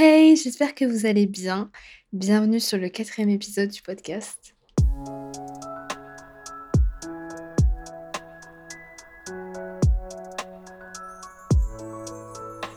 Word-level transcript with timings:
Hey, 0.00 0.36
j'espère 0.36 0.76
que 0.76 0.84
vous 0.84 1.06
allez 1.06 1.26
bien. 1.26 1.72
Bienvenue 2.12 2.60
sur 2.60 2.78
le 2.78 2.88
quatrième 2.88 3.30
épisode 3.30 3.68
du 3.68 3.82
podcast. 3.82 4.54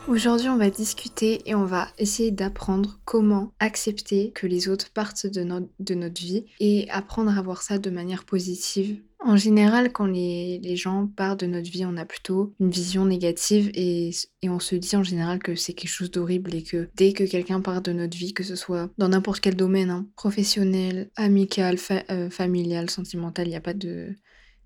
Aujourd'hui, 0.08 0.48
on 0.48 0.56
va 0.56 0.68
discuter 0.68 1.48
et 1.48 1.54
on 1.54 1.64
va 1.64 1.86
essayer 1.96 2.32
d'apprendre 2.32 2.98
comment 3.04 3.52
accepter 3.60 4.32
que 4.32 4.48
les 4.48 4.68
autres 4.68 4.90
partent 4.90 5.28
de, 5.28 5.46
de 5.78 5.94
notre 5.94 6.20
vie 6.20 6.46
et 6.58 6.90
apprendre 6.90 7.38
à 7.38 7.40
voir 7.40 7.62
ça 7.62 7.78
de 7.78 7.90
manière 7.90 8.24
positive 8.24 9.00
en 9.24 9.36
général, 9.36 9.92
quand 9.92 10.06
les, 10.06 10.76
gens 10.76 11.06
partent 11.06 11.40
de 11.40 11.46
notre 11.46 11.70
vie, 11.70 11.84
on 11.84 11.96
a 11.96 12.04
plutôt 12.04 12.54
une 12.60 12.70
vision 12.70 13.04
négative 13.04 13.70
et, 13.74 14.10
on 14.44 14.58
se 14.58 14.74
dit 14.74 14.96
en 14.96 15.02
général 15.02 15.38
que 15.38 15.54
c'est 15.54 15.72
quelque 15.72 15.90
chose 15.90 16.10
d'horrible 16.10 16.54
et 16.54 16.62
que 16.62 16.88
dès 16.94 17.12
que 17.12 17.24
quelqu'un 17.24 17.60
part 17.60 17.82
de 17.82 17.92
notre 17.92 18.16
vie, 18.16 18.34
que 18.34 18.42
ce 18.42 18.56
soit 18.56 18.90
dans 18.98 19.08
n'importe 19.08 19.40
quel 19.40 19.56
domaine, 19.56 19.90
hein, 19.90 20.06
professionnel, 20.16 21.10
amical, 21.16 21.76
euh, 22.10 22.30
familial, 22.30 22.90
sentimental, 22.90 23.46
il 23.46 23.50
n'y 23.50 23.56
a 23.56 23.60
pas 23.60 23.74
de... 23.74 24.14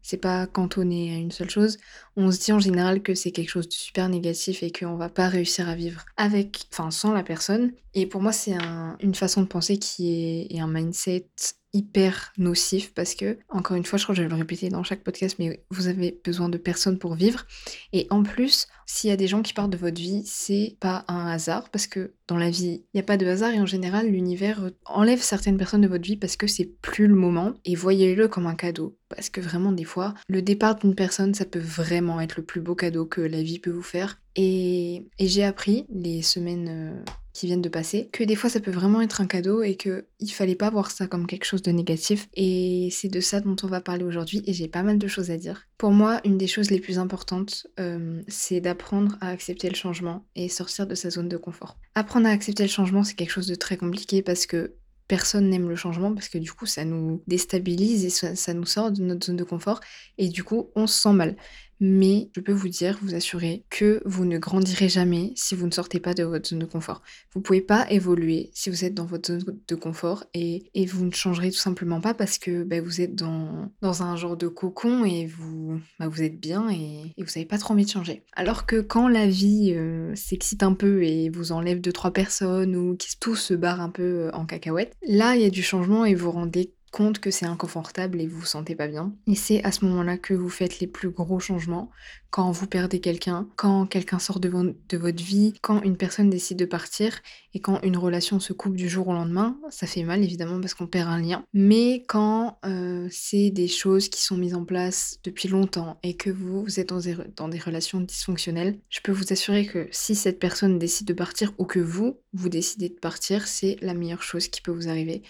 C'est 0.03 0.19
pas 0.19 0.47
cantonné 0.47 1.13
à 1.13 1.19
une 1.19 1.33
seule 1.33 1.51
chose. 1.51 1.79
On 2.15 2.31
se 2.31 2.39
dit 2.39 2.53
en 2.53 2.61
général 2.61 3.03
que 3.03 3.17
c'est 3.17 3.33
quelque 3.33 3.49
chose 3.49 3.69
de 3.69 3.73
super 3.73 4.09
négatif 4.09 4.63
et 4.63 4.71
qu'on 4.71 4.95
va 4.95 5.09
pas 5.09 5.29
réussir 5.29 5.69
à 5.69 5.75
vivre 5.75 6.05
avec, 6.17 6.69
enfin 6.71 6.93
sans 6.93 7.13
la 7.13 7.25
personne. 7.25 7.73
Et 7.93 8.07
pour 8.07 8.23
moi, 8.23 8.31
c'est 8.31 8.55
une 9.01 9.17
façon 9.17 9.43
de 9.43 9.49
penser 9.49 9.79
qui 9.79 10.47
est 10.49 10.61
un 10.61 10.69
mindset 10.69 11.27
hyper 11.77 12.33
nocif 12.39 12.95
parce 12.95 13.15
que, 13.15 13.39
encore 13.51 13.77
une 13.77 13.85
fois, 13.85 13.99
je 13.99 14.05
crois 14.05 14.15
que 14.15 14.17
je 14.17 14.23
vais 14.23 14.31
le 14.31 14.35
répéter 14.35 14.71
dans 14.71 14.83
chaque 14.83 15.03
podcast, 15.03 15.37
mais 15.39 15.63
vous 15.71 15.89
avez 15.89 16.19
besoin 16.25 16.49
de 16.49 16.57
personnes 16.57 16.99
pour 16.99 17.15
vivre. 17.15 17.47
Et 17.93 18.07
en 18.09 18.23
plus, 18.23 18.67
s'il 18.87 19.11
y 19.11 19.13
a 19.13 19.17
des 19.17 19.27
gens 19.27 19.43
qui 19.43 19.53
partent 19.53 19.71
de 19.71 19.77
votre 19.77 20.01
vie, 20.01 20.23
c'est 20.25 20.77
pas 20.81 21.05
un 21.09 21.27
hasard 21.27 21.69
parce 21.71 21.87
que 21.87 22.15
dans 22.29 22.39
la 22.39 22.49
vie, 22.49 22.83
il 22.83 22.97
n'y 22.97 23.01
a 23.01 23.05
pas 23.05 23.19
de 23.19 23.27
hasard 23.27 23.53
et 23.53 23.61
en 23.61 23.67
général, 23.67 24.09
l'univers 24.09 24.71
enlève 24.87 25.21
certaines 25.21 25.59
personnes 25.59 25.83
de 25.83 25.89
votre 25.89 26.05
vie 26.05 26.17
parce 26.17 26.37
que 26.37 26.47
c'est 26.47 26.65
plus 26.81 27.09
le 27.09 27.15
moment 27.15 27.53
et 27.65 27.75
voyez-le 27.75 28.29
comme 28.29 28.47
un 28.47 28.55
cadeau. 28.55 28.97
Parce 29.09 29.29
que 29.29 29.41
vraiment, 29.41 29.73
des 29.73 29.85
fois, 29.85 30.15
le 30.29 30.41
départ 30.41 30.77
d'une 30.77 30.95
personne, 30.95 31.35
ça 31.35 31.45
peut 31.45 31.59
vraiment 31.59 32.21
être 32.21 32.37
le 32.37 32.45
plus 32.45 32.61
beau 32.61 32.75
cadeau 32.75 33.05
que 33.05 33.21
la 33.21 33.43
vie 33.43 33.59
peut 33.59 33.71
vous 33.71 33.83
faire. 33.83 34.19
Et, 34.37 35.07
j'ai 35.19 35.45
appris 35.45 35.87
les 35.91 36.23
semaines 36.23 36.69
euh, 36.69 37.13
qui 37.33 37.47
viennent 37.47 37.63
de 37.63 37.69
passer, 37.69 38.09
que 38.13 38.25
des 38.25 38.35
fois 38.35 38.49
ça 38.49 38.61
peut 38.61 38.71
vraiment 38.71 39.01
être 39.03 39.21
un 39.21 39.27
cadeau 39.27 39.63
et 39.63 39.77
que 39.77 40.07
il 40.21 40.31
fallait 40.31 40.55
pas 40.55 40.71
voir 40.71 40.91
ça 40.91 41.07
comme 41.07 41.27
quelque 41.27 41.45
chose 41.45 41.63
de 41.63 41.71
négatif. 41.71 42.29
Et 42.35 42.89
c'est 42.93 43.09
de 43.09 43.21
ça 43.21 43.41
dont 43.41 43.57
on 43.63 43.67
va 43.67 43.81
parler 43.81 44.05
aujourd'hui 44.05 44.43
et 44.47 44.53
j'ai 44.53 44.69
pas 44.69 44.83
mal 44.83 44.99
de 44.99 45.09
choses 45.09 45.31
à 45.31 45.37
dire. 45.37 45.67
Pour 45.79 45.91
moi, 45.91 46.21
une 46.25 46.39
des 46.39 46.47
choses 46.47 46.71
les 46.71 46.81
plus 46.81 46.99
importantes, 46.99 47.67
euh, 47.81 48.23
c'est 48.29 48.61
d'apprendre 48.61 49.17
à 49.21 49.31
accepter 49.31 49.69
le 49.69 49.75
changement 49.75 50.25
et 50.35 50.49
sortir 50.49 50.87
de 50.87 50.95
sa 50.95 51.11
zone 51.11 51.29
de 51.29 51.37
confort. 51.37 51.79
Apprendre 51.95 52.27
à 52.27 52.31
accepter 52.31 52.63
le 52.63 52.69
changement, 52.69 53.05
c'est 53.05 53.15
quelque 53.15 53.33
chose 53.33 53.49
de 53.49 53.55
très 53.55 53.77
compliqué 53.77 54.23
parce 54.23 54.47
que 54.47 54.75
personne 55.09 55.49
n'aime 55.49 55.69
le 55.69 55.77
changement 55.77 56.13
parce 56.15 56.29
que 56.29 56.39
du 56.39 56.53
coup 56.53 56.67
ça 56.67 56.85
nous 56.85 57.23
déstabilise 57.27 58.05
et 58.05 58.11
ça, 58.11 58.55
nous 58.55 58.67
sort 58.67 58.91
de 58.91 59.03
notre 59.03 59.27
zone 59.27 59.37
de 59.37 59.45
confort 59.45 59.81
et 60.19 60.29
du 60.29 60.43
coup 60.43 60.71
on 60.75 60.87
se 60.87 61.01
sent 61.01 61.13
mal 61.13 61.37
mais 61.81 62.31
je 62.35 62.41
peux 62.41 62.53
vous 62.53 62.69
dire, 62.69 62.99
vous 63.03 63.15
assurer 63.15 63.65
que 63.71 64.01
vous 64.05 64.25
ne 64.25 64.39
grandirez 64.39 64.89
jamais 64.89 65.33
si 65.37 65.55
vous 65.55 65.67
ne 65.67 65.73
sortez 65.73 66.01
pas 66.01 66.15
de 66.15 66.23
votre 66.23 66.49
zone 66.49 66.61
de 66.61 66.67
confort. 66.67 67.03
Vous 67.33 67.41
ne 67.41 67.45
pouvez 67.45 67.61
pas 67.61 67.87
évoluer 67.91 68.51
si 68.55 68.71
vous 68.71 68.85
êtes 68.85 68.95
dans 68.95 69.05
votre 69.05 69.39
zone 69.39 69.59
de 69.67 69.75
confort 69.75 70.25
et, 70.35 70.71
vous 70.87 71.05
ne 71.05 71.13
changerez 71.13 71.51
tout 71.51 71.59
simplement 71.59 72.01
pas 72.01 72.15
parce 72.15 72.39
que 72.39 72.63
bah, 72.63 72.81
vous 72.81 73.01
êtes 73.01 73.15
dans, 73.15 73.71
un 73.83 74.17
genre 74.17 74.37
de 74.37 74.47
cocon 74.47 75.05
et 75.05 75.27
vous, 75.27 75.81
bah, 75.99 76.09
êtes 76.19 76.41
bien 76.41 76.69
et, 76.71 77.13
vous 77.19 77.25
n'avez 77.25 77.47
pas 77.47 77.59
trop 77.59 77.75
envie 77.75 77.85
de 77.85 77.91
changer. 77.91 78.23
Alors 78.35 78.67
que 78.67 78.81
quand 78.81 79.09
la 79.09 79.27
vie 79.27 79.75
euh, 79.75 80.15
s'excite 80.15 80.63
un 80.63 80.75
peu 80.75 81.03
et 81.03 81.29
vous 81.29 81.53
enlève 81.53 81.81
deux 81.81 81.93
trois 81.93 82.13
personnes 82.13 82.77
ou 82.77 82.97
qui 82.97 83.19
tout 83.19 83.37
se 83.37 83.55
barre 83.55 83.81
un 83.81 83.91
peu 83.91 84.03
euh, 84.03 84.31
en 84.33 84.47
cacahuète, 84.47 84.95
là 85.07 85.37
il 85.37 85.43
y 85.43 85.45
a 85.45 85.51
du 85.51 85.63
changement 85.63 86.05
et 86.05 86.15
vous 86.15 86.31
rendez 86.31 86.76
compte 86.91 87.19
que 87.19 87.31
c'est 87.31 87.47
inconfortable 87.47 88.21
et 88.21 88.27
vous 88.27 88.41
vous 88.41 88.47
sentez 88.47 88.75
pas 88.75 88.89
bien. 88.89 89.15
Et 89.27 89.35
c'est 89.35 89.63
à 89.65 89.73
ce 89.73 89.85
moment-là 89.85 90.17
que 90.19 90.35
vous 90.35 90.49
faites 90.49 90.81
les 90.81 90.87
plus 90.87 91.11
gros 91.11 91.41
changements, 91.41 91.91
quand 92.31 92.51
vous 92.51 92.67
perdez 92.67 93.01
quelqu'un, 93.01 93.49
quand 93.57 93.87
quelqu'un 93.87 94.19
sort 94.19 94.41
de, 94.41 94.49
votre 94.49 95.23
vie, 95.23 95.55
quand 95.63 95.81
une 95.83 95.97
personne 95.97 96.29
décide 96.29 96.59
de 96.59 96.65
partir 96.65 97.21
et 97.55 97.61
quand 97.61 97.81
une 97.83 97.97
relation 97.97 98.41
se 98.41 98.53
coupe 98.53 98.77
du 98.77 98.89
jour 98.89 99.09
au 99.09 99.13
lendemain, 99.13 99.59
ça 99.71 99.87
fait 99.87 100.03
mal 100.03 100.23
évidemment 100.23 100.61
parce 100.61 100.75
qu'on 100.75 100.87
perd 100.87 101.09
un 101.09 101.21
lien. 101.21 101.45
Mais 101.55 102.05
quand 102.09 102.59
euh, 102.67 103.09
c'est 103.11 103.51
des 103.51 103.69
choses 103.69 104.09
qui 104.09 104.23
sont 104.23 104.37
mises 104.37 104.55
en 104.55 104.65
place 104.65 105.19
depuis 105.25 105.49
longtemps 105.49 105.99
et 106.03 106.15
que 106.15 106.31
vous, 106.31 106.63
vous 106.65 106.81
êtes 106.81 106.91
dans 106.91 107.01
des, 107.01 107.17
dans 107.37 107.49
des 107.49 107.59
relations 107.59 108.01
dysfonctionnelles, 108.01 108.79
je 108.91 109.01
peux 109.03 109.13
vous 109.13 109.33
assurer 109.33 109.67
que 109.67 109.89
si 109.91 110.15
cette 110.15 110.39
personne 110.39 110.79
décide 110.79 111.07
de 111.07 111.15
partir 111.15 111.53
ou 111.59 111.65
que 111.65 111.81
vous, 111.81 112.19
vous 112.35 112.49
décidez 112.49 112.91
de 112.91 112.95
partir, 113.01 113.47
c'est 113.47 113.77
la 113.81 113.95
meilleure 113.95 114.23
chose 114.23 114.49
qui 114.49 114.61
peut 114.61 114.73
vous 114.73 114.89
arriver 114.89 115.23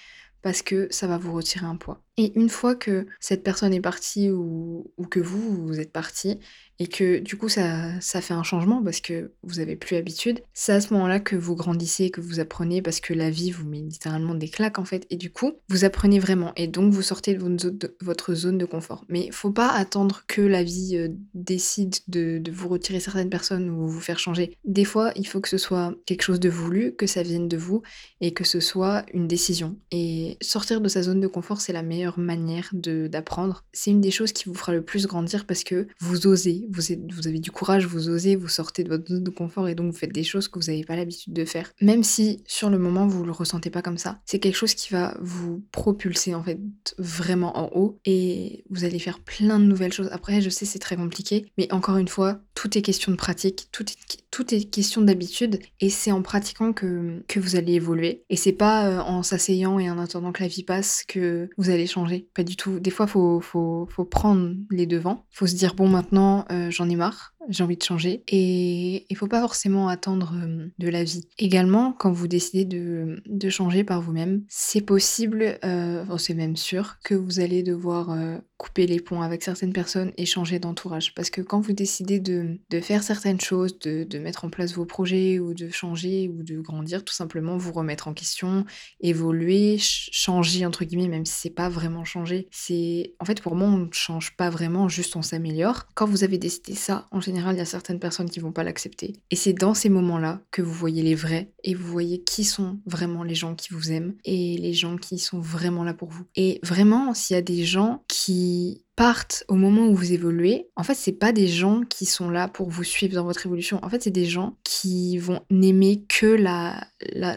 parce 0.47 0.63
que 0.63 0.87
ça 0.93 1.09
va 1.09 1.19
vous 1.19 1.33
retirer 1.33 1.67
un 1.67 1.75
poids. 1.75 2.06
Et 2.19 2.33
une 2.39 2.49
fois 2.49 2.75
que 2.75 3.07
cette 3.21 3.43
personne 3.43 3.75
est 3.75 3.81
partie 3.81 4.31
ou, 4.31 4.91
que 5.11 5.21
vous, 5.21 5.67
vous 5.67 5.81
êtes 5.81 5.93
parti, 5.93 6.39
et 6.79 6.87
que 6.87 7.19
du 7.19 7.37
coup 7.37 7.49
ça, 7.49 7.99
ça 8.01 8.21
fait 8.21 8.35
un 8.35 8.43
changement 8.43 8.83
parce 8.83 9.01
que 9.01 9.33
vous 9.43 9.61
avez 9.61 9.77
plus 9.77 9.95
l'habitude, 9.95 10.41
c'est 10.53 10.73
à 10.73 10.81
ce 10.81 10.93
moment-là 10.93 11.21
que 11.21 11.37
vous 11.37 11.57
grandissez, 11.57 12.11
que 12.11 12.21
vous 12.21 12.41
apprenez 12.41 12.83
parce 12.83 13.01
que 13.01 13.15
la 13.15 13.31
vie 13.31 13.51
vous 13.51 13.67
met 13.67 13.81
littéralement 13.81 14.35
des 14.35 14.49
claques 14.49 14.79
en 14.79 14.85
fait 14.85 15.07
et 15.11 15.17
du 15.17 15.31
coup 15.31 15.53
vous 15.69 15.85
apprenez 15.85 16.19
vraiment 16.19 16.53
et 16.57 16.67
donc 16.67 16.93
vous 16.93 17.03
sortez 17.03 17.35
de 17.35 17.95
votre 18.03 18.35
zone 18.35 18.59
de, 18.59 18.67
confort. 18.67 19.05
Mais 19.09 19.31
faut 19.31 19.53
pas 19.53 19.71
attendre 19.71 20.25
que 20.27 20.43
la 20.43 20.63
vie 20.63 20.97
euh, 20.97 21.09
décide 21.35 21.95
de, 22.09 22.39
de, 22.39 22.51
vous 22.51 22.69
retirer 22.69 23.01
certaines 23.01 23.31
personnes 23.31 23.71
ou 23.71 23.87
vous 23.87 24.01
faire 24.01 24.19
changer. 24.19 24.57
Des 24.65 24.85
fois 24.85 25.13
il 25.17 25.27
faut 25.27 25.41
que 25.41 25.49
ce 25.49 25.59
soit 25.59 25.95
quelque 26.05 26.23
chose 26.23 26.41
de 26.41 26.49
voulu, 26.49 26.95
que 26.95 27.07
ça 27.07 27.23
vienne 27.23 27.49
de 27.49 27.57
vous 27.57 27.83
et 28.21 28.35
que 28.35 28.45
ce 28.45 28.61
soit 28.61 29.07
une 29.15 29.29
décision. 29.29 29.77
Et 29.93 30.37
sortir 30.43 30.81
de 30.81 30.89
sa 30.89 31.03
zone 31.03 31.21
de 31.21 31.27
confort 31.27 31.61
c'est 31.61 31.73
la 31.73 31.83
meilleure 31.83 32.06
manière 32.17 32.71
d'apprendre. 32.73 33.65
C'est 33.73 33.91
une 33.91 34.01
des 34.01 34.11
choses 34.11 34.33
qui 34.33 34.45
vous 34.49 34.55
fera 34.55 34.73
le 34.73 34.83
plus 34.83 35.07
grandir 35.07 35.47
parce 35.47 35.65
que 35.65 35.87
vous 36.01 36.27
osez, 36.27 36.67
vous, 36.71 36.93
êtes, 36.93 37.13
vous 37.13 37.27
avez 37.29 37.39
du 37.39 37.51
courage, 37.51 37.87
vous 37.87 38.09
osez, 38.09 38.37
vous 38.37 38.49
sortez 38.49 38.85
de 38.85 38.89
votre 38.89 39.09
zone 39.09 39.25
de 39.25 39.31
confort 39.31 39.69
et 39.69 39.75
donc 39.75 39.93
vous 39.93 39.99
faites 39.99 40.13
des 40.13 40.25
choses 40.25 40.49
que 40.49 40.59
vous 40.59 40.67
n'avez 40.67 40.85
pas 40.85 40.97
l'habitude 40.97 41.33
de 41.33 41.45
faire. 41.45 41.73
Même 41.81 42.03
si 42.03 42.43
sur 42.47 42.71
le 42.71 42.79
moment 42.79 43.07
vous 43.07 43.25
le 43.25 43.33
ressentez 43.33 43.71
pas 43.71 43.83
comme 43.83 43.99
ça, 43.99 44.21
c'est 44.25 44.39
quelque 44.39 44.57
chose 44.57 44.75
qui 44.75 44.93
va 44.93 45.17
vous 45.21 45.65
propulser 45.73 46.35
en 46.35 46.43
fait 46.43 46.59
vraiment 46.99 47.59
en 47.59 47.71
haut 47.75 47.99
et 48.05 48.65
vous 48.71 48.85
allez 48.85 48.99
faire 48.99 49.21
plein 49.21 49.59
de 49.59 49.65
nouvelles 49.65 49.93
choses. 49.93 50.09
Après, 50.13 50.41
je 50.41 50.51
sais 50.51 50.65
c'est 50.65 50.79
très 50.79 50.97
compliqué, 50.97 51.47
mais 51.59 51.73
encore 51.73 51.97
une 51.97 52.09
fois, 52.09 52.41
tout 52.57 52.77
est 52.77 52.83
question 52.83 53.13
de 53.13 53.17
pratique, 53.17 53.69
tout 53.71 53.85
est, 54.55 54.65
question 54.71 55.03
d'habitude 55.03 55.61
et 55.81 55.91
c'est 55.91 56.11
en 56.11 56.23
pratiquant 56.23 56.73
que, 56.73 57.23
que 57.29 57.39
vous 57.39 57.55
allez 57.55 57.75
évoluer. 57.75 58.25
Et 58.31 58.37
c'est 58.37 58.53
pas 58.53 58.87
euh, 58.87 58.99
en 59.01 59.23
s'asseyant 59.23 59.79
et 59.79 59.91
en 59.91 59.99
attendant 59.99 60.33
que 60.33 60.43
la 60.43 60.49
vie 60.49 60.65
passe 60.65 61.05
que 61.07 61.49
vous 61.59 61.71
allez 61.71 61.87
changer. 61.87 62.29
Pas 62.35 62.43
du 62.43 62.57
tout. 62.57 62.81
Des 62.81 62.91
fois, 62.91 63.07
faut, 63.07 63.41
faut, 63.41 63.87
faut 63.91 64.05
prendre 64.05 64.55
les 64.71 64.87
devants. 64.87 65.27
Faut 65.31 65.47
se 65.47 65.55
dire, 65.55 65.75
bon, 65.75 65.89
maintenant, 65.89 66.47
euh, 66.51 66.71
j'en 66.71 66.89
ai 66.89 66.97
marre 66.97 67.35
j'ai 67.49 67.65
envie 67.65 67.77
de 67.77 67.83
changer. 67.83 68.23
Et 68.29 69.07
il 69.09 69.17
faut 69.17 69.27
pas 69.27 69.41
forcément 69.41 69.89
attendre 69.89 70.35
euh, 70.37 70.67
de 70.79 70.89
la 70.89 71.05
vie. 71.05 71.29
Également, 71.39 71.93
quand 71.93 72.13
vous 72.13 72.29
décidez 72.29 72.65
de, 72.65 73.23
de 73.27 73.49
changer 73.49 73.85
par 73.85 74.01
vous-même, 74.01 74.43
c'est 74.49 74.81
possible, 74.81 75.59
euh, 75.65 76.05
c'est 76.19 76.35
même 76.35 76.57
sûr, 76.57 76.97
que 77.05 77.15
vous 77.15 77.41
allez 77.41 77.63
devoir 77.63 78.11
euh, 78.11 78.39
couper 78.57 78.87
les 78.87 79.01
ponts 79.01 79.23
avec 79.23 79.43
certaines 79.43 79.73
personnes 79.73 80.13
et 80.17 80.27
changer 80.27 80.59
d'entourage. 80.59 81.15
Parce 81.15 81.31
que 81.31 81.41
quand 81.41 81.61
vous 81.61 81.73
décidez 81.73 82.21
de, 82.21 82.59
de 82.71 82.81
faire 82.81 83.03
certaines 83.03 83.41
choses, 83.41 83.79
de, 83.81 84.05
de, 84.05 84.19
mettre 84.19 84.45
en 84.45 84.51
place 84.51 84.75
vos 84.75 84.87
projets 84.87 85.39
ou 85.39 85.55
de 85.55 85.69
changer 85.69 86.29
ou 86.29 86.43
de 86.43 86.61
grandir, 86.61 87.05
tout 87.05 87.15
simplement 87.15 87.57
vous 87.57 87.73
remettre 87.73 88.09
en 88.09 88.15
question, 88.15 88.65
évoluer, 89.01 89.77
changer 89.79 90.65
entre 90.65 90.85
guillemets, 90.85 91.09
même 91.09 91.27
si 91.27 91.35
c'est 91.35 91.51
pas 91.51 91.69
vraiment 91.69 92.05
changer. 92.05 92.49
C'est 92.51 93.15
en 93.21 93.25
fait 93.25 93.41
pour 93.43 93.55
moi 93.55 93.69
on 93.69 93.79
ne 93.79 93.93
change 93.93 94.37
pas 94.37 94.51
vraiment, 94.51 94.89
juste 94.89 95.17
on 95.17 95.23
s'améliore. 95.23 95.87
Quand 95.95 96.07
vous 96.07 96.25
avez 96.25 96.39
décidé 96.39 96.75
ça, 96.75 97.07
en 97.11 97.21
général 97.21 97.36
il 97.53 97.59
y 97.59 97.61
a 97.61 97.65
certaines 97.65 97.99
personnes 97.99 98.31
qui 98.31 98.41
vont 98.41 98.53
pas 98.53 98.65
l'accepter. 98.65 99.15
Et 99.31 99.37
c'est 99.37 99.53
dans 99.53 99.75
ces 99.75 99.89
moments-là 99.89 100.41
que 100.51 100.63
vous 100.63 100.73
voyez 100.73 101.03
les 101.03 101.15
vrais 101.15 101.51
et 101.65 101.75
vous 101.75 101.87
voyez 101.87 102.23
qui 102.23 102.45
sont 102.45 102.79
vraiment 102.87 103.23
les 103.23 103.35
gens 103.35 103.55
qui 103.55 103.73
vous 103.73 103.93
aiment 103.93 104.15
et 104.25 104.57
les 104.59 104.73
gens 104.73 104.97
qui 104.97 105.19
sont 105.19 105.41
vraiment 105.41 105.85
là 105.85 105.95
pour 105.95 106.09
vous. 106.09 106.25
Et 106.37 106.61
vraiment, 106.63 107.15
s'il 107.15 107.35
y 107.35 107.39
a 107.39 107.43
des 107.43 107.65
gens 107.65 108.05
qui 108.09 108.83
partent 108.97 109.45
au 109.49 109.55
moment 109.55 109.87
où 109.87 109.95
vous 109.95 110.13
évoluez, 110.13 110.69
en 110.75 110.83
fait, 110.83 110.95
c'est 110.95 111.13
pas 111.13 111.33
des 111.33 111.47
gens 111.47 111.83
qui 111.89 112.07
sont 112.07 112.31
là 112.31 112.49
pour 112.49 112.71
vous 112.71 112.83
suivre 112.83 113.15
dans 113.15 113.25
votre 113.25 113.45
évolution. 113.45 113.79
En 113.83 113.91
fait, 113.91 114.03
c'est 114.03 114.11
des 114.11 114.25
gens 114.25 114.57
qui 114.65 115.19
vont 115.19 115.41
n'aimer 115.51 116.05
que 116.09 116.27
la, 116.27 116.83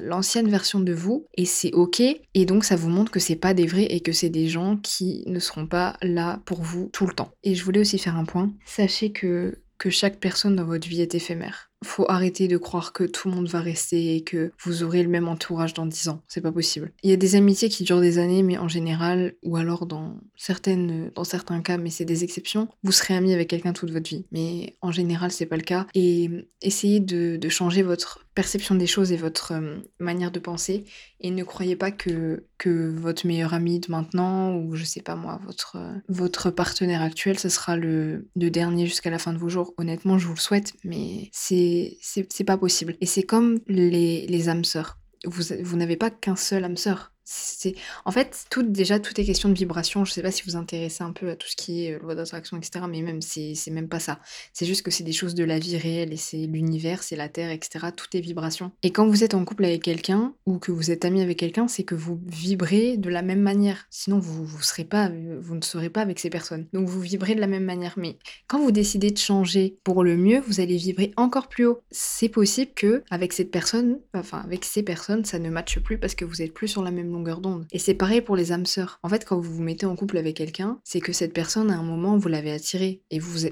l'ancienne 0.02 0.50
version 0.50 0.80
de 0.80 0.94
vous 0.94 1.28
et 1.36 1.46
c'est 1.46 1.74
ok. 1.74 2.02
Et 2.34 2.46
donc, 2.46 2.64
ça 2.64 2.78
vous 2.78 2.90
montre 2.90 3.12
que 3.12 3.20
c'est 3.20 3.36
pas 3.36 3.54
des 3.54 3.68
vrais 3.68 3.84
et 3.84 4.00
que 4.00 4.14
c'est 4.14 4.30
des 4.30 4.48
gens 4.48 4.78
qui 4.78 5.24
ne 5.28 5.40
seront 5.40 5.68
pas 5.68 5.98
là 6.02 6.42
pour 6.46 6.62
vous 6.62 6.90
tout 6.94 7.06
le 7.06 7.14
temps. 7.14 7.32
Et 7.44 7.56
je 7.56 7.64
voulais 7.64 7.82
aussi 7.82 8.00
faire 8.00 8.16
un 8.16 8.26
point. 8.26 8.52
Sachez 8.66 9.12
que 9.12 9.60
que 9.80 9.90
chaque 9.90 10.20
personne 10.20 10.56
dans 10.56 10.66
votre 10.66 10.88
vie 10.88 11.02
est 11.02 11.16
éphémère 11.16 11.70
faut 11.84 12.06
arrêter 12.10 12.48
de 12.48 12.58
croire 12.58 12.94
que 12.94 13.04
tout 13.04 13.30
le 13.30 13.36
monde 13.36 13.48
va 13.48 13.62
rester 13.62 14.16
et 14.16 14.22
que 14.22 14.52
vous 14.64 14.84
aurez 14.84 15.02
le 15.02 15.10
même 15.10 15.28
entourage 15.28 15.74
dans 15.74 15.86
10 15.86 16.10
ans. 16.10 16.22
C'est 16.28 16.42
pas 16.42 16.52
possible. 16.52 16.92
Il 17.04 17.10
y 17.10 17.14
a 17.14 17.18
des 17.18 17.36
amitiés 17.36 17.70
qui 17.70 17.84
durent 17.84 18.02
des 18.02 18.18
années, 18.18 18.44
mais 18.44 18.58
en 18.58 18.68
général, 18.68 19.34
ou 19.44 19.56
alors 19.56 19.86
dans 19.86 20.18
certains 20.36 21.62
cas, 21.64 21.78
mais 21.78 21.90
c'est 21.90 22.06
des 22.06 22.24
exceptions, 22.24 22.68
vous 22.84 22.92
serez 22.92 23.16
ami 23.16 23.34
avec 23.34 23.48
quelqu'un 23.48 23.74
toute 23.74 23.92
votre 23.92 24.10
vie. 24.10 24.26
Mais 24.32 24.76
en 24.82 24.92
général, 24.92 25.32
c'est 25.32 25.46
pas 25.46 25.58
le 25.58 25.64
cas. 25.64 25.88
Et 25.96 26.30
essayez 26.62 27.00
de 27.00 27.50
changer 27.50 27.82
votre 27.82 28.26
perception 28.40 28.76
des 28.76 28.88
choses 28.88 29.12
et 29.12 29.18
votre 29.18 29.52
manière 30.00 30.32
de 30.32 30.40
penser. 30.40 30.86
Et 31.20 31.30
ne 31.30 31.44
croyez 31.44 31.76
pas 31.76 31.92
que, 31.92 32.46
que 32.58 32.90
votre 32.90 33.28
meilleur 33.28 33.54
ami 33.54 33.82
de 33.82 33.92
maintenant, 33.92 34.56
ou 34.56 34.76
je 34.76 34.86
sais 34.86 35.02
pas 35.02 35.18
moi, 35.18 35.42
votre, 35.46 35.76
votre 36.08 36.50
partenaire 36.50 37.02
actuel, 37.02 37.38
ce 37.38 37.50
sera 37.50 37.76
le, 37.76 38.30
le 38.38 38.50
dernier 38.50 38.86
jusqu'à 38.86 39.10
la 39.10 39.20
fin 39.20 39.34
de 39.34 39.38
vos 39.38 39.50
jours. 39.50 39.74
Honnêtement, 39.78 40.18
je 40.18 40.26
vous 40.26 40.36
le 40.36 40.40
souhaite, 40.40 40.72
mais 40.86 41.30
c'est 41.34 41.98
pas 42.46 42.58
possible. 42.58 42.96
Et 43.02 43.06
c'est 43.06 43.24
comme 43.24 43.60
les, 43.68 44.26
les 44.26 44.48
âmes 44.48 44.64
sœurs. 44.64 44.98
Vous, 45.26 45.44
vous 45.62 45.76
n'avez 45.76 45.98
pas 45.98 46.10
qu'un 46.10 46.38
seul 46.38 46.64
âme 46.64 46.78
sœur. 46.78 47.12
C'est 47.32 47.76
en 48.06 48.12
fait, 48.12 48.48
déjà, 48.64 49.00
tout 49.00 49.20
est 49.22 49.24
question 49.24 49.50
de 49.50 49.54
vibration. 49.54 50.04
Je 50.04 50.12
sais 50.12 50.24
pas 50.24 50.32
si 50.32 50.42
vous 50.48 50.56
intéressez 50.56 51.04
un 51.04 51.12
peu 51.12 51.30
à 51.30 51.36
tout 51.36 51.48
ce 51.48 51.56
qui 51.56 51.86
est, 51.86 51.94
euh, 51.94 52.00
loi 52.00 52.16
d'attraction 52.16 52.58
etc. 52.58 52.86
mais 52.90 53.04
même 53.04 53.22
c'est 53.22 53.56
même 53.70 53.88
pas 53.88 54.00
ça. 54.00 54.20
C'est 54.52 54.66
juste 54.66 54.82
que 54.82 54.90
c'est 54.90 55.04
des 55.04 55.12
choses 55.12 55.36
de 55.36 55.44
la 55.44 55.60
vie 55.60 55.78
réelle 55.78 56.12
et 56.12 56.18
c'est 56.18 56.48
l'univers, 56.48 57.04
c'est 57.04 57.16
la 57.16 57.30
terre 57.30 57.52
etc. 57.52 57.88
Tout 57.96 58.08
est 58.18 58.20
vibration 58.20 58.72
et 58.82 58.92
quand 58.92 59.08
vous 59.08 59.24
êtes 59.24 59.36
en 59.36 59.46
couple 59.46 59.66
avec 59.66 59.84
quelqu'un 59.84 60.34
ou 60.48 60.58
que 60.58 60.72
vous 60.72 60.90
êtes 60.90 61.06
ami 61.06 61.22
avec 61.22 61.38
quelqu'un, 61.38 61.68
c'est 61.68 61.84
que 61.84 61.94
vous 61.94 62.20
vibrez 62.26 62.98
de 62.98 63.10
la 63.10 63.22
même 63.22 63.42
manière. 63.42 63.86
Sinon 63.92 64.18
vous 64.18 64.62
serez 64.64 64.86
pas, 64.86 65.12
vous 65.40 65.56
ne 65.56 65.62
serez 65.62 65.92
pas 65.92 66.02
avec 66.02 66.20
ces 66.20 66.32
personnes. 66.32 66.68
Donc 66.74 66.88
vous 66.88 67.02
vibrez 67.02 67.36
de 67.36 67.42
la 67.42 67.48
même 67.48 67.66
manière. 67.66 67.94
Mais 67.98 68.18
quand 68.48 68.60
vous 68.60 68.72
décidez 68.72 69.12
de 69.12 69.18
changer 69.20 69.78
pour 69.84 70.04
le 70.04 70.18
mieux, 70.18 70.42
vous 70.48 70.62
allez 70.62 70.78
vibrer 70.78 71.12
encore 71.16 71.48
plus 71.48 71.68
haut. 71.68 71.82
C'est 71.92 72.30
possible 72.30 72.72
que 72.76 73.04
avec 73.12 73.34
cette 73.34 73.52
personne, 73.52 74.00
enfin 74.16 74.40
avec 74.40 74.66
ces 74.66 74.82
personnes, 74.82 75.26
ça 75.26 75.38
ne 75.38 75.50
matche 75.50 75.80
plus 75.80 76.00
parce 76.00 76.16
que 76.16 76.26
vous 76.26 76.42
êtes 76.42 76.54
plus 76.54 76.68
sur 76.68 76.82
la 76.82 76.92
même 76.92 77.10
d'onde. 77.24 77.66
Et 77.72 77.80
c'est 77.80 77.94
pareil 77.94 78.22
pour 78.22 78.36
les 78.36 78.52
âmes 78.52 78.66
sœurs. 78.66 79.00
En 79.04 79.10
fait, 79.10 79.26
quand 79.26 79.40
vous 79.40 79.54
vous 79.54 79.64
mettez 79.64 79.86
en 79.86 79.96
couple 79.96 80.18
avec 80.18 80.38
quelqu'un, 80.38 80.80
c'est 80.84 81.02
que 81.02 81.14
cette 81.14 81.34
personne, 81.34 81.72
à 81.72 81.78
un 81.78 81.84
moment, 81.84 82.18
vous 82.18 82.28
l'avez 82.28 82.52
attiré. 82.52 83.02
Et 83.12 83.20
vous, 83.20 83.46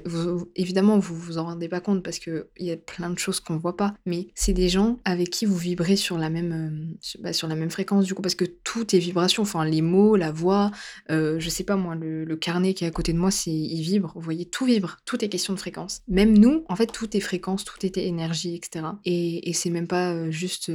évidemment, 0.56 0.98
vous 0.98 1.14
vous 1.14 1.38
en 1.38 1.44
rendez 1.44 1.68
pas 1.68 1.80
compte 1.80 2.02
parce 2.02 2.18
qu'il 2.18 2.44
y 2.58 2.70
a 2.70 2.76
plein 2.76 3.10
de 3.10 3.18
choses 3.18 3.40
qu'on 3.40 3.56
voit 3.56 3.76
pas. 3.76 3.94
Mais 4.06 4.28
c'est 4.34 4.52
des 4.52 4.68
gens 4.68 4.98
avec 5.04 5.30
qui 5.30 5.46
vous 5.46 5.56
vibrez 5.56 5.96
sur 5.96 6.18
la 6.18 6.30
même, 6.30 6.52
euh, 6.52 7.20
bah, 7.20 7.32
sur 7.32 7.48
la 7.48 7.54
même 7.54 7.70
fréquence, 7.70 8.04
du 8.04 8.14
coup, 8.14 8.22
parce 8.22 8.34
que 8.34 8.44
tout 8.44 8.94
est 8.94 8.98
vibration. 8.98 9.42
Enfin, 9.42 9.64
les 9.64 9.82
mots, 9.82 10.16
la 10.16 10.32
voix, 10.32 10.70
euh, 11.10 11.38
je 11.38 11.50
sais 11.50 11.64
pas 11.64 11.76
moi, 11.76 11.94
le, 11.94 12.36
carnet 12.36 12.72
qui 12.72 12.84
est 12.84 12.88
à 12.88 12.92
côté 12.92 13.12
de 13.12 13.18
moi, 13.18 13.30
il 13.46 13.82
vibre. 13.82 14.12
Vous 14.14 14.20
voyez, 14.20 14.46
tout 14.46 14.64
vibre. 14.64 14.96
Tout 15.04 15.24
est 15.24 15.28
question 15.28 15.52
de 15.54 15.58
fréquence. 15.58 16.02
Même 16.06 16.38
nous, 16.38 16.64
en 16.68 16.76
fait, 16.76 16.86
tout 16.86 17.16
est 17.16 17.20
fréquence, 17.20 17.64
tout 17.64 17.84
est 17.84 17.96
énergie, 17.96 18.54
etc. 18.54 18.86
Et, 19.04 19.48
et 19.48 19.52
c'est 19.52 19.70
même 19.70 19.88
pas 19.88 20.12
euh, 20.12 20.30
juste 20.30 20.70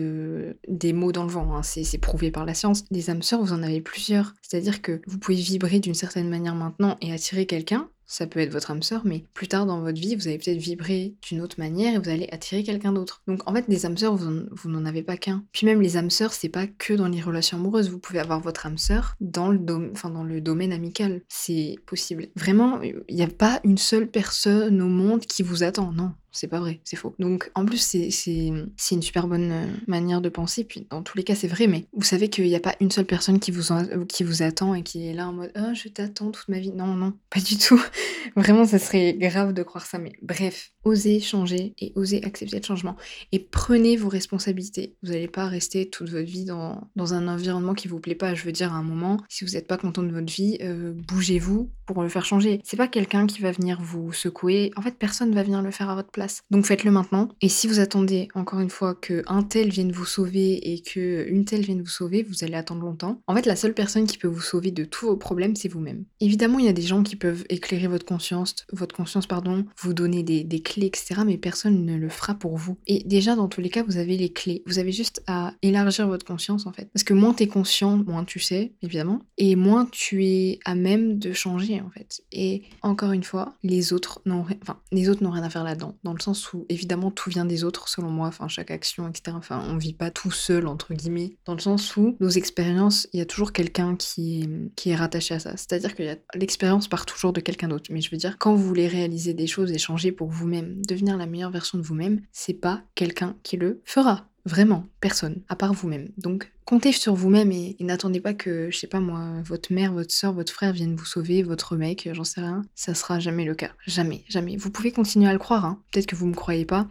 des 0.67 0.93
mots 0.93 1.11
dans 1.11 1.23
le 1.23 1.29
vent. 1.29 1.55
Hein. 1.55 1.63
C'est 1.63 1.97
prouvé 1.97 2.31
par 2.31 2.45
la 2.45 2.53
science 2.53 2.82
les 2.91 3.09
âmes 3.09 3.21
sœurs, 3.21 3.41
vous 3.41 3.53
en 3.53 3.63
avez 3.63 3.81
plusieurs. 3.81 4.33
C'est-à-dire 4.41 4.81
que 4.81 5.01
vous 5.07 5.17
pouvez 5.17 5.37
vibrer 5.37 5.79
d'une 5.79 5.93
certaine 5.93 6.29
manière 6.29 6.55
maintenant 6.55 6.97
et 7.01 7.11
attirer 7.11 7.45
quelqu'un, 7.45 7.89
ça 8.05 8.27
peut 8.27 8.39
être 8.39 8.51
votre 8.51 8.69
âme 8.69 8.83
sœur, 8.83 9.01
mais 9.05 9.25
plus 9.33 9.47
tard 9.47 9.65
dans 9.65 9.81
votre 9.81 9.99
vie, 9.99 10.15
vous 10.15 10.27
allez 10.27 10.37
peut-être 10.37 10.59
vibrer 10.59 11.15
d'une 11.23 11.41
autre 11.41 11.59
manière 11.59 11.95
et 11.95 11.97
vous 11.97 12.09
allez 12.09 12.27
attirer 12.31 12.63
quelqu'un 12.63 12.91
d'autre. 12.91 13.23
Donc 13.27 13.41
en 13.47 13.53
fait, 13.53 13.67
des 13.67 13.85
âmes 13.85 13.97
sœurs, 13.97 14.15
vous, 14.15 14.69
n'en 14.69 14.85
avez 14.85 15.01
pas 15.01 15.17
qu'un. 15.17 15.43
Puis 15.51 15.65
même 15.65 15.81
les 15.81 15.97
âmes 15.97 16.09
sœurs, 16.11 16.33
c'est 16.33 16.49
pas 16.49 16.67
que 16.67 16.93
dans 16.93 17.07
les 17.07 17.21
relations 17.21 17.57
amoureuses. 17.57 17.89
Vous 17.89 17.99
pouvez 17.99 18.19
avoir 18.19 18.39
votre 18.39 18.65
âme 18.65 18.77
sœur 18.77 19.15
dans 19.19 19.49
le, 19.49 19.59
enfin, 19.91 20.09
dans 20.09 20.23
le 20.23 20.41
domaine 20.41 20.73
amical. 20.73 21.21
C'est 21.27 21.75
possible. 21.85 22.27
Vraiment, 22.35 22.81
il 22.81 23.15
n'y 23.15 23.23
a 23.23 23.27
pas 23.27 23.59
une 23.63 23.77
seule 23.77 24.07
personne 24.07 24.81
au 24.81 24.89
monde 24.89 25.21
qui 25.21 25.41
vous 25.41 25.63
attend. 25.63 25.91
Non, 25.91 26.13
c'est 26.33 26.47
pas 26.47 26.59
vrai, 26.59 26.81
c'est 26.83 26.95
faux. 26.95 27.15
Donc 27.19 27.51
en 27.55 27.65
plus, 27.65 27.77
c'est 27.77 28.35
une 28.35 29.01
super 29.01 29.27
bonne 29.27 29.51
euh, 29.51 29.67
manière 29.87 30.19
de 30.19 30.29
penser. 30.29 30.63
Puis 30.63 30.87
dans 30.89 31.03
tous 31.03 31.17
les 31.17 31.23
cas, 31.23 31.35
c'est 31.35 31.47
vrai, 31.47 31.67
mais 31.67 31.85
vous 31.93 32.03
savez 32.03 32.29
qu'il 32.29 32.45
n'y 32.45 32.55
a 32.55 32.59
pas 32.59 32.75
une 32.81 32.91
seule 32.91 33.05
personne 33.05 33.39
qui 33.39 33.51
vous, 33.51 33.63
qui 34.07 34.23
vous 34.23 34.41
attend 34.41 34.73
et 34.73 34.83
qui 34.83 35.07
est 35.07 35.13
là 35.13 35.29
en 35.29 35.33
mode 35.33 35.51
oh, 35.55 35.73
je 35.73 35.87
t'attends 35.89 36.31
toute 36.31 36.49
ma 36.49 36.59
vie. 36.59 36.71
Non, 36.71 36.87
non, 36.95 37.13
pas 37.29 37.39
du 37.39 37.57
tout. 37.57 37.81
Vraiment, 38.35 38.65
ça 38.65 38.79
serait 38.79 39.13
grave 39.13 39.53
de 39.53 39.63
croire 39.63 39.85
ça. 39.85 39.99
Mais 39.99 40.13
bref, 40.21 40.73
osez 40.83 41.19
changer 41.19 41.75
et 41.79 41.93
osez 41.95 42.23
accepter 42.23 42.57
le 42.57 42.65
changement. 42.65 42.95
Et 43.31 43.39
prenez 43.39 43.95
vos 43.95 44.09
responsabilités. 44.09 44.95
Vous 45.03 45.11
n'allez 45.11 45.27
pas 45.27 45.47
rester 45.47 45.89
toute 45.89 46.09
votre 46.09 46.29
vie 46.29 46.45
dans, 46.45 46.89
dans, 46.95 47.13
un 47.13 47.27
environnement 47.27 47.75
qui 47.75 47.87
vous 47.87 47.99
plaît 47.99 48.15
pas. 48.15 48.33
Je 48.33 48.43
veux 48.43 48.51
dire, 48.51 48.73
à 48.73 48.77
un 48.77 48.83
moment, 48.83 49.17
si 49.29 49.45
vous 49.45 49.51
n'êtes 49.51 49.67
pas 49.67 49.77
content 49.77 50.01
de 50.01 50.11
votre 50.11 50.33
vie, 50.33 50.57
euh, 50.61 50.93
bougez-vous 50.95 51.69
pour 51.85 52.01
le 52.01 52.09
faire 52.09 52.25
changer. 52.25 52.59
C'est 52.63 52.77
pas 52.77 52.87
quelqu'un 52.87 53.27
qui 53.27 53.41
va 53.41 53.51
venir 53.51 53.79
vous 53.81 54.13
secouer. 54.13 54.71
En 54.75 54.81
fait, 54.81 54.97
personne 54.97 55.33
va 55.33 55.43
venir 55.43 55.61
le 55.61 55.71
faire 55.71 55.89
à 55.89 55.95
votre 55.95 56.11
place. 56.11 56.22
Donc 56.51 56.65
faites-le 56.65 56.91
maintenant. 56.91 57.29
Et 57.41 57.49
si 57.49 57.67
vous 57.67 57.79
attendez 57.79 58.27
encore 58.35 58.59
une 58.59 58.69
fois 58.69 58.95
que 58.95 59.23
un 59.27 59.43
tel 59.43 59.69
vienne 59.69 59.91
vous 59.91 60.05
sauver 60.05 60.73
et 60.73 60.81
que 60.81 61.25
une 61.29 61.45
telle 61.45 61.61
vienne 61.61 61.81
vous 61.81 61.87
sauver, 61.87 62.23
vous 62.23 62.43
allez 62.43 62.55
attendre 62.55 62.81
longtemps. 62.81 63.21
En 63.27 63.35
fait, 63.35 63.45
la 63.45 63.55
seule 63.55 63.73
personne 63.73 64.05
qui 64.05 64.17
peut 64.17 64.27
vous 64.27 64.41
sauver 64.41 64.71
de 64.71 64.85
tous 64.85 65.07
vos 65.07 65.17
problèmes, 65.17 65.55
c'est 65.55 65.67
vous-même. 65.67 66.05
Évidemment, 66.19 66.59
il 66.59 66.65
y 66.65 66.69
a 66.69 66.73
des 66.73 66.81
gens 66.81 67.03
qui 67.03 67.15
peuvent 67.15 67.45
éclairer 67.49 67.87
votre 67.87 68.05
conscience, 68.05 68.65
votre 68.71 68.95
conscience, 68.95 69.27
pardon, 69.27 69.65
vous 69.77 69.93
donner 69.93 70.23
des, 70.23 70.61
clés, 70.61 70.87
etc. 70.87 71.21
Mais 71.25 71.37
personne 71.37 71.85
ne 71.85 71.97
le 71.97 72.09
fera 72.09 72.35
pour 72.35 72.57
vous. 72.57 72.77
Et 72.87 73.03
déjà, 73.05 73.35
dans 73.35 73.47
tous 73.47 73.61
les 73.61 73.69
cas, 73.69 73.83
vous 73.83 73.97
avez 73.97 74.17
les 74.17 74.31
clés. 74.31 74.63
Vous 74.65 74.79
avez 74.79 74.91
juste 74.91 75.23
à 75.27 75.53
élargir 75.61 76.07
votre 76.07 76.25
conscience, 76.25 76.65
en 76.65 76.73
fait. 76.73 76.89
Parce 76.93 77.03
que 77.03 77.13
moins 77.13 77.33
tu 77.33 77.43
es 77.43 77.47
conscient, 77.47 77.97
moins 77.97 78.23
tu 78.23 78.39
sais, 78.39 78.73
évidemment. 78.81 79.21
Et 79.37 79.55
moins 79.55 79.87
tu 79.91 80.25
es 80.25 80.59
à 80.65 80.75
même 80.75 81.19
de 81.19 81.33
changer, 81.33 81.81
en 81.81 81.89
fait. 81.89 82.21
Et 82.31 82.63
encore 82.81 83.11
une 83.11 83.23
fois, 83.23 83.55
les 83.63 83.93
autres 83.93 84.21
n'ont 84.25 84.45
enfin, 84.61 84.79
les 84.91 85.09
autres 85.09 85.23
n'ont 85.23 85.31
rien 85.31 85.43
à 85.43 85.49
faire 85.49 85.63
là-dedans 85.63 85.97
dans 86.03 86.12
le 86.13 86.21
sens 86.21 86.53
où 86.53 86.65
évidemment 86.69 87.11
tout 87.11 87.29
vient 87.29 87.45
des 87.45 87.63
autres 87.63 87.87
selon 87.87 88.09
moi, 88.09 88.27
enfin 88.27 88.47
chaque 88.47 88.71
action, 88.71 89.07
etc. 89.07 89.35
Enfin 89.37 89.63
on 89.67 89.77
vit 89.77 89.93
pas 89.93 90.11
tout 90.11 90.31
seul 90.31 90.67
entre 90.67 90.93
guillemets, 90.93 91.37
dans 91.45 91.53
le 91.53 91.59
sens 91.59 91.95
où 91.97 92.15
nos 92.19 92.29
expériences, 92.29 93.07
il 93.13 93.19
y 93.19 93.21
a 93.21 93.25
toujours 93.25 93.51
quelqu'un 93.51 93.95
qui, 93.95 94.49
qui 94.75 94.91
est 94.91 94.95
rattaché 94.95 95.35
à 95.35 95.39
ça. 95.39 95.57
C'est-à-dire 95.57 95.95
que 95.95 96.03
l'expérience 96.35 96.87
part 96.87 97.05
toujours 97.05 97.33
de 97.33 97.41
quelqu'un 97.41 97.67
d'autre. 97.67 97.91
Mais 97.91 98.01
je 98.01 98.11
veux 98.11 98.17
dire, 98.17 98.37
quand 98.37 98.53
vous 98.53 98.63
voulez 98.63 98.87
réaliser 98.87 99.33
des 99.33 99.47
choses 99.47 99.71
et 99.71 99.77
changer 99.77 100.11
pour 100.11 100.29
vous-même, 100.29 100.85
devenir 100.85 101.17
la 101.17 101.25
meilleure 101.25 101.51
version 101.51 101.77
de 101.77 101.83
vous-même, 101.83 102.21
c'est 102.31 102.53
pas 102.53 102.81
quelqu'un 102.95 103.35
qui 103.43 103.57
le 103.57 103.81
fera. 103.85 104.27
Vraiment, 104.45 104.87
personne, 104.99 105.41
à 105.47 105.55
part 105.55 105.73
vous-même. 105.73 106.09
Donc, 106.17 106.51
comptez 106.65 106.91
sur 106.91 107.13
vous-même 107.13 107.51
et, 107.51 107.75
n'attendez 107.79 108.19
pas 108.19 108.33
que, 108.33 108.69
je 108.71 108.77
sais 108.77 108.87
pas 108.87 108.99
moi, 108.99 109.41
votre 109.45 109.73
mère, 109.73 109.93
votre 109.93 110.13
soeur, 110.13 110.33
votre 110.33 110.53
frère 110.53 110.73
viennent 110.73 110.95
vous 110.95 111.05
sauver, 111.05 111.43
votre 111.43 111.75
mec, 111.75 112.09
j'en 112.13 112.23
sais 112.23 112.41
rien. 112.41 112.61
Ça 112.75 112.93
sera 112.93 113.19
jamais 113.19 113.45
le 113.45 113.55
cas. 113.55 113.71
Jamais, 113.85 114.23
jamais. 114.29 114.57
Vous 114.57 114.69
pouvez 114.69 114.91
continuer 114.91 115.27
à 115.27 115.33
le 115.33 115.39
croire, 115.39 115.65
hein. 115.65 115.79
Peut-être 115.91 116.07
que 116.07 116.15
vous 116.15 116.27
me 116.27 116.33
croyez 116.33 116.65
pas, 116.65 116.87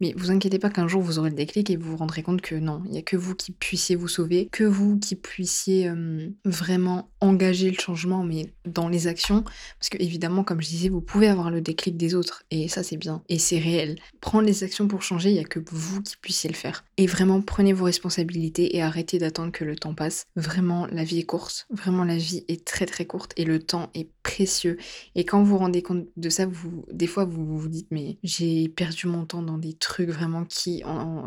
mais 0.00 0.12
vous 0.16 0.30
inquiétez 0.30 0.58
pas 0.58 0.70
qu'un 0.70 0.88
jour 0.88 1.00
vous 1.02 1.18
aurez 1.18 1.30
le 1.30 1.36
déclic 1.36 1.70
et 1.70 1.76
vous 1.76 1.92
vous 1.92 1.96
rendrez 1.96 2.22
compte 2.22 2.40
que 2.40 2.54
non, 2.54 2.82
il 2.86 2.92
n'y 2.92 2.98
a 2.98 3.02
que 3.02 3.16
vous 3.16 3.34
qui 3.34 3.52
puissiez 3.52 3.96
vous 3.96 4.08
sauver, 4.08 4.48
que 4.50 4.64
vous 4.64 4.98
qui 4.98 5.14
puissiez 5.14 5.90
vraiment 6.44 7.08
engager 7.20 7.70
le 7.70 7.78
changement, 7.78 8.24
mais 8.24 8.52
dans 8.66 8.88
les 8.88 9.06
actions. 9.06 9.44
Parce 9.78 9.88
que 9.90 10.02
évidemment, 10.02 10.44
comme 10.44 10.60
je 10.60 10.68
disais, 10.68 10.88
vous 10.88 11.00
pouvez 11.00 11.28
avoir 11.28 11.50
le 11.50 11.60
déclic 11.60 11.96
des 11.96 12.14
autres 12.14 12.44
et 12.50 12.68
ça 12.68 12.82
c'est 12.82 12.96
bien 12.96 13.22
et 13.28 13.38
c'est 13.38 13.58
réel. 13.58 13.96
Prendre 14.20 14.46
les 14.46 14.64
actions 14.64 14.88
pour 14.88 15.02
changer, 15.02 15.30
il 15.30 15.34
n'y 15.34 15.40
a 15.40 15.44
que 15.44 15.60
vous 15.70 16.02
qui 16.02 16.16
puissiez 16.20 16.50
le 16.50 16.56
faire. 16.56 16.84
Et 16.96 17.06
vraiment, 17.06 17.40
prenez 17.40 17.72
vos 17.72 17.84
responsabilités 17.84 18.76
et 18.76 18.82
arrêtez 18.82 19.13
d'attendre 19.18 19.52
que 19.52 19.64
le 19.64 19.76
temps 19.76 19.94
passe. 19.94 20.26
Vraiment, 20.36 20.86
la 20.86 21.04
vie 21.04 21.18
est 21.20 21.24
courte. 21.24 21.66
Vraiment, 21.70 22.04
la 22.04 22.16
vie 22.16 22.44
est 22.48 22.64
très 22.64 22.86
très 22.86 23.06
courte 23.06 23.32
et 23.36 23.44
le 23.44 23.60
temps 23.60 23.90
est 23.94 24.08
précieux. 24.22 24.78
Et 25.14 25.24
quand 25.24 25.40
vous 25.40 25.46
vous 25.46 25.58
rendez 25.58 25.82
compte 25.82 26.06
de 26.16 26.28
ça, 26.28 26.46
vous, 26.46 26.84
des 26.92 27.06
fois 27.06 27.24
vous 27.24 27.58
vous 27.58 27.68
dites 27.68 27.88
mais 27.90 28.18
j'ai 28.22 28.68
perdu 28.68 29.06
mon 29.06 29.26
temps 29.26 29.42
dans 29.42 29.58
des 29.58 29.74
trucs 29.74 30.08
vraiment 30.08 30.44
qui, 30.44 30.82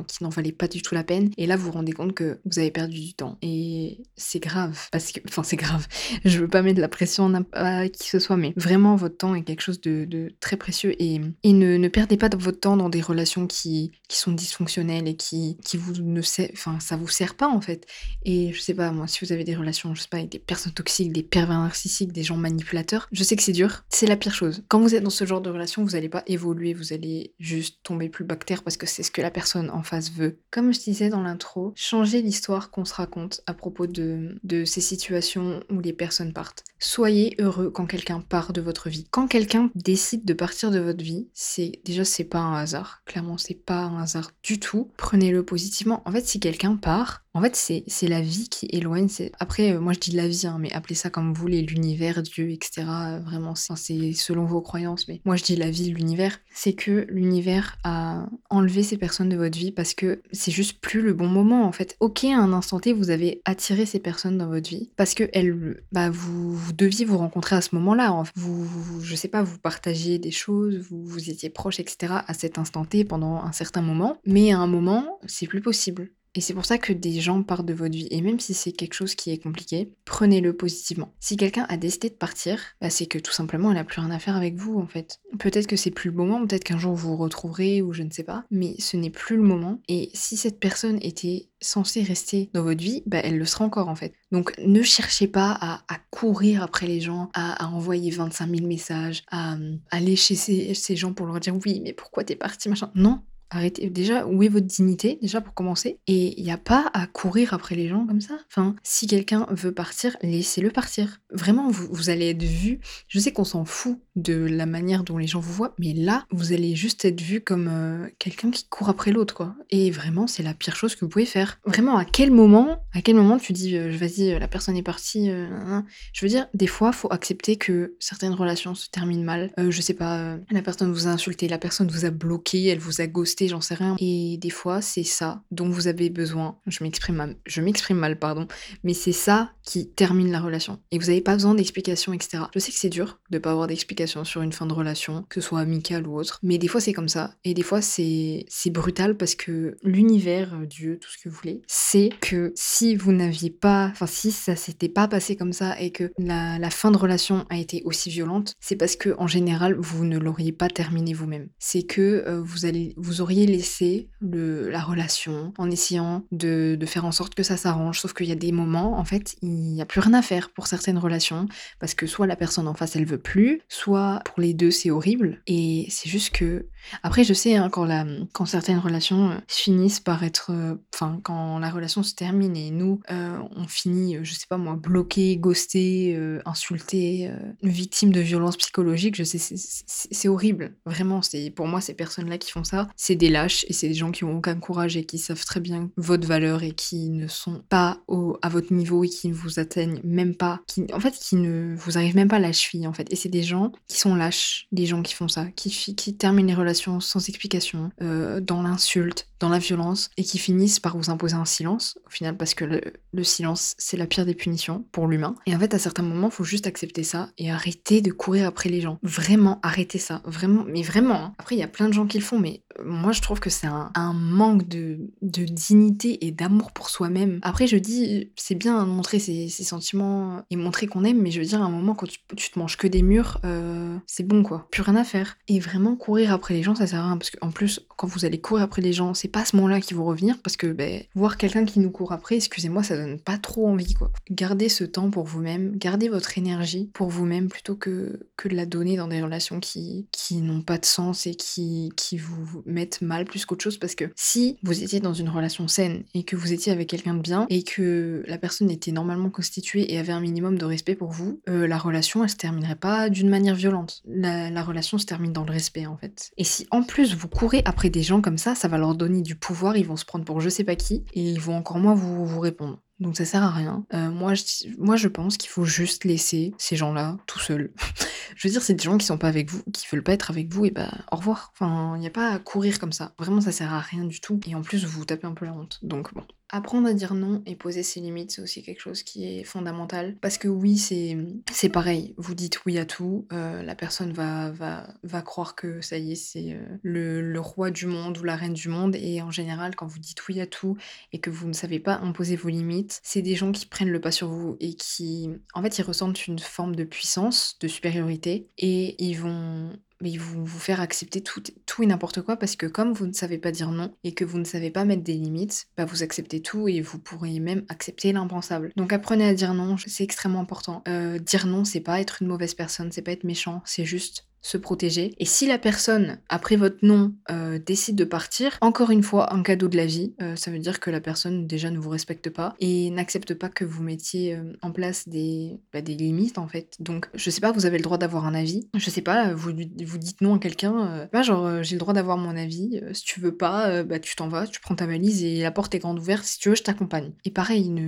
qui 0.08 0.24
n'en 0.24 0.30
valaient 0.30 0.52
pas 0.52 0.68
du 0.68 0.82
tout 0.82 0.96
la 0.96 1.04
peine. 1.04 1.30
Et 1.38 1.46
là, 1.46 1.56
vous 1.56 1.66
vous 1.66 1.72
rendez 1.72 1.92
compte 1.92 2.14
que 2.14 2.40
vous 2.46 2.60
avez 2.60 2.72
perdu 2.72 3.00
du 3.00 3.14
temps. 3.14 3.38
Et 3.42 4.02
c'est 4.16 4.40
grave. 4.40 4.88
Parce 4.92 5.12
que, 5.12 5.20
enfin, 5.28 5.44
c'est 5.44 5.56
grave. 5.56 5.88
Je 6.26 6.40
veux 6.40 6.48
pas 6.48 6.62
mettre 6.62 6.78
de 6.78 6.82
la 6.82 6.88
pression 6.88 7.32
à 7.54 7.88
qui 7.90 8.00
que 8.00 8.06
ce 8.06 8.20
soit, 8.20 8.38
mais 8.38 8.54
vraiment, 8.56 8.96
votre 8.96 9.18
temps 9.18 9.36
est 9.36 9.44
quelque 9.44 9.62
chose 9.62 9.82
de, 9.82 10.32
très 10.40 10.58
précieux. 10.58 10.96
Et, 11.02 11.20
ne, 11.46 11.88
perdez 11.88 12.18
pas 12.18 12.30
votre 12.38 12.60
temps 12.60 12.78
dans 12.78 12.90
des 12.90 13.02
relations 13.02 13.48
qui, 13.48 13.92
qui 14.08 14.18
sont 14.18 14.32
dysfonctionnelles 14.32 15.08
et 15.08 15.16
qui, 15.16 15.58
qui 15.64 15.78
vous 15.78 15.94
ne 15.94 16.22
enfin, 16.54 16.80
ça 16.80 16.98
vous 16.98 17.08
sert 17.08 17.36
pas 17.36 17.48
en 17.48 17.62
fait. 17.62 17.77
Et 18.24 18.54
je 18.54 18.60
sais 18.60 18.74
pas, 18.74 18.92
moi, 18.92 19.08
si 19.08 19.24
vous 19.24 19.32
avez 19.32 19.44
des 19.44 19.56
relations, 19.56 19.94
je 19.94 20.02
sais 20.02 20.08
pas, 20.10 20.18
avec 20.18 20.30
des 20.30 20.40
personnes 20.40 20.74
toxiques, 20.74 21.12
des 21.12 21.24
pervers 21.24 21.60
narcissiques, 21.60 22.12
des 22.12 22.24
gens 22.24 22.38
manipulateurs, 22.38 23.08
je 23.12 23.24
sais 23.24 23.36
que 23.36 23.44
c'est 23.44 23.52
dur. 23.52 23.84
C'est 23.90 24.08
la 24.08 24.18
pire 24.18 24.34
chose. 24.34 24.64
Quand 24.68 24.80
vous 24.80 24.96
êtes 24.96 25.04
dans 25.04 25.10
ce 25.10 25.26
genre 25.26 25.42
de 25.42 25.50
relation, 25.50 25.84
vous 25.84 25.96
allez 25.96 26.10
pas 26.10 26.24
évoluer, 26.28 26.74
vous 26.74 26.94
allez 26.94 27.34
juste 27.40 27.80
tomber 27.84 28.10
plus 28.10 28.24
bas 28.24 28.38
parce 28.64 28.78
que 28.78 28.86
c'est 28.86 29.04
ce 29.04 29.12
que 29.12 29.22
la 29.22 29.32
personne 29.32 29.70
en 29.70 29.84
face 29.84 30.12
veut. 30.12 30.40
Comme 30.52 30.74
je 30.74 30.80
disais 30.80 31.10
dans 31.10 31.22
l'intro, 31.22 31.74
changer 31.76 32.22
l'histoire 32.22 32.72
qu'on 32.72 32.86
se 32.86 32.94
raconte 32.94 33.42
à 33.46 33.54
propos 33.54 33.88
de 33.88 34.66
ces 34.66 34.82
situations 34.82 35.64
où 35.70 35.80
les 35.80 35.94
personnes 35.94 36.34
partent. 36.34 36.64
Soyez 36.80 37.36
heureux 37.40 37.70
quand 37.70 37.86
quelqu'un 37.86 38.20
part 38.20 38.54
de 38.54 38.62
votre 38.62 38.90
vie. 38.90 39.08
Quand 39.10 39.28
quelqu'un 39.28 39.72
décide 39.76 40.26
de 40.26 40.34
partir 40.34 40.72
de 40.72 40.80
votre 40.80 41.04
vie, 41.04 41.28
c'est 41.34 41.80
déjà 41.86 42.06
c'est 42.06 42.24
pas 42.24 42.40
un 42.40 42.56
hasard. 42.56 43.02
Clairement, 43.06 43.38
c'est 43.38 43.56
pas 43.66 43.84
un 43.84 44.02
hasard 44.02 44.32
du 44.44 44.60
tout. 44.60 44.92
Prenez-le 44.98 45.44
positivement. 45.44 46.02
En 46.06 46.12
fait, 46.12 46.26
si 46.26 46.40
quelqu'un 46.40 46.76
part, 46.76 47.24
en 47.38 47.42
fait, 47.42 47.56
c'est 47.56 48.08
la 48.08 48.20
vie 48.20 48.50
qui 48.50 48.68
éloigne. 48.72 49.08
Après, 49.40 49.74
euh, 49.74 49.80
moi 49.80 49.94
je 49.94 50.00
dis 50.00 50.12
la 50.12 50.28
vie, 50.28 50.48
hein, 50.48 50.58
mais 50.60 50.74
appelez 50.74 50.96
ça 50.96 51.12
comme 51.12 51.34
vous 51.34 51.40
voulez, 51.40 51.62
l'univers, 51.62 52.24
Dieu, 52.24 52.50
etc. 52.50 52.84
Vraiment, 53.24 53.54
c'est 53.54 54.14
selon 54.14 54.46
vos 54.46 54.62
croyances. 54.62 55.08
Mais 55.08 55.22
moi 55.24 55.36
je 55.36 55.44
dis 55.44 55.56
la 55.56 55.70
vie, 55.70 55.92
l'univers. 55.92 56.40
C'est 56.52 56.74
que 56.74 57.06
l'univers 57.10 57.78
a 57.84 58.26
enlevé 58.50 58.82
ces 58.82 58.98
personnes 58.98 59.30
de 59.30 59.38
votre 59.38 59.56
vie 59.56 59.72
parce 59.72 59.94
que 59.94 60.24
c'est 60.32 60.50
juste 60.52 60.80
plus 60.80 61.02
le 61.02 61.14
bon 61.14 61.28
moment 61.28 61.66
en 61.66 61.72
fait. 61.72 61.96
Ok, 62.00 62.24
à 62.24 62.40
un 62.40 62.54
instant 62.54 62.80
T, 62.80 62.92
vous 62.92 63.12
avez 63.12 63.42
attiré 63.46 63.86
ces 63.86 64.00
personnes 64.00 64.40
dans 64.40 64.48
votre 64.48 64.70
vie 64.70 64.90
parce 64.96 65.14
que 65.14 65.30
elles, 65.32 65.84
bah, 65.92 66.10
vous 66.10 66.67
vous 66.68 66.74
deviez 66.74 67.06
vous 67.06 67.18
rencontrer 67.18 67.56
à 67.56 67.62
ce 67.62 67.74
moment-là. 67.76 68.24
Vous, 68.36 68.66
vous, 68.66 69.02
je 69.02 69.16
sais 69.16 69.30
pas, 69.30 69.42
vous 69.42 69.58
partagez 69.58 70.20
des 70.20 70.32
choses, 70.32 70.80
vous, 70.90 71.06
vous 71.06 71.30
étiez 71.30 71.50
proches, 71.50 71.80
etc. 71.80 72.16
à 72.28 72.34
cet 72.34 72.58
instant 72.58 72.84
T 72.84 73.06
pendant 73.06 73.42
un 73.42 73.54
certain 73.54 73.82
moment. 73.82 74.18
Mais 74.26 74.52
à 74.52 74.60
un 74.60 74.68
moment, 74.68 75.18
c'est 75.28 75.48
plus 75.48 75.62
possible. 75.62 76.10
Et 76.36 76.42
c'est 76.42 76.54
pour 76.54 76.66
ça 76.66 76.78
que 76.78 76.94
des 76.94 77.20
gens 77.20 77.42
partent 77.44 77.66
de 77.66 77.74
votre 77.74 77.96
vie. 77.96 78.08
Et 78.12 78.22
même 78.22 78.40
si 78.40 78.54
c'est 78.54 78.72
quelque 78.72 78.94
chose 78.94 79.16
qui 79.16 79.32
est 79.32 79.42
compliqué, 79.42 79.92
prenez-le 80.06 80.54
positivement. 80.54 81.14
Si 81.20 81.36
quelqu'un 81.36 81.66
a 81.70 81.78
décidé 81.78 82.10
de 82.10 82.16
partir, 82.16 82.60
bah 82.82 82.90
c'est 82.90 83.08
que 83.08 83.18
tout 83.18 83.32
simplement 83.32 83.72
elle 83.72 83.78
a 83.78 83.84
plus 83.84 84.02
rien 84.02 84.12
à 84.12 84.20
faire 84.20 84.36
avec 84.36 84.56
vous 84.56 84.78
en 84.80 84.88
fait. 84.88 85.20
Peut-être 85.40 85.68
que 85.68 85.76
c'est 85.76 85.92
plus 85.92 86.10
le 86.12 86.16
moment, 86.16 86.46
peut-être 86.46 86.64
qu'un 86.64 86.78
jour 86.78 86.94
vous 86.94 87.10
vous 87.10 87.18
retrouverez 87.18 87.82
ou 87.82 87.94
je 87.94 88.04
ne 88.04 88.12
sais 88.12 88.24
pas, 88.24 88.46
mais 88.52 88.76
ce 88.80 88.98
n'est 88.98 89.10
plus 89.10 89.36
le 89.36 89.44
moment. 89.44 89.82
Et 89.88 90.10
si 90.14 90.38
cette 90.38 90.60
personne 90.60 91.00
était 91.02 91.50
censée 91.60 92.04
rester 92.04 92.50
dans 92.54 92.64
votre 92.64 92.82
vie, 92.82 93.04
bah 93.06 93.20
elle 93.24 93.38
le 93.38 93.46
sera 93.46 93.66
encore 93.66 93.90
en 93.90 93.96
fait. 93.96 94.14
Donc 94.32 94.54
ne 94.60 94.82
cherchez 94.84 95.28
pas 95.28 95.58
à, 95.60 95.82
courir 96.12 96.64
après 96.64 96.88
les 96.88 97.02
gens, 97.02 97.30
à, 97.34 97.68
envoyer 97.68 98.12
25 98.12 98.50
000 98.50 98.68
messages, 98.68 99.24
à, 99.32 99.58
aller 99.92 100.16
chez 100.16 100.36
ces, 100.36 100.74
ces 100.74 100.96
gens 100.96 101.14
pour 101.14 101.26
leur 101.26 101.40
dire 101.40 101.56
oui 101.66 101.82
mais 101.84 101.94
pourquoi 101.94 102.24
t'es 102.24 102.36
parti 102.36 102.70
machin? 102.70 102.92
Non, 102.96 103.22
Arrêtez 103.50 103.90
déjà, 103.90 104.28
où 104.28 104.44
est 104.44 104.50
votre 104.50 104.66
dignité, 104.66 105.18
déjà 105.22 105.40
pour 105.40 105.54
commencer? 105.54 106.00
Et 106.08 106.38
il 106.40 106.44
n'y 106.44 106.52
a 106.52 106.58
pas 106.58 106.90
à 106.94 107.08
courir 107.08 107.54
après 107.54 107.76
les 107.76 107.88
gens 107.88 108.06
comme 108.06 108.20
ça? 108.20 108.38
Enfin, 108.50 108.76
si 108.84 109.08
quelqu'un 109.08 109.48
veut 109.52 109.72
partir, 109.72 110.18
laissez-le 110.22 110.70
partir. 110.70 111.20
Vraiment, 111.32 111.70
vous, 111.70 112.10
allez 112.10 112.30
être 112.30 112.44
vu. 112.44 112.80
Je 113.08 113.20
sais 113.20 113.32
qu'on 113.32 113.46
s'en 113.46 113.64
fout 113.64 114.00
de 114.16 114.34
la 114.34 114.66
manière 114.66 115.04
dont 115.04 115.18
les 115.18 115.28
gens 115.28 115.40
vous 115.40 115.54
voient, 115.54 115.74
mais 115.80 115.94
là, 115.94 116.26
vous 116.32 116.52
allez 116.52 116.76
juste 116.76 117.06
être 117.06 117.22
vu 117.22 117.40
comme 117.40 117.70
euh, 117.70 118.10
quelqu'un 118.20 118.52
qui 118.52 118.68
court 118.68 118.90
après 118.90 119.12
l'autre, 119.12 119.34
quoi. 119.34 119.56
Et 119.70 119.92
vraiment, 119.92 120.28
c'est 120.28 120.44
la 120.44 120.54
pire 120.54 120.76
chose 120.76 120.96
que 120.96 121.06
vous 121.06 121.10
pouvez 121.10 121.26
faire. 121.26 121.60
Vraiment, 121.66 121.98
à 121.98 122.06
quel 122.06 122.32
moment, 122.32 122.84
à 122.94 123.02
quel 123.02 123.16
moment 123.16 123.38
tu 123.38 123.54
dis, 123.54 123.78
euh, 123.78 123.92
vas-y, 123.92 124.34
euh, 124.34 124.40
la 124.40 124.48
personne 124.48 124.76
est 124.76 124.84
partie. 124.84 125.30
je 125.30 126.26
veux 126.26 126.30
dire, 126.30 126.48
des 126.54 126.68
fois, 126.68 126.92
faut 126.92 127.12
accepter 127.12 127.56
que 127.56 127.96
certaines 128.00 128.34
relations 128.34 128.76
se 128.76 128.90
terminent 128.90 129.24
mal. 129.24 129.52
je 129.58 129.82
sais 129.82 129.94
pas, 129.94 130.38
la 130.52 130.62
personne 130.62 130.92
vous 130.92 131.08
a 131.08 131.12
insulté, 131.12 131.48
la 131.48 131.58
personne 131.58 131.88
vous 131.88 132.06
a 132.06 132.10
bloqué, 132.10 132.66
elle 132.66 132.80
vous 132.80 133.02
a 133.02 133.08
ghosté 133.08 133.37
j'en 133.46 133.62
sais 133.62 133.76
rien. 133.76 133.96
Et 134.00 134.38
des 134.38 134.50
fois, 134.50 134.82
c'est 134.82 135.04
ça 135.04 135.44
dont 135.52 135.70
vous 135.70 135.88
avez 135.88 136.10
besoin. 136.10 136.58
Je 136.66 136.84
m'exprime 136.84 137.98
mal, 137.98 138.18
pardon. 138.18 138.48
Mais 138.84 138.94
c'est 138.94 139.12
ça 139.12 139.52
qui 139.64 139.90
termine 139.90 140.32
la 140.32 140.40
relation. 140.40 140.80
Et 140.92 140.98
vous 140.98 141.08
n'avez 141.08 141.22
pas 141.22 141.34
besoin 141.34 141.54
d'explications, 141.54 142.14
etc. 142.14 142.46
Je 142.56 142.60
sais 142.60 142.72
que 142.72 142.78
c'est 142.78 142.90
dur 142.90 143.20
de 143.30 143.38
pas 143.38 143.52
avoir 143.52 143.68
d'explications 143.68 144.24
sur 144.24 144.42
une 144.42 144.54
fin 144.54 144.66
de 144.66 144.74
relation, 144.74 145.26
que 145.30 145.42
ce 145.42 145.48
soit 145.48 145.60
amicale 145.60 146.08
ou 146.08 146.18
autre. 146.18 146.40
Mais 146.42 146.58
des 146.58 146.68
fois, 146.68 146.82
c'est 146.82 146.94
comme 146.94 147.10
ça. 147.10 147.36
Et 147.44 147.54
des 147.54 147.64
fois, 147.64 147.82
c'est, 147.82 148.46
brutal 148.68 149.16
parce 149.16 149.36
que 149.36 149.78
l'univers, 149.82 150.54
euh, 150.54 150.66
Dieu, 150.66 151.00
tout 151.00 151.10
ce 151.10 151.18
que 151.18 151.30
vous 151.30 151.36
voulez, 151.36 151.62
c'est 151.68 152.10
que 152.20 152.52
si 152.56 152.96
vous 152.96 153.12
n'aviez 153.12 153.50
pas, 153.50 153.88
enfin, 153.92 154.08
si 154.08 154.32
ça 154.32 154.56
s'était 154.56 154.90
pas 154.90 155.08
passé 155.08 155.36
comme 155.36 155.54
ça 155.54 155.80
et 155.80 155.92
que 155.92 156.12
la, 156.18 156.60
la 156.60 156.70
fin 156.70 156.92
de 156.92 156.98
relation 156.98 157.46
a 157.50 157.58
été 157.58 157.82
aussi 157.86 158.10
violente, 158.10 158.56
c'est 158.60 158.76
parce 158.76 158.96
que, 158.96 159.16
en 159.18 159.28
général, 159.28 159.76
vous 159.80 160.06
ne 160.06 160.18
l'auriez 160.18 160.52
pas 160.52 160.70
terminé 160.70 161.14
vous-même. 161.14 161.50
C'est 161.60 161.84
que 161.84 162.24
euh, 162.28 162.42
vous 162.42 162.66
allez, 162.66 162.94
vous 162.98 163.22
auriez 163.22 163.27
laisser 163.36 164.10
le, 164.20 164.70
la 164.70 164.82
relation 164.82 165.54
en 165.58 165.70
essayant 165.70 166.24
de, 166.32 166.78
faire 166.88 167.06
en 167.06 167.12
sorte 167.12 167.36
que 167.36 167.44
ça 167.44 167.58
s'arrange. 167.58 168.00
Sauf 168.00 168.14
qu'il 168.14 168.28
y 168.28 168.32
a 168.32 168.36
des 168.36 168.52
moments, 168.52 168.98
en 168.98 169.04
fait, 169.04 169.36
il 169.42 169.50
n'y 169.50 169.82
a 169.82 169.86
plus 169.86 170.00
rien 170.00 170.14
à 170.14 170.22
faire 170.22 170.50
pour 170.52 170.68
certaines 170.68 170.98
relations 170.98 171.48
parce 171.80 171.94
que 171.94 172.08
soit 172.08 172.28
la 172.28 172.36
personne 172.36 172.68
en 172.68 172.74
face 172.74 172.96
elle 172.96 173.06
veut 173.06 173.18
plus, 173.18 173.62
soit 173.68 174.22
pour 174.26 174.40
les 174.42 174.54
deux 174.54 174.72
c'est 174.72 174.90
horrible. 174.90 175.42
Et 175.48 175.88
c'est 175.90 176.10
juste 176.10 176.34
que 176.34 176.66
après, 177.04 177.24
je 177.24 177.34
sais, 177.34 177.56
hein, 177.56 177.70
quand, 177.70 177.86
la, 177.86 178.06
quand 178.34 178.46
certaines 178.46 178.80
relations 178.80 179.32
euh, 179.32 179.38
finissent 179.48 180.00
par 180.00 180.24
être. 180.24 180.52
Euh, 180.52 180.76
enfin, 180.94 181.20
quand 181.24 181.60
la 181.60 181.70
relation 181.70 182.04
se 182.04 182.16
termine 182.16 182.56
et 182.56 182.72
nous, 182.72 183.02
euh, 183.12 183.38
on 183.56 183.68
finit, 183.68 184.18
je 184.24 184.34
sais 184.34 184.46
pas 184.50 184.58
moi, 184.58 184.76
bloqué, 184.76 185.38
ghosté, 185.38 186.18
insulté, 186.46 187.32
victime 187.62 188.12
de 188.12 188.20
violences 188.20 188.58
psychologiques, 188.58 189.16
je 189.16 189.24
sais, 189.24 189.38
c'est 189.38 190.28
horrible. 190.28 190.76
Vraiment, 190.86 191.22
c'est 191.22 191.50
pour 191.50 191.68
moi, 191.68 191.82
ces 191.82 191.94
personnes-là 191.94 192.38
qui 192.38 192.52
font 192.52 192.64
ça, 192.64 192.88
c'est 192.96 193.16
des 193.18 193.30
lâches 193.30 193.66
et 193.68 193.74
c'est 193.74 193.88
des 193.88 193.94
gens 193.94 194.12
qui 194.12 194.24
ont 194.24 194.38
aucun 194.38 194.60
courage 194.60 194.98
et 194.98 195.04
qui 195.04 195.18
savent 195.18 195.44
très 195.44 195.60
bien 195.60 195.90
votre 195.98 196.28
valeur 196.28 196.64
et 196.64 196.72
qui 196.72 197.10
ne 197.10 197.28
sont 197.28 197.62
pas 197.70 198.02
à 198.42 198.50
votre 198.50 198.74
niveau 198.74 199.04
et 199.04 199.10
qui 199.10 199.28
ne 199.28 199.34
vous 199.34 199.60
atteignent 199.60 200.00
même 200.04 200.36
pas, 200.36 200.62
qui, 200.68 200.86
en 200.94 201.00
fait, 201.00 201.14
qui 201.14 201.36
ne 201.36 201.76
vous 201.76 201.98
arrivent 201.98 202.16
même 202.16 202.28
pas 202.28 202.38
à 202.38 202.40
la 202.40 202.54
cheville, 202.54 202.88
en 202.88 202.94
fait. 202.94 203.12
Et 203.12 203.16
c'est 203.16 203.30
des 203.30 203.44
gens 203.44 203.72
qui 203.88 204.00
sont 204.00 204.16
lâches, 204.16 204.68
des 204.72 204.86
gens 204.86 205.02
qui 205.02 205.14
font 205.14 205.28
ça, 205.28 205.48
qui, 205.56 205.96
qui 205.96 206.16
terminent 206.16 206.48
les 206.48 206.56
relations 206.56 207.00
sans 207.00 207.28
explication, 207.30 207.92
euh, 208.02 208.40
dans 208.40 208.62
l'insulte, 208.62 209.28
dans 209.40 209.50
la 209.50 209.60
violence, 209.60 210.10
et 210.18 210.24
qui 210.24 210.38
finissent 210.38 210.80
par 210.80 210.98
vous 210.98 211.10
imposer 211.10 211.36
un 211.36 211.46
silence, 211.46 211.98
au 212.06 212.10
final, 212.10 212.38
parce 212.38 212.54
que 212.54 212.66
le, 212.66 213.24
silence, 213.24 213.76
c'est 213.78 213.98
la 213.98 214.08
pire 214.08 214.26
des 214.26 214.36
punitions 214.36 214.86
pour 214.92 215.08
l'humain. 215.08 215.36
Et 215.46 215.56
en 215.56 215.60
fait, 215.60 215.74
à 215.74 215.80
certains 215.80 216.04
moments, 216.04 216.30
faut 216.30 216.44
juste 216.44 216.68
accepter 216.68 217.04
ça 217.04 217.30
et 217.38 217.52
arrêter 217.52 218.02
de 218.02 218.12
courir 218.12 218.48
après 218.48 218.70
les 218.70 218.82
gens. 218.82 219.00
Vraiment, 219.04 219.60
arrêter 219.64 219.98
ça. 219.98 220.22
Vraiment, 220.26 220.64
mais 220.68 220.82
vraiment. 220.82 221.16
Hein. 221.16 221.34
Après, 221.38 221.56
il 221.56 221.60
y 221.60 221.64
a 221.64 221.68
plein 221.68 221.88
de 221.88 221.94
gens 221.94 222.08
qui 222.08 222.18
le 222.18 222.24
font, 222.24 222.40
mais 222.40 222.64
euh, 222.80 222.84
moi, 223.08 223.14
je 223.14 223.22
trouve 223.22 223.40
que 223.40 223.50
c'est 223.50 223.68
un, 223.68 224.12
manque 224.12 224.68
de, 224.68 225.00
dignité 225.22 226.28
et 226.28 226.32
d'amour 226.32 226.74
pour 226.74 226.90
soi-même. 226.90 227.40
Après, 227.42 227.66
je 227.66 227.78
dis, 227.78 228.34
c'est 228.36 228.54
bien 228.54 228.84
de 228.84 228.90
montrer 228.90 229.18
ses, 229.18 229.48
sentiments 229.48 230.44
et 230.50 230.58
montrer 230.58 230.88
qu'on 230.88 231.06
aime, 231.06 231.22
mais 231.22 231.32
je 231.32 231.40
veux 231.40 231.46
dire, 231.46 231.62
à 231.62 231.66
un 231.66 231.70
moment, 231.70 231.96
quand 231.96 232.06
tu, 232.06 232.52
te 232.52 232.60
manges 232.60 232.76
que 232.76 232.86
des 232.86 233.04
murs, 233.04 233.40
euh, 233.46 233.96
c'est 234.08 234.28
bon, 234.28 234.44
quoi. 234.44 234.68
Plus 234.72 234.82
rien 234.82 234.98
à 234.98 235.06
faire. 235.06 235.38
Et 235.48 235.62
vraiment, 235.62 235.96
courir 235.96 236.34
après 236.34 236.54
les 236.54 236.64
gens, 236.64 236.76
ça 236.76 236.86
sert 236.86 237.00
à 237.00 237.06
rien. 237.06 237.18
Parce 237.18 237.30
qu'en 237.30 237.50
plus, 237.50 237.80
quand 237.96 238.08
vous 238.08 238.26
allez 238.26 238.42
courir 238.42 238.66
après 238.66 238.82
les 238.82 238.92
gens, 238.92 239.14
c'est 239.14 239.30
pas 239.30 239.46
ce 239.46 239.56
moment-là 239.56 239.80
qu'ils 239.80 239.96
vont 239.96 240.04
revenir. 240.04 240.38
Parce 240.44 240.58
que 240.58 240.68
ben, 240.68 241.02
voir 241.16 241.38
quelqu'un 241.38 241.64
qui 241.64 241.80
nous 241.80 241.92
court 241.92 242.12
après, 242.12 242.36
excusez-moi, 242.36 242.84
ça 242.84 242.98
donne 242.98 243.22
pas 243.22 243.38
trop 243.38 243.70
envie, 243.70 243.94
quoi. 243.94 244.12
Gardez 244.30 244.68
ce 244.68 244.84
temps 244.84 245.10
pour 245.12 245.24
vous-même, 245.24 245.78
gardez 245.78 246.10
votre 246.10 246.38
énergie 246.38 246.90
pour 246.94 247.08
vous-même 247.08 247.48
plutôt 247.48 247.78
que, 247.78 248.28
que 248.36 248.50
de 248.50 248.56
la 248.56 248.66
donner 248.66 248.98
dans 248.98 249.08
des 249.08 249.22
relations 249.22 249.62
qui, 249.62 250.10
qui 250.12 250.42
n'ont 250.42 250.62
pas 250.62 250.78
de 250.78 250.86
sens 250.86 251.26
et 251.26 251.36
qui, 251.36 251.94
qui 251.96 252.18
vous 252.18 252.64
mettent 252.66 252.97
mal 253.02 253.26
plus 253.26 253.46
qu'autre 253.46 253.64
chose. 253.64 253.78
Parce 253.78 253.96
que 253.96 254.06
si 254.16 254.58
vous 254.64 254.84
étiez 254.84 255.00
dans 255.00 255.14
une 255.14 255.30
relation 255.30 255.68
saine 255.68 256.04
et 256.14 256.24
que 256.24 256.36
vous 256.36 256.54
étiez 256.54 256.72
avec 256.72 256.88
quelqu'un 256.90 257.14
de 257.14 257.22
bien 257.22 257.46
et 257.50 257.64
que 257.64 258.24
la 258.28 258.38
personne 258.38 258.70
était 258.70 258.92
normalement 258.92 259.30
constituée 259.30 259.94
et 259.94 259.98
avait 259.98 260.14
un 260.14 260.22
minimum 260.22 260.58
de 260.58 260.66
respect 260.66 260.96
pour 260.96 261.12
vous, 261.12 261.42
euh, 261.50 261.68
la 261.68 261.78
relation, 261.78 262.24
elle 262.24 262.30
se 262.30 262.36
terminerait 262.36 262.76
pas 262.76 263.10
d'une 263.10 263.30
manière 263.30 263.56
violente. 263.56 264.02
La, 264.08 264.50
la 264.50 264.64
relation 264.64 264.98
se 264.98 265.06
termine 265.06 265.34
dans 265.34 265.44
le 265.44 265.52
respect, 265.52 265.86
en 265.86 265.98
fait. 265.98 266.32
Et 266.38 266.44
si 266.44 266.68
en 266.72 266.84
plus 266.84 267.16
vous 267.16 267.28
courez 267.28 267.62
après 267.66 267.90
des 267.90 268.04
gens 268.04 268.22
comme 268.22 268.38
ça, 268.38 268.56
ça 268.56 268.68
va 268.68 268.78
leur 268.78 268.96
donner 268.96 269.22
du 269.22 269.36
pouvoir, 269.36 269.78
ils 269.78 269.86
vont 269.86 269.98
se 269.98 270.06
prendre 270.06 270.26
pour 270.26 270.42
je 270.42 270.50
sais 270.50 270.64
pas 270.64 270.76
qui, 270.76 271.04
et 271.14 271.22
ils 271.22 271.40
vont 271.40 271.56
encore 271.56 271.80
moins 271.80 271.96
vous, 271.96 272.26
vous 272.26 272.40
répondre. 272.40 272.80
Donc 273.00 273.16
ça 273.16 273.26
sert 273.26 273.44
à 273.44 273.52
rien. 273.52 273.86
Euh, 273.94 274.10
moi, 274.10 274.34
je, 274.34 274.44
moi, 274.78 274.96
je 274.96 275.08
pense 275.08 275.38
qu'il 275.38 275.50
faut 275.50 275.66
juste 275.66 276.04
laisser 276.04 276.54
ces 276.58 276.76
gens-là 276.76 277.18
tout 277.28 277.40
seuls. 277.40 277.72
je 278.36 278.48
veux 278.48 278.52
dire, 278.52 278.62
c'est 278.62 278.74
des 278.74 278.84
gens 278.84 278.98
qui 278.98 279.06
sont 279.06 279.18
pas 279.18 279.28
avec 279.28 279.52
vous, 279.52 279.64
qui 279.72 279.86
veulent 279.92 280.04
pas 280.04 280.14
être 280.14 280.32
avec 280.32 280.52
vous, 280.52 280.66
et 280.66 280.72
bah 280.72 280.92
au 281.12 281.18
revoir. 281.18 281.52
Enfin, 281.54 281.94
il 281.96 282.00
n'y 282.00 282.08
a 282.08 282.12
pas 282.12 282.32
à 282.32 282.40
courir 282.40 282.80
comme 282.80 282.92
ça. 282.92 283.14
Vraiment, 283.20 283.42
ça 283.42 283.52
sert 283.52 283.74
à 283.74 283.80
rien 283.80 284.06
du 284.06 284.20
tout. 284.20 284.40
Et 284.48 284.56
en 284.56 284.62
plus, 284.62 284.86
vous 284.86 285.00
vous 285.00 285.06
tapez 285.06 285.28
un 285.28 285.34
peu 285.34 285.46
la 285.46 285.54
honte. 285.54 285.80
Donc 285.84 286.14
bon. 286.14 286.24
Apprendre 286.50 286.88
à 286.88 286.94
dire 286.94 287.14
non 287.14 287.42
et 287.46 287.56
poser 287.56 287.84
ses 287.84 288.00
limites, 288.00 288.32
c'est 288.32 288.42
aussi 288.42 288.64
quelque 288.64 288.80
chose 288.80 289.04
qui 289.04 289.26
est 289.26 289.44
fondamental. 289.44 290.16
Parce 290.22 290.38
que 290.38 290.48
oui, 290.48 290.78
c'est, 290.78 291.70
pareil. 291.70 292.14
Vous 292.18 292.36
dites 292.36 292.66
oui 292.66 292.78
à 292.78 292.86
tout, 292.86 293.28
euh, 293.34 293.62
la 293.64 293.76
personne 293.76 294.14
va, 294.14 294.52
va, 294.52 294.88
va 295.04 295.22
croire 295.22 295.56
que 295.56 295.82
ça 295.82 295.98
y 295.98 296.14
est, 296.14 296.16
c'est 296.16 296.54
euh, 296.54 296.78
le, 296.84 297.22
le, 297.22 297.40
roi 297.40 297.70
du 297.70 297.86
monde 297.86 298.18
ou 298.18 298.24
la 298.24 298.38
reine 298.38 298.54
du 298.54 298.70
monde. 298.70 298.96
Et 298.96 299.22
en 299.22 299.32
général, 299.32 299.76
quand 299.76 299.88
vous 299.88 300.00
dites 300.00 300.26
oui 300.28 300.40
à 300.40 300.48
tout 300.48 300.78
et 301.12 301.20
que 301.20 301.30
vous 301.30 301.48
ne 301.48 301.54
savez 301.54 301.80
pas 301.80 301.98
imposer 301.98 302.38
vos 302.38 302.50
limites, 302.50 303.00
c'est 303.04 303.22
des 303.22 303.36
gens 303.36 303.52
qui 303.52 303.66
prennent 303.66 303.92
le 303.92 304.00
pas 304.00 304.12
sur 304.12 304.30
vous 304.30 304.56
et 304.62 304.74
qui, 304.74 305.30
en 305.54 305.62
fait, 305.62 305.78
ils 305.78 305.84
ressentent 305.84 306.28
une 306.28 306.40
forme 306.40 306.76
de 306.76 306.86
puissance, 306.86 307.58
de 307.60 307.68
supériorité 307.68 308.48
et 308.58 309.04
ils 309.04 309.16
vont 309.16 309.74
mais 310.02 310.12
ils 310.12 310.20
vont 310.20 310.44
vous 310.44 310.60
faire 310.60 310.82
accepter 310.82 311.22
tout, 311.22 311.42
et 311.82 311.86
n'importe 311.86 312.22
quoi 312.22 312.38
parce 312.38 312.56
que 312.56 312.66
comme 312.66 312.94
vous 312.94 313.08
ne 313.08 313.14
savez 313.14 313.38
pas 313.38 313.52
dire 313.52 313.72
non 313.72 313.94
et 314.04 314.14
que 314.14 314.26
vous 314.26 314.40
ne 314.40 314.44
savez 314.44 314.72
pas 314.72 314.86
mettre 314.86 315.04
des 315.04 315.14
limites, 315.14 315.68
bah 315.78 315.86
vous 315.86 316.04
acceptez 316.04 316.42
tout 316.42 316.68
et 316.68 316.82
vous 316.82 317.00
pourriez 317.00 317.40
même 317.40 317.64
accepter 317.70 318.12
l'impensable. 318.12 318.72
Donc 318.76 318.94
apprenez 318.94 319.28
à 319.28 319.34
dire 319.34 319.54
non, 319.54 319.78
c'est 319.78 320.04
extrêmement 320.04 320.40
important. 320.40 320.84
Euh, 320.88 321.20
dire 321.20 321.48
non, 321.48 321.66
c'est 321.66 321.82
pas 321.82 322.02
être 322.02 322.22
une 322.22 322.28
mauvaise 322.28 322.54
personne, 322.54 322.92
c'est 322.92 323.02
pas 323.02 323.12
être 323.12 323.24
méchant, 323.24 323.62
c'est 323.66 323.86
juste 323.86 324.27
se 324.42 324.58
protéger. 324.58 325.14
Et 325.18 325.26
si 325.26 325.48
la 325.48 325.58
personne, 325.58 326.20
après 326.30 326.56
votre 326.56 326.78
nom, 326.82 327.14
euh, 327.32 327.60
décide 327.60 327.96
de 327.96 328.04
partir, 328.04 328.58
encore 328.62 328.92
une 328.92 329.04
fois, 329.04 329.34
un 329.34 329.44
cadeau 329.44 329.68
de 329.68 329.78
la 329.78 329.86
vie, 329.86 330.14
euh, 330.22 330.36
ça 330.36 330.52
veut 330.52 330.60
dire 330.60 330.80
que 330.80 330.90
la 330.90 331.02
personne 331.02 331.48
déjà 331.48 331.70
ne 331.70 331.78
vous 331.78 331.90
respecte 331.90 332.30
pas 332.30 332.56
et 332.60 332.90
n'accepte 332.92 333.34
pas 333.34 333.50
que 333.50 333.66
vous 333.66 333.84
mettiez 333.84 334.36
euh, 334.36 334.54
en 334.62 334.72
place 334.72 335.08
des, 335.10 335.60
bah, 335.74 335.82
des 335.82 335.96
limites 335.96 336.38
en 336.38 336.48
fait. 336.48 336.76
Donc 336.80 337.10
je 337.14 337.30
sais 337.30 337.42
pas, 337.42 337.52
vous 337.52 337.66
avez 337.66 337.78
le 337.78 337.84
droit 337.84 337.98
d'avoir 337.98 338.26
un 338.26 338.36
avis. 338.36 338.68
Je 338.76 338.90
sais 338.90 339.02
pas, 339.02 339.34
vous, 339.34 339.52
vous 339.52 339.98
dites 339.98 340.22
non 340.22 340.36
à 340.36 340.40
quelqu'un, 340.40 341.10
bah 341.12 341.22
genre 341.22 341.64
j'ai 341.64 341.76
le 341.76 341.80
droit 341.80 341.94
d'avoir 341.94 342.18
mon 342.18 342.36
avis, 342.36 342.82
si 342.94 343.04
tu 343.04 343.20
veux 343.20 343.36
pas, 343.36 343.84
bah 343.84 344.00
tu 344.00 344.16
t'en 344.16 344.28
vas, 344.28 344.48
tu 344.48 344.60
prends 344.60 344.76
ta 344.76 344.86
valise 344.86 345.24
et 345.24 345.42
la 345.42 345.52
porte 345.52 345.74
est 345.76 345.80
grande 345.80 346.00
ouverte, 346.00 346.24
si 346.24 346.40
tu 346.40 346.50
veux 346.50 346.56
je 346.56 346.64
t'accompagne. 346.64 347.12
Et 347.26 347.32
pareil, 347.32 347.70
ne, 347.70 347.82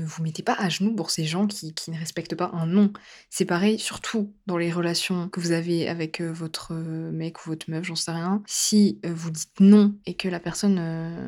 ne 0.00 0.04
vous 0.04 0.22
mettez 0.22 0.42
pas 0.42 0.54
à 0.58 0.68
genoux 0.68 0.94
pour 0.94 1.10
ces 1.10 1.24
gens 1.24 1.46
qui, 1.46 1.74
qui 1.74 1.90
ne 1.90 1.98
respectent 1.98 2.34
pas 2.34 2.50
un 2.54 2.66
non. 2.66 2.92
C'est 3.30 3.44
pareil, 3.44 3.78
surtout 3.78 4.32
dans 4.46 4.56
les 4.56 4.72
relations 4.72 5.28
que 5.28 5.40
vous 5.40 5.52
avez 5.52 5.81
avec, 5.88 6.20
heu, 6.20 6.30
votre, 6.30 6.74
mec 6.74 7.44
ou 7.44 7.50
votre 7.50 7.70
meuf, 7.70 7.84
j'en 7.84 7.94
sais 7.94 8.10
rien. 8.10 8.42
Si, 8.46 9.00
vous 9.04 9.30
dites 9.30 9.60
non 9.60 9.94
et 10.06 10.14
que 10.14 10.28
la 10.28 10.40
personne, 10.40 10.76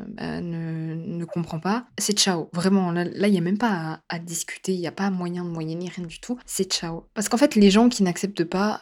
bah, 0.09 0.41
ne 0.41 1.25
comprend 1.25 1.59
pas, 1.59 1.85
c'est 1.97 2.17
ciao. 2.17 2.49
Vraiment, 2.53 2.91
là 2.91 3.27
il 3.27 3.33
y 3.33 3.37
a 3.37 3.41
même 3.41 3.57
pas 3.57 4.01
à 4.09 4.19
discuter, 4.19 4.73
il 4.73 4.79
y 4.79 4.87
a 4.87 4.91
pas 4.91 5.09
moyen 5.09 5.43
de 5.43 5.49
moyenner, 5.49 5.89
rien 5.89 6.05
du 6.05 6.19
tout, 6.19 6.37
c'est 6.45 6.71
ciao. 6.71 7.07
Parce 7.13 7.29
qu'en 7.29 7.37
fait, 7.37 7.55
les 7.55 7.71
gens 7.71 7.89
qui 7.89 8.03
n'acceptent 8.03 8.43
pas, 8.43 8.81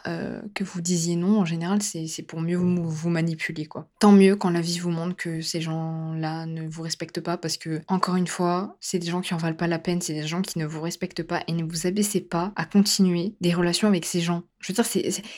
que 0.54 0.64
vous 0.64 0.80
disiez 0.80 1.16
non, 1.16 1.40
en 1.40 1.44
général, 1.44 1.82
c'est 1.82 2.22
pour 2.22 2.40
mieux 2.40 2.56
vous 2.56 2.88
vous 2.88 3.10
manipuler, 3.10 3.66
quoi. 3.66 3.88
Tant 4.00 4.12
mieux 4.12 4.36
quand 4.36 4.50
la 4.50 4.60
vie 4.60 4.78
vous 4.78 4.90
montre 4.90 5.16
que 5.16 5.40
ces 5.40 5.60
gens-là 5.60 6.46
ne 6.46 6.66
vous 6.68 6.82
respectent 6.82 7.20
pas 7.20 7.36
parce 7.36 7.56
que, 7.56 7.80
encore 7.88 8.16
une 8.16 8.26
fois, 8.26 8.76
c'est 8.80 8.98
des 8.98 9.08
gens 9.08 9.20
qui 9.20 9.34
en 9.34 9.38
valent 9.38 9.56
pas 9.56 9.66
la 9.66 9.78
peine, 9.78 10.00
c'est 10.00 10.14
des 10.14 10.26
gens 10.26 10.42
qui 10.42 10.58
ne 10.58 10.66
vous 10.66 10.80
respectent 10.80 11.22
pas 11.22 11.42
et 11.46 11.52
ne 11.52 11.64
vous 11.64 11.86
abaissez 11.86 12.20
pas 12.20 12.52
à 12.56 12.64
continuer 12.64 13.34
des 13.40 13.54
relations 13.54 13.88
avec 13.88 14.04
ces 14.04 14.20
gens. 14.20 14.42
Je 14.64 14.72
veux 14.72 14.74
dire, 14.74 14.86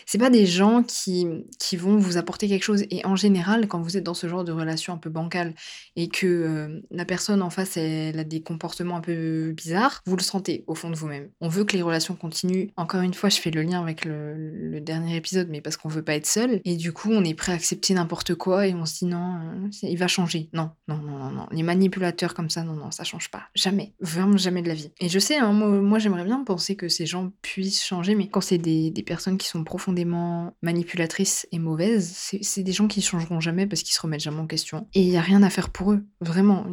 c'est 0.06 0.18
pas 0.18 0.30
des 0.30 0.46
gens 0.46 0.84
qui 0.84 1.26
qui 1.58 1.76
vont 1.76 1.96
vous 1.96 2.16
apporter 2.16 2.46
quelque 2.48 2.62
chose 2.62 2.84
et 2.90 3.04
en 3.04 3.16
général, 3.16 3.66
quand 3.66 3.80
vous 3.80 3.96
êtes 3.96 4.04
dans 4.04 4.14
ce 4.14 4.28
genre 4.28 4.44
de 4.44 4.52
relation 4.52 4.92
un 4.92 4.98
peu 4.98 5.10
bancale 5.10 5.52
et 5.96 6.08
que, 6.08 6.26
euh, 6.26 6.80
la 6.92 7.04
personne 7.04 7.42
en 7.42 7.50
face, 7.50 7.76
elle 7.76 8.18
a 8.18 8.24
des 8.24 8.40
comportements 8.40 8.96
un 8.96 9.00
peu 9.00 9.52
bizarres, 9.52 10.02
vous 10.06 10.16
le 10.16 10.22
sentez 10.22 10.62
au 10.68 10.76
fond 10.76 10.90
de 10.90 10.94
vous-même. 10.94 11.28
On 11.40 11.48
veut 11.48 11.64
que 11.64 11.76
les 11.76 11.82
relations 11.82 12.14
continuent. 12.14 12.68
Encore 12.76 13.00
une 13.00 13.14
fois, 13.14 13.28
je 13.28 13.38
fais 13.38 13.50
le 13.50 13.62
lien 13.62 13.82
avec 13.82 14.04
le 14.04 14.78
dernier 14.80 15.16
épisode, 15.16 15.48
mais 15.50 15.60
parce 15.60 15.76
qu'on 15.76 15.88
veut 15.88 16.04
pas 16.04 16.14
être 16.14 16.26
seul 16.26 16.60
et 16.64 16.76
du 16.76 16.92
coup, 16.92 17.10
on 17.10 17.24
est 17.24 17.34
prêt 17.34 17.50
à 17.50 17.56
accepter 17.56 17.94
n'importe 17.94 18.36
quoi 18.36 18.68
et 18.68 18.74
on 18.74 18.86
se 18.86 18.98
dit: 18.98 19.06
«Non, 19.06 19.38
heu, 19.64 19.70
il 19.82 19.98
va 19.98 20.06
changer». 20.06 20.48
Non, 20.52 20.70
non, 20.86 20.98
non, 20.98 21.18
non, 21.18 21.30
non. 21.32 21.46
Les 21.50 21.64
manipulateurs 21.64 22.34
comme 22.34 22.50
ça, 22.50 22.62
non, 22.62 22.74
non, 22.74 22.92
ça 22.92 23.02
change 23.02 23.28
pas. 23.30 23.42
Jamais. 23.56 23.92
Vraiment 24.00 24.36
jamais 24.36 24.62
de 24.62 24.68
la 24.68 24.74
vie 24.74 24.90
et 25.00 25.08
je 25.08 25.18
sais, 25.18 25.36
hein, 25.36 25.52
moi 25.52 25.68
moi 25.68 25.98
j'aimerais 25.98 26.24
bien 26.24 26.42
penser 26.44 26.76
que 26.76 26.88
ces 26.88 27.06
gens 27.06 27.32
puissent 27.42 27.82
changer, 27.84 28.14
mais 28.14 28.28
quand 28.28 28.40
c'est 28.40 28.58
des 28.58 28.90
des 28.90 29.02
personnes 29.02 29.15
qui 29.16 29.48
sont 29.48 29.64
profondément 29.64 30.54
manipulatrices 30.62 31.46
et 31.52 31.58
mauvaises, 31.58 32.14
c'est 32.40 32.62
des 32.62 32.72
gens 32.72 32.88
qui 32.88 33.02
changeront 33.02 33.40
jamais 33.40 33.66
parce 33.66 33.82
qu'ils 33.82 33.94
se 33.94 34.00
remettent 34.00 34.20
jamais 34.20 34.40
en 34.40 34.46
question. 34.46 34.86
Et 34.94 35.02
il 35.02 35.08
y 35.08 35.16
a 35.16 35.20
rien 35.20 35.42
à 35.42 35.50
faire 35.50 35.70
pour 35.70 35.92
eux, 35.92 36.04
vraiment. 36.20 36.66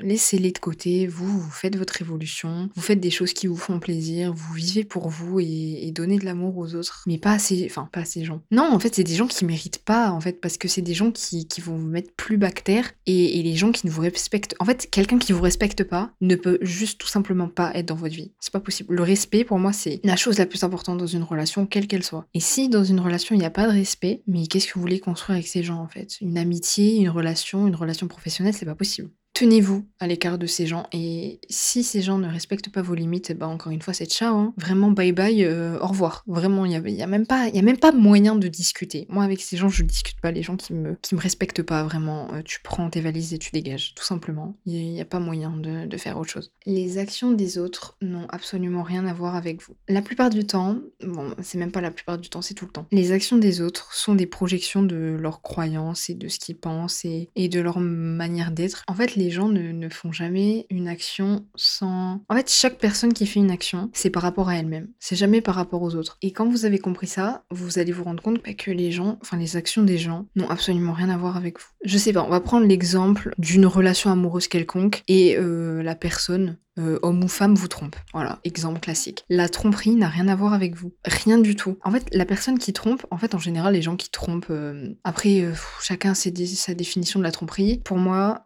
Laissez-les 0.00 0.52
de 0.52 0.58
côté, 0.58 1.06
vous, 1.06 1.40
vous 1.40 1.50
faites 1.50 1.76
votre 1.76 2.00
évolution, 2.00 2.68
vous 2.74 2.82
faites 2.82 3.00
des 3.00 3.10
choses 3.10 3.32
qui 3.32 3.46
vous 3.46 3.56
font 3.56 3.80
plaisir, 3.80 4.32
vous 4.32 4.54
vivez 4.54 4.84
pour 4.84 5.08
vous 5.08 5.40
et, 5.40 5.90
donnez 5.94 6.18
de 6.18 6.24
l'amour 6.24 6.56
aux 6.56 6.74
autres. 6.76 7.02
Mais 7.06 7.18
pas 7.18 7.32
à 7.32 7.38
ces, 7.38 7.66
enfin, 7.66 7.88
pas 7.92 8.00
à 8.00 8.04
ces 8.04 8.24
gens. 8.24 8.42
Non, 8.50 8.70
en 8.72 8.78
fait, 8.78 8.94
c'est 8.94 9.04
des 9.04 9.16
gens 9.16 9.26
qui 9.26 9.44
méritent 9.44 9.84
pas, 9.84 10.10
en 10.12 10.20
fait, 10.20 10.40
parce 10.40 10.56
que 10.56 10.68
c'est 10.68 10.82
des 10.82 10.94
gens 10.94 11.10
qui, 11.10 11.46
vont 11.60 11.76
vous 11.76 11.88
mettre 11.88 12.12
plus 12.14 12.38
bactère 12.38 12.90
et, 13.06 13.38
et 13.38 13.42
les 13.42 13.54
gens 13.54 13.70
qui 13.70 13.86
ne 13.86 13.90
vous 13.90 14.00
respectent. 14.00 14.54
En 14.60 14.64
fait, 14.64 14.88
quelqu'un 14.90 15.18
qui 15.18 15.32
vous 15.32 15.42
respecte 15.42 15.84
pas 15.84 16.12
ne 16.20 16.36
peut 16.36 16.58
juste 16.62 16.98
tout 16.98 17.06
simplement 17.06 17.48
pas 17.48 17.72
être 17.74 17.86
dans 17.86 17.96
votre 17.96 18.14
vie. 18.14 18.32
C'est 18.40 18.52
pas 18.52 18.60
possible. 18.60 18.94
Le 18.94 19.02
respect, 19.02 19.44
pour 19.44 19.58
moi, 19.58 19.72
c'est 19.72 20.00
la 20.04 20.16
chose 20.16 20.38
la 20.38 20.46
plus 20.46 20.62
importante 20.64 20.98
dans 20.98 21.06
une 21.06 21.22
relation, 21.22 21.66
quelle 21.70 21.86
qu'elle 21.86 22.02
soit. 22.04 22.26
Et 22.34 22.40
si 22.40 22.68
dans 22.68 22.84
une 22.84 23.00
relation 23.00 23.34
il 23.34 23.38
n'y 23.38 23.44
a 23.44 23.50
pas 23.50 23.66
de 23.66 23.72
respect, 23.72 24.22
mais 24.26 24.46
qu'est-ce 24.46 24.68
que 24.68 24.74
vous 24.74 24.80
voulez 24.82 25.00
construire 25.00 25.36
avec 25.36 25.48
ces 25.48 25.62
gens 25.62 25.78
en 25.80 25.88
fait? 25.88 26.20
Une 26.20 26.36
amitié, 26.38 26.96
une 26.96 27.08
relation, 27.08 27.66
une 27.66 27.76
relation 27.76 28.08
professionnelle, 28.08 28.54
c'est 28.54 28.66
pas 28.66 28.74
possible. 28.74 29.10
Tenez-vous 29.40 29.86
à 30.00 30.06
l'écart 30.06 30.36
de 30.36 30.44
ces 30.44 30.66
gens 30.66 30.86
et 30.92 31.40
si 31.48 31.82
ces 31.82 32.02
gens 32.02 32.18
ne 32.18 32.28
respectent 32.28 32.68
pas 32.70 32.82
vos 32.82 32.94
limites, 32.94 33.32
bah 33.32 33.48
encore 33.48 33.72
une 33.72 33.80
fois 33.80 33.94
c'est 33.94 34.04
ciao, 34.04 34.36
hein. 34.36 34.52
vraiment 34.58 34.90
bye 34.90 35.12
bye, 35.12 35.44
euh, 35.44 35.78
au 35.80 35.86
revoir. 35.86 36.24
Vraiment, 36.26 36.66
il 36.66 36.72
y 36.72 36.74
a, 36.74 36.80
y 36.86 37.02
a, 37.02 37.06
même 37.06 37.26
pas, 37.26 37.44
a 37.46 37.62
même 37.62 37.78
pas 37.78 37.90
moyen 37.90 38.36
de 38.36 38.48
discuter. 38.48 39.06
Moi 39.08 39.24
avec 39.24 39.40
ces 39.40 39.56
gens, 39.56 39.70
je 39.70 39.82
discute 39.82 40.20
pas. 40.20 40.30
Les 40.30 40.42
gens 40.42 40.58
qui 40.58 40.74
me, 40.74 40.94
qui 41.00 41.14
me 41.14 41.20
respectent 41.20 41.62
pas 41.62 41.84
vraiment, 41.84 42.28
euh, 42.34 42.42
tu 42.44 42.60
prends 42.62 42.90
tes 42.90 43.00
valises 43.00 43.32
et 43.32 43.38
tu 43.38 43.50
dégages, 43.50 43.94
tout 43.94 44.04
simplement. 44.04 44.58
Il 44.66 44.74
n'y 44.74 45.00
a, 45.00 45.06
pas 45.06 45.20
moyen 45.20 45.56
de, 45.56 45.86
de, 45.86 45.96
faire 45.96 46.18
autre 46.18 46.28
chose. 46.28 46.52
Les 46.66 46.98
actions 46.98 47.30
des 47.30 47.56
autres 47.56 47.96
n'ont 48.02 48.26
absolument 48.28 48.82
rien 48.82 49.06
à 49.06 49.14
voir 49.14 49.36
avec 49.36 49.62
vous. 49.62 49.74
La 49.88 50.02
plupart 50.02 50.28
du 50.28 50.44
temps, 50.44 50.76
bon, 51.02 51.34
c'est 51.40 51.56
même 51.56 51.72
pas 51.72 51.80
la 51.80 51.90
plupart 51.90 52.18
du 52.18 52.28
temps, 52.28 52.42
c'est 52.42 52.52
tout 52.52 52.66
le 52.66 52.72
temps. 52.72 52.84
Les 52.92 53.12
actions 53.12 53.38
des 53.38 53.62
autres 53.62 53.94
sont 53.94 54.14
des 54.14 54.26
projections 54.26 54.82
de 54.82 55.16
leurs 55.18 55.40
croyances 55.40 56.10
et 56.10 56.14
de 56.14 56.28
ce 56.28 56.38
qu'ils 56.38 56.58
pensent 56.58 57.06
et, 57.06 57.30
et 57.36 57.48
de 57.48 57.60
leur 57.60 57.80
manière 57.80 58.50
d'être. 58.50 58.84
En 58.86 58.94
fait, 58.94 59.16
les 59.16 59.29
gens 59.30 59.48
ne, 59.48 59.88
font 59.88 60.12
jamais 60.12 60.66
une 60.70 60.88
action 60.88 61.46
sans... 61.56 62.22
En 62.28 62.36
fait, 62.36 62.50
chaque 62.50 62.78
personne 62.78 63.12
qui 63.12 63.26
fait 63.26 63.40
une 63.40 63.50
action, 63.50 63.90
c'est 63.92 64.10
par 64.10 64.22
rapport 64.22 64.48
à 64.48 64.56
elle-même. 64.56 64.88
C'est 64.98 65.16
jamais 65.16 65.40
par 65.40 65.54
rapport 65.54 65.82
aux 65.82 65.94
autres. 65.94 66.18
Et 66.22 66.32
quand 66.32 66.48
vous 66.48 66.64
avez 66.64 66.78
compris 66.78 67.06
ça, 67.06 67.44
vous 67.50 67.78
allez 67.78 67.92
vous 67.92 68.04
rendre 68.04 68.22
compte 68.22 68.42
que 68.42 68.70
les 68.70 68.92
gens, 68.92 69.18
enfin 69.22 69.36
les 69.36 69.56
actions 69.56 69.82
des 69.82 69.98
gens, 69.98 70.26
n'ont 70.36 70.48
absolument 70.48 70.92
rien 70.92 71.10
à 71.10 71.16
voir 71.16 71.36
avec 71.36 71.58
vous. 71.58 71.66
Je 71.84 71.98
sais 71.98 72.12
pas, 72.12 72.24
on 72.24 72.30
va 72.30 72.40
prendre 72.40 72.66
l'exemple 72.66 73.34
d'une 73.38 73.66
relation 73.66 74.10
amoureuse 74.10 74.48
quelconque 74.48 75.02
et 75.08 75.36
euh, 75.36 75.82
la 75.82 75.94
personne 75.94 76.56
euh, 76.78 76.98
homme 77.02 77.22
ou 77.24 77.28
femme 77.28 77.54
vous 77.54 77.68
trompe. 77.68 77.96
Voilà, 78.12 78.38
exemple 78.44 78.80
classique. 78.80 79.24
La 79.28 79.48
tromperie 79.48 79.96
n'a 79.96 80.08
rien 80.08 80.28
à 80.28 80.36
voir 80.36 80.52
avec 80.52 80.76
vous. 80.76 80.92
Rien 81.04 81.38
du 81.38 81.56
tout. 81.56 81.78
En 81.84 81.90
fait, 81.90 82.06
la 82.12 82.24
personne 82.24 82.58
qui 82.58 82.72
trompe, 82.72 83.06
en 83.10 83.18
fait, 83.18 83.34
en 83.34 83.38
général, 83.38 83.74
les 83.74 83.82
gens 83.82 83.96
qui 83.96 84.10
trompent, 84.10 84.46
euh, 84.50 84.94
après, 85.04 85.40
euh, 85.40 85.52
chacun 85.82 86.14
sait 86.14 86.32
sa 86.46 86.74
définition 86.74 87.18
de 87.18 87.24
la 87.24 87.32
tromperie. 87.32 87.80
Pour 87.84 87.96
moi, 87.96 88.42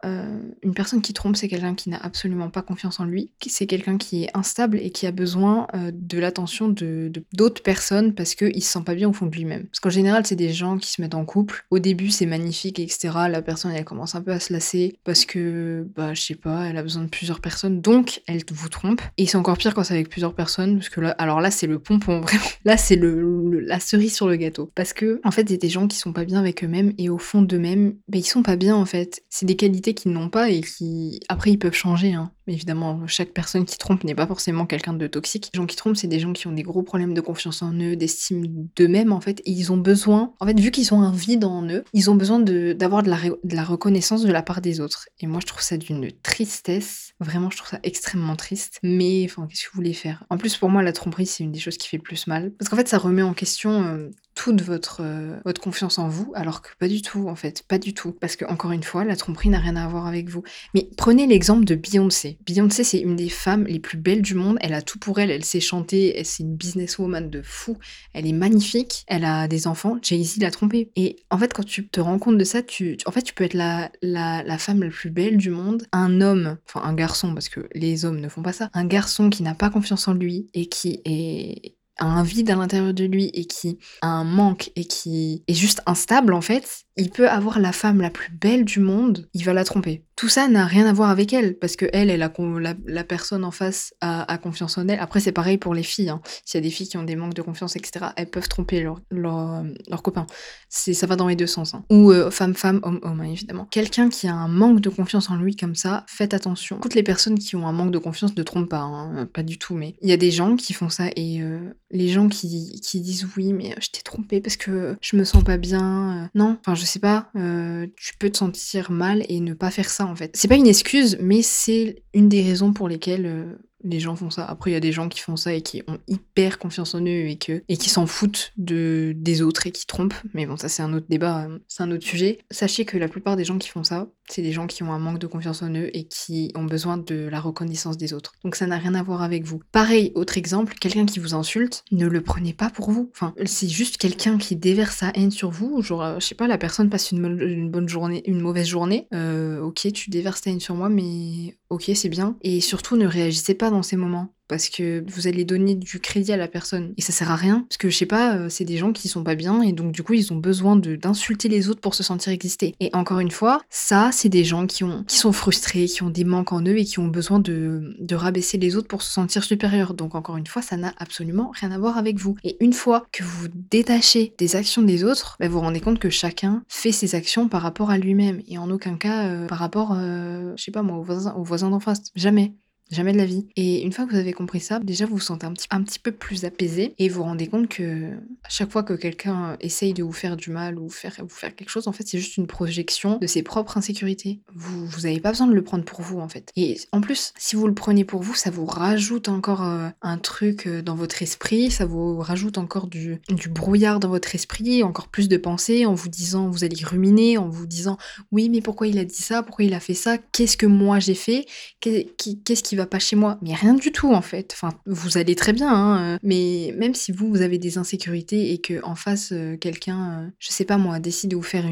une 0.63 0.73
personne 0.73 1.01
qui 1.01 1.13
trompe, 1.13 1.35
c'est 1.35 1.47
quelqu'un 1.47 1.75
qui 1.75 1.89
n'a 1.89 1.97
absolument 1.97 2.49
pas 2.49 2.61
confiance 2.61 2.99
en 2.99 3.05
lui. 3.05 3.31
C'est 3.45 3.67
quelqu'un 3.67 3.97
qui 3.97 4.23
est 4.23 4.29
instable 4.33 4.79
et 4.79 4.89
qui 4.89 5.05
a 5.07 5.11
besoin 5.11 5.67
de 5.73 6.19
l'attention 6.19 6.67
de 6.67 7.11
d'autres 7.33 7.63
personnes 7.63 8.13
parce 8.13 8.35
qu'il 8.35 8.63
se 8.63 8.71
sent 8.71 8.83
pas 8.85 8.95
bien 8.95 9.09
au 9.09 9.13
fond 9.13 9.27
de 9.27 9.35
lui-même. 9.35 9.65
Parce 9.65 9.79
qu'en 9.79 9.89
général, 9.89 10.25
c'est 10.25 10.35
des 10.35 10.53
gens 10.53 10.77
qui 10.77 10.91
se 10.91 11.01
mettent 11.01 11.15
en 11.15 11.25
couple. 11.25 11.65
Au 11.69 11.79
début, 11.79 12.09
c'est 12.09 12.25
magnifique, 12.25 12.79
etc. 12.79 13.09
La 13.29 13.41
personne, 13.41 13.71
elle 13.71 13.85
commence 13.85 14.15
un 14.15 14.21
peu 14.21 14.31
à 14.31 14.39
se 14.39 14.51
lasser 14.51 14.99
parce 15.03 15.25
que, 15.25 15.87
bah, 15.95 16.13
je 16.13 16.21
sais 16.21 16.35
pas, 16.35 16.65
elle 16.65 16.77
a 16.77 16.83
besoin 16.83 17.03
de 17.03 17.09
plusieurs 17.09 17.41
personnes. 17.41 17.81
Donc, 17.81 18.14
elle 18.27 18.41
vous 18.51 18.69
trompe. 18.69 19.01
Et 19.17 19.25
c'est 19.25 19.37
encore 19.37 19.57
pire 19.57 19.73
quand 19.73 19.83
c'est 19.83 19.93
avec 19.93 20.09
plusieurs 20.09 20.33
personnes, 20.33 20.75
parce 20.77 20.89
que 20.89 21.01
là, 21.01 21.11
alors 21.11 21.41
là, 21.41 21.51
c'est 21.51 21.67
le 21.67 21.79
pompon, 21.79 22.21
vraiment. 22.21 22.43
Là, 22.63 22.77
c'est 22.77 22.99
la 23.01 23.79
cerise 23.79 24.15
sur 24.15 24.27
le 24.27 24.35
gâteau. 24.35 24.71
Parce 24.75 24.93
que, 24.93 25.19
en 25.23 25.31
fait, 25.31 25.47
c'est 25.49 25.57
des 25.57 25.69
gens 25.69 25.87
qui 25.87 25.97
sont 25.97 26.13
pas 26.13 26.25
bien 26.25 26.39
avec 26.39 26.63
eux-mêmes, 26.63 26.93
et 26.97 27.09
au 27.09 27.17
fond 27.17 27.41
d'eux-mêmes, 27.41 27.95
ben, 28.07 28.19
ils 28.19 28.23
sont 28.23 28.43
pas 28.43 28.55
bien, 28.55 28.75
en 28.75 28.85
fait. 28.85 29.23
C'est 29.29 29.45
des 29.45 29.55
qualités 29.55 29.93
qu'ils 29.93 30.11
n'ont 30.11 30.29
pas, 30.29 30.49
et 30.49 30.61
qui, 30.61 31.19
après, 31.29 31.51
ils 31.51 31.59
peuvent 31.59 31.73
changer, 31.73 32.13
hein. 32.13 32.31
Mais 32.47 32.53
évidemment, 32.53 33.05
chaque 33.07 33.31
personne 33.31 33.65
qui 33.65 33.77
trompe 33.77 34.03
n'est 34.03 34.15
pas 34.15 34.27
forcément 34.27 34.65
quelqu'un 34.65 34.93
de 34.93 35.07
toxique. 35.07 35.49
Les 35.53 35.57
gens 35.57 35.65
qui 35.65 35.75
trompent, 35.75 35.95
c'est 35.97 36.07
des 36.07 36.19
gens 36.19 36.33
qui 36.33 36.47
ont 36.47 36.51
des 36.51 36.63
gros 36.63 36.83
problèmes 36.83 37.13
de 37.13 37.21
confiance 37.21 37.61
en 37.61 37.73
eux, 37.73 37.95
d'estime 37.95 38.67
d'eux-mêmes, 38.75 39.11
en 39.11 39.21
fait. 39.21 39.41
Et 39.45 39.51
ils 39.51 39.71
ont 39.71 39.77
besoin, 39.77 40.33
en 40.39 40.45
fait, 40.45 40.59
vu 40.59 40.71
qu'ils 40.71 40.93
ont 40.93 41.01
un 41.01 41.11
vide 41.11 41.45
en 41.45 41.67
eux, 41.67 41.83
ils 41.93 42.09
ont 42.09 42.15
besoin 42.15 42.39
d'avoir 42.39 43.03
de, 43.03 43.09
la, 43.09 43.17
de 43.43 43.55
la 43.55 43.63
reconnaissance 43.63 44.23
de 44.23 44.31
la 44.31 44.43
part 44.43 44.61
des 44.61 44.79
autres. 44.79 45.07
Et 45.19 45.27
moi, 45.27 45.39
je 45.41 45.47
trouve 45.47 45.61
ça 45.61 45.77
d'une 45.77 46.11
tristesse. 46.23 47.13
Vraiment, 47.19 47.49
je 47.49 47.57
trouve 47.57 47.69
ça 47.69 47.79
extrêmement 47.83 48.35
triste. 48.35 48.79
Mais, 48.83 49.23
enfin, 49.25 49.47
qu'est-ce 49.47 49.63
que 49.63 49.71
vous 49.71 49.77
voulez 49.77 49.93
faire? 49.93 50.23
En 50.29 50.37
plus, 50.37 50.57
pour 50.57 50.69
moi, 50.69 50.83
la 50.83 50.93
tromperie, 50.93 51.25
c'est 51.25 51.43
une 51.43 51.51
des 51.51 51.59
choses 51.59 51.77
qui 51.77 51.87
fait 51.87 51.99
plus 51.99 52.27
mal. 52.27 52.51
Parce 52.59 52.69
qu'en 52.69 52.77
fait, 52.77 52.87
ça 52.87 52.97
remet 52.97 53.21
en 53.21 53.33
question 53.33 53.83
euh, 53.83 54.09
toute 54.35 54.61
votre, 54.61 55.01
euh, 55.01 55.37
votre 55.45 55.61
confiance 55.61 55.97
en 55.97 56.09
vous, 56.09 56.31
alors 56.35 56.61
que 56.61 56.69
pas 56.77 56.89
du 56.89 57.01
tout, 57.01 57.27
en 57.29 57.35
fait, 57.35 57.63
pas 57.67 57.79
du 57.79 57.93
tout. 57.93 58.11
Parce 58.11 58.35
que, 58.35 58.45
encore 58.45 58.71
une 58.71 58.83
fois, 58.83 59.05
la 59.05 59.15
tromperie 59.15 59.49
n'a 59.49 59.59
rien 59.59 59.77
à 59.77 59.87
voir 59.87 60.05
avec 60.05 60.29
vous. 60.29 60.43
Mais 60.73 60.89
prenez 60.97 61.25
l'exemple 61.25 61.63
de 61.63 61.75
Beyoncé. 61.75 62.37
Beyoncé, 62.45 62.83
c'est 62.83 62.99
une 62.99 63.15
des 63.15 63.29
femmes 63.29 63.63
les 63.63 63.79
plus 63.79 63.97
belles 63.97 64.21
du 64.21 64.35
monde. 64.35 64.57
Elle 64.59 64.73
a 64.73 64.81
tout 64.81 64.99
pour 64.99 65.19
elle. 65.19 65.31
Elle 65.31 65.45
sait 65.45 65.61
chanter. 65.61 66.21
C'est 66.25 66.43
une 66.43 66.55
businesswoman 66.55 67.29
de 67.29 67.41
fou. 67.41 67.77
Elle 68.13 68.27
est 68.27 68.33
magnifique. 68.33 69.05
Elle 69.07 69.23
a 69.23 69.47
des 69.47 69.67
enfants. 69.67 69.97
Jay-Z 70.01 70.37
l'a 70.41 70.51
trompée. 70.51 70.91
Et 70.97 71.15
en 71.29 71.37
fait, 71.37 71.53
quand 71.53 71.65
tu 71.65 71.87
te 71.87 72.01
rends 72.01 72.19
compte 72.19 72.37
de 72.37 72.43
ça, 72.43 72.61
tu, 72.61 72.97
en 73.05 73.11
fait, 73.11 73.21
tu 73.21 73.33
peux 73.33 73.45
être 73.45 73.53
la, 73.53 73.89
la, 74.01 74.43
la 74.43 74.57
femme 74.57 74.83
la 74.83 74.89
plus 74.89 75.09
belle 75.09 75.37
du 75.37 75.49
monde. 75.49 75.87
Un 75.93 76.19
homme, 76.19 76.57
enfin 76.67 76.85
un 76.85 76.93
garçon, 76.93 77.33
parce 77.33 77.47
que 77.47 77.69
les 77.73 78.03
hommes 78.03 78.19
ne 78.19 78.27
font 78.27 78.41
pas 78.41 78.53
ça. 78.53 78.69
Un 78.73 78.85
garçon 78.85 79.29
qui 79.29 79.43
n'a 79.43 79.55
pas 79.55 79.69
confiance 79.69 80.09
en 80.09 80.13
lui 80.13 80.47
et 80.53 80.67
qui 80.67 80.99
est 81.05 81.75
a 81.97 82.05
un 82.05 82.23
vide 82.23 82.49
à 82.49 82.55
l'intérieur 82.55 82.93
de 82.93 83.05
lui 83.05 83.25
et 83.33 83.45
qui 83.45 83.77
a 84.01 84.07
un 84.07 84.23
manque 84.23 84.71
et 84.75 84.85
qui 84.85 85.43
est 85.47 85.53
juste 85.53 85.81
instable 85.85 86.33
en 86.33 86.41
fait, 86.41 86.84
il 86.97 87.09
peut 87.09 87.29
avoir 87.29 87.59
la 87.59 87.71
femme 87.71 88.01
la 88.01 88.09
plus 88.09 88.31
belle 88.31 88.63
du 88.65 88.79
monde, 88.79 89.27
il 89.33 89.43
va 89.43 89.53
la 89.53 89.63
tromper. 89.63 90.03
Tout 90.15 90.29
ça 90.29 90.47
n'a 90.47 90.65
rien 90.65 90.85
à 90.85 90.93
voir 90.93 91.09
avec 91.09 91.33
elle, 91.33 91.57
parce 91.57 91.75
que 91.75 91.85
elle, 91.91 92.09
elle 92.09 92.19
la, 92.19 92.73
la 92.85 93.03
personne 93.03 93.43
en 93.43 93.51
face 93.51 93.93
a, 93.99 94.37
confiance 94.37 94.77
en 94.77 94.87
elle. 94.87 94.99
Après, 94.99 95.19
c'est 95.19 95.33
pareil 95.33 95.57
pour 95.57 95.73
les 95.73 95.83
filles. 95.83 96.09
Hein. 96.09 96.21
S'il 96.45 96.57
y 96.57 96.63
a 96.63 96.65
des 96.65 96.69
filles 96.69 96.87
qui 96.87 96.95
ont 96.95 97.03
des 97.03 97.17
manques 97.17 97.33
de 97.33 97.41
confiance, 97.41 97.75
etc., 97.75 98.05
elles 98.15 98.29
peuvent 98.29 98.47
tromper 98.47 98.81
leur, 98.81 99.01
leur, 99.11 99.63
leur 99.89 100.01
copain. 100.03 100.25
Ça 100.69 101.07
va 101.07 101.17
dans 101.17 101.27
les 101.27 101.35
deux 101.35 101.47
sens. 101.47 101.73
Hein. 101.73 101.83
Ou 101.89 102.11
euh, 102.11 102.31
femme-femme, 102.31 102.79
homme-homme, 102.83 103.19
hein, 103.19 103.29
évidemment. 103.29 103.65
Quelqu'un 103.65 104.07
qui 104.07 104.27
a 104.27 104.33
un 104.33 104.47
manque 104.47 104.79
de 104.79 104.89
confiance 104.89 105.29
en 105.29 105.35
lui 105.35 105.57
comme 105.57 105.75
ça, 105.75 106.05
faites 106.07 106.33
attention. 106.33 106.79
Toutes 106.79 106.95
les 106.95 107.03
personnes 107.03 107.37
qui 107.37 107.57
ont 107.57 107.67
un 107.67 107.73
manque 107.73 107.91
de 107.91 107.97
confiance 107.97 108.37
ne 108.37 108.43
trompent 108.43 108.69
pas, 108.69 109.09
pas 109.33 109.43
du 109.43 109.57
tout, 109.57 109.75
mais 109.75 109.95
il 110.01 110.09
y 110.09 110.13
a 110.13 110.17
des 110.17 110.31
gens 110.31 110.55
qui 110.55 110.71
font 110.71 110.89
ça 110.89 111.09
et 111.17 111.41
euh, 111.41 111.59
les 111.91 112.07
gens 112.07 112.29
qui, 112.29 112.79
qui, 112.81 113.01
disent 113.01 113.27
oui, 113.35 113.53
mais 113.53 113.75
je 113.81 113.89
t'ai 113.89 114.01
trompé 114.01 114.39
parce 114.39 114.55
que 114.55 114.95
je 115.01 115.17
me 115.17 115.23
sens 115.23 115.43
pas 115.43 115.57
bien. 115.57 116.23
Euh. 116.23 116.27
non, 116.35 116.57
je 116.85 116.91
sais 116.91 116.99
pas, 116.99 117.29
euh, 117.35 117.87
tu 117.97 118.15
peux 118.17 118.29
te 118.29 118.37
sentir 118.37 118.91
mal 118.91 119.25
et 119.27 119.39
ne 119.39 119.53
pas 119.53 119.71
faire 119.71 119.89
ça 119.89 120.05
en 120.05 120.15
fait. 120.15 120.31
C'est 120.35 120.47
pas 120.47 120.55
une 120.55 120.67
excuse, 120.67 121.17
mais 121.19 121.41
c'est 121.41 122.03
une 122.13 122.29
des 122.29 122.43
raisons 122.43 122.73
pour 122.73 122.87
lesquelles 122.87 123.25
euh, 123.25 123.55
les 123.85 123.99
gens 123.99 124.15
font 124.15 124.29
ça. 124.29 124.45
Après, 124.45 124.71
il 124.71 124.73
y 124.73 124.77
a 124.77 124.81
des 124.81 124.91
gens 124.91 125.07
qui 125.07 125.19
font 125.19 125.37
ça 125.37 125.53
et 125.53 125.61
qui 125.61 125.83
ont 125.87 125.99
hyper 126.07 126.59
confiance 126.59 126.95
en 126.95 127.01
eux 127.01 127.27
et, 127.29 127.37
et 127.69 127.77
qui 127.77 127.89
s'en 127.89 128.07
foutent 128.07 128.51
de, 128.57 129.13
des 129.15 129.41
autres 129.41 129.67
et 129.67 129.71
qui 129.71 129.85
trompent. 129.85 130.15
Mais 130.33 130.45
bon, 130.45 130.57
ça, 130.57 130.67
c'est 130.67 130.81
un 130.81 130.93
autre 130.93 131.05
débat, 131.07 131.47
c'est 131.67 131.83
un 131.83 131.91
autre 131.91 132.05
sujet. 132.05 132.39
Sachez 132.51 132.85
que 132.85 132.97
la 132.97 133.07
plupart 133.07 133.35
des 133.35 133.45
gens 133.45 133.57
qui 133.57 133.69
font 133.69 133.83
ça, 133.83 134.07
c'est 134.29 134.41
des 134.41 134.51
gens 134.51 134.67
qui 134.67 134.83
ont 134.83 134.91
un 134.91 134.99
manque 134.99 135.19
de 135.19 135.27
confiance 135.27 135.61
en 135.61 135.69
eux 135.73 135.89
et 135.93 136.05
qui 136.05 136.51
ont 136.55 136.63
besoin 136.63 136.97
de 136.97 137.27
la 137.29 137.39
reconnaissance 137.39 137.97
des 137.97 138.13
autres. 138.13 138.33
Donc 138.43 138.55
ça 138.55 138.65
n'a 138.65 138.77
rien 138.77 138.95
à 138.95 139.03
voir 139.03 139.21
avec 139.21 139.43
vous. 139.43 139.61
Pareil, 139.71 140.11
autre 140.15 140.37
exemple, 140.37 140.73
quelqu'un 140.79 141.05
qui 141.05 141.19
vous 141.19 141.35
insulte, 141.35 141.83
ne 141.91 142.07
le 142.07 142.21
prenez 142.21 142.53
pas 142.53 142.69
pour 142.69 142.91
vous. 142.91 143.09
Enfin, 143.13 143.33
c'est 143.45 143.67
juste 143.67 143.97
quelqu'un 143.97 144.37
qui 144.37 144.55
déverse 144.55 144.97
sa 144.97 145.11
haine 145.13 145.31
sur 145.31 145.51
vous. 145.51 145.81
Genre, 145.81 146.03
euh, 146.03 146.19
je 146.19 146.25
sais 146.25 146.35
pas, 146.35 146.47
la 146.47 146.57
personne 146.57 146.89
passe 146.89 147.11
une, 147.11 147.69
bonne 147.69 147.87
journée, 147.87 148.23
une 148.25 148.39
mauvaise 148.39 148.67
journée. 148.67 149.07
Euh, 149.13 149.61
ok, 149.61 149.91
tu 149.93 150.09
déverses 150.09 150.41
ta 150.41 150.49
haine 150.49 150.59
sur 150.59 150.75
moi, 150.75 150.89
mais 150.89 151.55
ok, 151.69 151.91
c'est 151.93 152.09
bien. 152.09 152.37
Et 152.41 152.61
surtout, 152.61 152.97
ne 152.97 153.05
réagissez 153.05 153.53
pas 153.53 153.69
dans 153.69 153.74
ces 153.83 153.97
moments 153.97 154.29
parce 154.47 154.69
que 154.69 155.03
vous 155.07 155.27
allez 155.27 155.45
donner 155.45 155.75
du 155.75 155.99
crédit 155.99 156.31
à 156.31 156.37
la 156.37 156.47
personne. 156.47 156.93
Et 156.97 157.01
ça 157.01 157.11
sert 157.11 157.31
à 157.31 157.35
rien 157.35 157.65
parce 157.69 157.77
que 157.77 157.89
je 157.89 157.97
sais 157.97 158.05
pas 158.05 158.35
euh, 158.35 158.49
c'est 158.49 158.65
des 158.65 158.77
gens 158.77 158.91
qui 158.91 159.07
sont 159.07 159.23
pas 159.23 159.35
bien 159.35 159.61
et 159.61 159.71
donc 159.71 159.91
du 159.91 160.03
coup 160.03 160.13
ils 160.13 160.31
ont 160.33 160.37
besoin 160.37 160.75
d'insulter 160.75 161.49
les 161.49 161.69
autres 161.69 161.81
pour 161.81 161.95
se 161.95 162.03
sentir 162.03 162.31
exister. 162.31 162.75
Et 162.79 162.89
encore 162.93 163.19
une 163.19 163.31
fois 163.31 163.61
ça 163.69 164.09
c'est 164.11 164.29
des 164.29 164.43
gens 164.43 164.67
qui 164.67 164.83
qui 165.07 165.17
sont 165.17 165.31
frustrés 165.31 165.85
qui 165.85 166.03
ont 166.03 166.09
des 166.09 166.23
manques 166.23 166.51
en 166.51 166.61
eux 166.61 166.77
et 166.77 166.85
qui 166.85 166.99
ont 166.99 167.07
besoin 167.07 167.39
de 167.39 168.15
rabaisser 168.15 168.57
les 168.57 168.75
autres 168.75 168.87
pour 168.87 169.01
se 169.01 169.11
sentir 169.11 169.43
supérieurs. 169.43 169.93
Donc 169.93 170.15
encore 170.15 170.37
une 170.37 170.47
fois 170.47 170.61
ça 170.61 170.77
n'a 170.77 170.93
absolument 170.97 171.51
rien 171.53 171.71
à 171.71 171.77
voir 171.77 171.97
avec 171.97 172.17
vous. 172.17 172.35
Et 172.43 172.57
une 172.59 172.73
fois 172.73 173.05
que 173.11 173.23
vous 173.23 173.35
vous 173.35 173.47
détachez 173.69 174.33
des 174.37 174.55
actions 174.55 174.81
des 174.81 175.03
autres 175.03 175.35
bah, 175.39 175.47
vous 175.47 175.55
vous 175.55 175.61
rendez 175.61 175.81
compte 175.81 175.99
que 175.99 176.09
chacun 176.09 176.63
fait 176.67 176.91
ses 176.91 177.15
actions 177.15 177.47
par 177.47 177.61
rapport 177.61 177.89
à 177.89 177.97
lui-même. 177.97 178.41
Et 178.47 178.57
en 178.57 178.69
aucun 178.69 178.95
cas 178.95 179.27
euh, 179.27 179.47
par 179.47 179.57
rapport 179.57 179.93
euh, 179.93 180.53
je 180.55 180.63
sais 180.63 180.71
pas 180.71 180.83
moi 180.83 180.97
aux 180.97 181.03
voisins 181.03 181.33
aux 181.33 181.43
voisins 181.43 181.69
d'en 181.69 181.79
face. 181.79 182.03
Jamais 182.15 182.53
Jamais 182.91 183.13
de 183.13 183.17
la 183.17 183.25
vie. 183.25 183.47
Et 183.55 183.81
une 183.81 183.91
fois 183.91 184.05
que 184.05 184.11
vous 184.11 184.17
avez 184.17 184.33
compris 184.33 184.59
ça, 184.59 184.79
déjà 184.79 185.05
vous 185.05 185.15
vous 185.15 185.19
sentez 185.19 185.45
un 185.45 185.53
petit, 185.53 185.67
un 185.71 185.81
petit 185.81 185.99
peu 185.99 186.11
plus 186.11 186.45
apaisé 186.45 186.93
et 186.99 187.09
vous 187.09 187.15
vous 187.15 187.23
rendez 187.23 187.47
compte 187.47 187.67
que 187.67 188.11
à 188.43 188.49
chaque 188.49 188.71
fois 188.71 188.83
que 188.83 188.93
quelqu'un 188.93 189.57
essaye 189.59 189.93
de 189.93 190.03
vous 190.03 190.11
faire 190.11 190.37
du 190.37 190.51
mal 190.51 190.77
ou 190.77 190.89
faire, 190.89 191.15
vous 191.19 191.29
faire 191.29 191.55
quelque 191.55 191.69
chose, 191.69 191.87
en 191.87 191.91
fait, 191.91 192.07
c'est 192.07 192.19
juste 192.19 192.37
une 192.37 192.47
projection 192.47 193.17
de 193.17 193.27
ses 193.27 193.41
propres 193.41 193.77
insécurités. 193.77 194.39
Vous 194.53 194.85
vous 194.85 195.05
avez 195.05 195.19
pas 195.19 195.31
besoin 195.31 195.47
de 195.47 195.53
le 195.53 195.63
prendre 195.63 195.83
pour 195.83 196.01
vous, 196.01 196.19
en 196.19 196.29
fait. 196.29 196.51
Et 196.55 196.77
en 196.91 197.01
plus, 197.01 197.33
si 197.37 197.55
vous 197.55 197.67
le 197.67 197.73
prenez 197.73 198.05
pour 198.05 198.21
vous, 198.21 198.35
ça 198.35 198.51
vous 198.51 198.65
rajoute 198.65 199.29
encore 199.29 199.63
euh, 199.63 199.89
un 200.01 200.17
truc 200.17 200.67
euh, 200.67 200.81
dans 200.81 200.95
votre 200.95 201.23
esprit, 201.23 201.71
ça 201.71 201.85
vous 201.85 202.19
rajoute 202.19 202.57
encore 202.57 202.87
du, 202.87 203.19
du 203.29 203.49
brouillard 203.49 203.99
dans 203.99 204.09
votre 204.09 204.35
esprit, 204.35 204.83
encore 204.83 205.07
plus 205.07 205.27
de 205.27 205.37
pensées 205.37 205.85
en 205.85 205.93
vous 205.95 206.09
disant, 206.09 206.49
vous 206.49 206.63
allez 206.63 206.83
ruminer, 206.83 207.37
en 207.37 207.49
vous 207.49 207.65
disant, 207.65 207.97
oui, 208.31 208.49
mais 208.49 208.61
pourquoi 208.61 208.87
il 208.87 208.99
a 208.99 209.05
dit 209.05 209.21
ça, 209.21 209.41
pourquoi 209.41 209.65
il 209.65 209.73
a 209.73 209.79
fait 209.79 209.93
ça, 209.93 210.17
qu'est-ce 210.17 210.57
que 210.57 210.65
moi 210.65 210.99
j'ai 210.99 211.15
fait, 211.15 211.45
qu'est-ce 211.79 212.63
qui 212.63 212.74
va 212.75 212.85
pas 212.85 212.99
chez 212.99 213.15
moi. 213.15 213.37
Mais 213.41 213.53
rien 213.53 213.73
du 213.73 213.91
tout, 213.91 214.13
en 214.13 214.21
fait. 214.21 214.53
Enfin, 214.53 214.73
vous 214.85 215.17
allez 215.17 215.35
très 215.35 215.53
bien, 215.53 215.69
hein, 215.69 215.99
euh, 215.99 216.17
mais 216.23 216.73
même 216.77 216.93
si 216.93 217.11
vous, 217.11 217.29
vous 217.29 217.41
avez 217.41 217.57
des 217.57 217.77
insécurités 217.77 218.53
et 218.53 218.59
que 218.59 218.83
en 218.83 218.95
face, 218.95 219.31
euh, 219.31 219.57
quelqu'un, 219.57 220.11
euh, 220.11 220.29
je 220.39 220.49
sais 220.49 220.65
pas 220.65 220.77
moi, 220.77 220.99
décide 220.99 221.31
de 221.31 221.35
vous 221.35 221.41
faire 221.41 221.65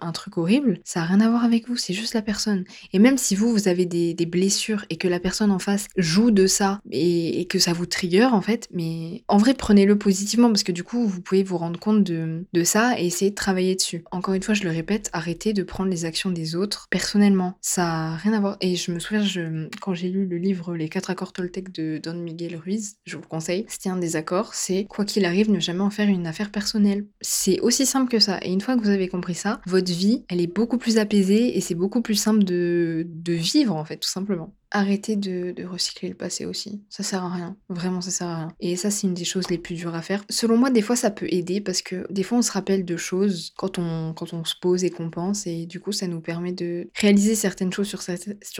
un 0.00 0.12
truc 0.12 0.38
horrible, 0.38 0.80
ça 0.84 1.02
a 1.02 1.04
rien 1.04 1.20
à 1.20 1.28
voir 1.28 1.44
avec 1.44 1.68
vous, 1.68 1.76
c'est 1.76 1.94
juste 1.94 2.14
la 2.14 2.22
personne. 2.22 2.64
Et 2.92 2.98
même 2.98 3.18
si 3.18 3.34
vous, 3.34 3.50
vous 3.50 3.68
avez 3.68 3.86
des, 3.86 4.14
blessures 4.30 4.84
et 4.90 4.96
que 4.96 5.08
la 5.08 5.18
personne 5.18 5.50
en 5.50 5.58
face 5.58 5.88
joue 5.96 6.30
de 6.30 6.46
ça 6.46 6.80
et, 6.92 7.46
que 7.46 7.58
ça 7.58 7.72
vous 7.72 7.86
trigger, 7.86 8.26
en 8.26 8.40
fait, 8.42 8.68
mais 8.72 9.24
en 9.26 9.38
vrai, 9.38 9.54
prenez-le 9.54 9.98
positivement 9.98 10.48
parce 10.48 10.62
que 10.62 10.70
du 10.70 10.84
coup, 10.84 11.06
vous 11.06 11.20
pouvez 11.20 11.42
vous 11.42 11.56
rendre 11.56 11.80
compte 11.80 12.04
de, 12.04 12.44
de 12.52 12.64
ça 12.64 13.00
et 13.00 13.06
essayer 13.06 13.30
de 13.30 13.34
travailler 13.34 13.74
dessus. 13.74 14.04
Encore 14.12 14.34
une 14.34 14.42
fois, 14.42 14.54
je 14.54 14.62
le 14.62 14.70
répète, 14.70 15.10
arrêtez 15.12 15.52
de 15.52 15.62
prendre 15.62 15.90
les 15.90 16.04
actions 16.04 16.30
des 16.30 16.54
autres 16.54 16.86
personnellement. 16.90 17.56
Ça 17.60 17.86
a 17.86 18.16
rien 18.16 18.34
à 18.34 18.40
voir. 18.40 18.56
Et 18.60 18.76
je 18.76 18.92
me 18.92 18.98
souviens, 19.00 19.24
quand 19.80 19.94
j'ai 19.94 20.08
lu 20.08 20.26
le 20.30 20.38
livre 20.38 20.76
Les 20.76 20.88
quatre 20.88 21.10
accords 21.10 21.32
Toltec 21.32 21.72
de 21.72 21.98
Don 21.98 22.14
Miguel 22.14 22.56
Ruiz, 22.56 22.96
je 23.04 23.16
vous 23.16 23.22
le 23.22 23.28
conseille. 23.28 23.66
C'était 23.68 23.88
un 23.88 23.96
des 23.96 24.14
accords, 24.14 24.54
c'est 24.54 24.84
quoi 24.84 25.04
qu'il 25.04 25.24
arrive, 25.24 25.50
ne 25.50 25.58
jamais 25.58 25.80
en 25.80 25.90
faire 25.90 26.08
une 26.08 26.26
affaire 26.26 26.52
personnelle. 26.52 27.06
C'est 27.20 27.58
aussi 27.60 27.84
simple 27.84 28.08
que 28.08 28.20
ça. 28.20 28.38
Et 28.42 28.52
une 28.52 28.60
fois 28.60 28.76
que 28.76 28.80
vous 28.80 28.90
avez 28.90 29.08
compris 29.08 29.34
ça, 29.34 29.60
votre 29.66 29.92
vie, 29.92 30.24
elle 30.28 30.40
est 30.40 30.46
beaucoup 30.46 30.78
plus 30.78 30.98
apaisée 30.98 31.56
et 31.56 31.60
c'est 31.60 31.74
beaucoup 31.74 32.00
plus 32.00 32.14
simple 32.14 32.44
de, 32.44 33.04
de 33.08 33.32
vivre 33.32 33.74
en 33.74 33.84
fait, 33.84 33.96
tout 33.96 34.08
simplement. 34.08 34.54
Arrêtez 34.72 35.16
de, 35.16 35.54
recycler 35.64 36.08
le 36.08 36.14
passé 36.14 36.46
aussi. 36.46 36.80
Ça 36.88 37.02
sert 37.02 37.24
à 37.24 37.32
rien. 37.32 37.56
Vraiment, 37.68 38.00
ça 38.00 38.10
sert 38.10 38.26
à 38.26 38.36
rien. 38.36 38.54
Et 38.60 38.76
ça, 38.76 38.90
c'est 38.90 39.06
une 39.06 39.14
des 39.14 39.24
choses 39.24 39.50
les 39.50 39.58
plus 39.58 39.74
dures 39.74 39.94
à 39.94 40.02
faire. 40.02 40.24
Selon 40.30 40.56
moi, 40.56 40.70
des 40.70 40.82
fois, 40.82 40.96
ça 40.96 41.10
peut 41.10 41.26
aider 41.30 41.60
parce 41.60 41.82
que 41.82 42.06
des 42.10 42.22
fois, 42.22 42.38
on 42.38 42.42
se 42.42 42.52
rappelle 42.52 42.84
de 42.84 42.96
choses 42.96 43.52
quand 43.56 43.78
on, 43.78 44.12
quand 44.14 44.32
on 44.32 44.44
se 44.44 44.54
pose 44.60 44.84
et 44.84 44.90
qu'on 44.90 45.10
pense. 45.10 45.46
Et 45.46 45.66
du 45.66 45.80
coup, 45.80 45.92
ça 45.92 46.06
nous 46.06 46.20
permet 46.20 46.52
de 46.52 46.88
réaliser 46.94 47.34
certaines 47.34 47.72
choses 47.72 47.88
sur, 47.88 48.00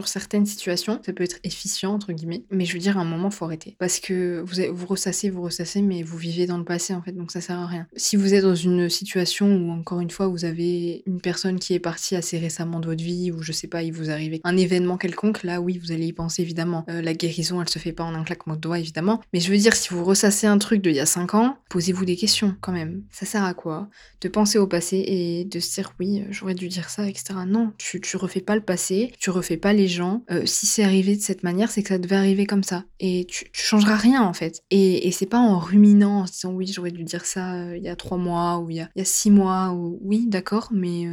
certaines 0.08 0.46
situations. 0.46 1.00
Ça 1.04 1.12
peut 1.12 1.24
être 1.24 1.38
efficient, 1.44 1.92
entre 1.92 2.12
guillemets. 2.12 2.44
Mais 2.50 2.64
je 2.64 2.72
veux 2.72 2.80
dire, 2.80 2.98
à 2.98 3.02
un 3.02 3.04
moment, 3.04 3.30
faut 3.30 3.44
arrêter. 3.44 3.76
Parce 3.78 4.00
que 4.00 4.40
vous, 4.44 4.74
vous 4.74 4.86
ressassez, 4.86 5.30
vous 5.30 5.42
ressassez, 5.42 5.82
mais 5.82 6.02
vous 6.02 6.18
vivez 6.18 6.46
dans 6.46 6.58
le 6.58 6.64
passé, 6.64 6.92
en 6.94 7.02
fait. 7.02 7.12
Donc, 7.12 7.30
ça 7.30 7.40
sert 7.40 7.58
à 7.58 7.66
rien. 7.66 7.86
Si 7.96 8.16
vous 8.16 8.34
êtes 8.34 8.42
dans 8.42 8.54
une 8.54 8.88
situation 8.88 9.46
où, 9.46 9.70
encore 9.70 10.00
une 10.00 10.10
fois, 10.10 10.26
vous 10.26 10.44
avez 10.44 11.02
une 11.06 11.20
personne 11.20 11.58
qui 11.58 11.74
est 11.74 11.80
partie 11.80 12.16
assez 12.16 12.38
récemment 12.38 12.80
de 12.80 12.86
votre 12.86 13.02
vie, 13.02 13.30
ou 13.30 13.42
je 13.42 13.52
sais 13.52 13.68
pas, 13.68 13.82
il 13.82 13.92
vous 13.92 14.10
arrive 14.10 14.40
un 14.44 14.56
événement 14.56 14.96
quelconque, 14.96 15.42
là, 15.44 15.60
oui, 15.60 15.78
vous 15.78 15.92
allez 15.92 15.99
y 16.04 16.12
penser 16.12 16.42
évidemment. 16.42 16.84
Euh, 16.88 17.02
la 17.02 17.14
guérison, 17.14 17.60
elle 17.60 17.68
se 17.68 17.78
fait 17.78 17.92
pas 17.92 18.04
en 18.04 18.14
un 18.14 18.24
claquement 18.24 18.54
de 18.54 18.60
doigts 18.60 18.78
évidemment. 18.78 19.20
Mais 19.32 19.40
je 19.40 19.50
veux 19.50 19.58
dire, 19.58 19.74
si 19.74 19.90
vous 19.90 20.04
ressassez 20.04 20.46
un 20.46 20.58
truc 20.58 20.82
d'il 20.82 20.94
y 20.94 21.00
a 21.00 21.06
5 21.06 21.34
ans, 21.34 21.56
posez-vous 21.68 22.04
des 22.04 22.16
questions 22.16 22.56
quand 22.60 22.72
même. 22.72 23.02
Ça 23.10 23.26
sert 23.26 23.44
à 23.44 23.54
quoi 23.54 23.88
De 24.20 24.28
penser 24.28 24.58
au 24.58 24.66
passé 24.66 25.02
et 25.06 25.44
de 25.44 25.60
se 25.60 25.74
dire 25.74 25.92
oui, 25.98 26.24
j'aurais 26.30 26.54
dû 26.54 26.68
dire 26.68 26.88
ça, 26.90 27.08
etc. 27.08 27.34
Non, 27.46 27.72
tu, 27.78 28.00
refais 28.16 28.40
pas 28.40 28.54
le 28.54 28.60
passé, 28.60 29.12
tu 29.18 29.30
refais 29.30 29.56
pas 29.56 29.72
les 29.72 29.88
gens. 29.88 30.24
Euh, 30.30 30.46
si 30.46 30.66
c'est 30.66 30.84
arrivé 30.84 31.16
de 31.16 31.22
cette 31.22 31.42
manière, 31.42 31.70
c'est 31.70 31.82
que 31.82 31.88
ça 31.88 31.98
devait 31.98 32.16
arriver 32.16 32.46
comme 32.46 32.62
ça. 32.62 32.84
Et 32.98 33.26
tu, 33.28 33.46
changeras 33.52 33.96
rien 33.96 34.22
en 34.22 34.32
fait. 34.32 34.62
Et, 34.70 35.10
c'est 35.12 35.26
pas 35.26 35.38
en 35.38 35.58
ruminant, 35.58 36.20
en 36.20 36.26
se 36.26 36.32
disant 36.32 36.52
oui, 36.52 36.66
j'aurais 36.66 36.92
dû 36.92 37.04
dire 37.04 37.26
ça 37.26 37.54
euh, 37.54 37.76
il 37.76 37.82
y 37.82 37.88
a 37.88 37.96
3 37.96 38.16
mois 38.16 38.58
ou 38.58 38.70
il 38.70 38.76
y 38.76 38.80
a, 38.80 38.88
il 38.94 39.00
y 39.00 39.02
a 39.02 39.04
6 39.04 39.30
mois 39.30 39.70
ou 39.72 39.98
oui, 40.02 40.26
d'accord, 40.28 40.68
mais 40.72 41.06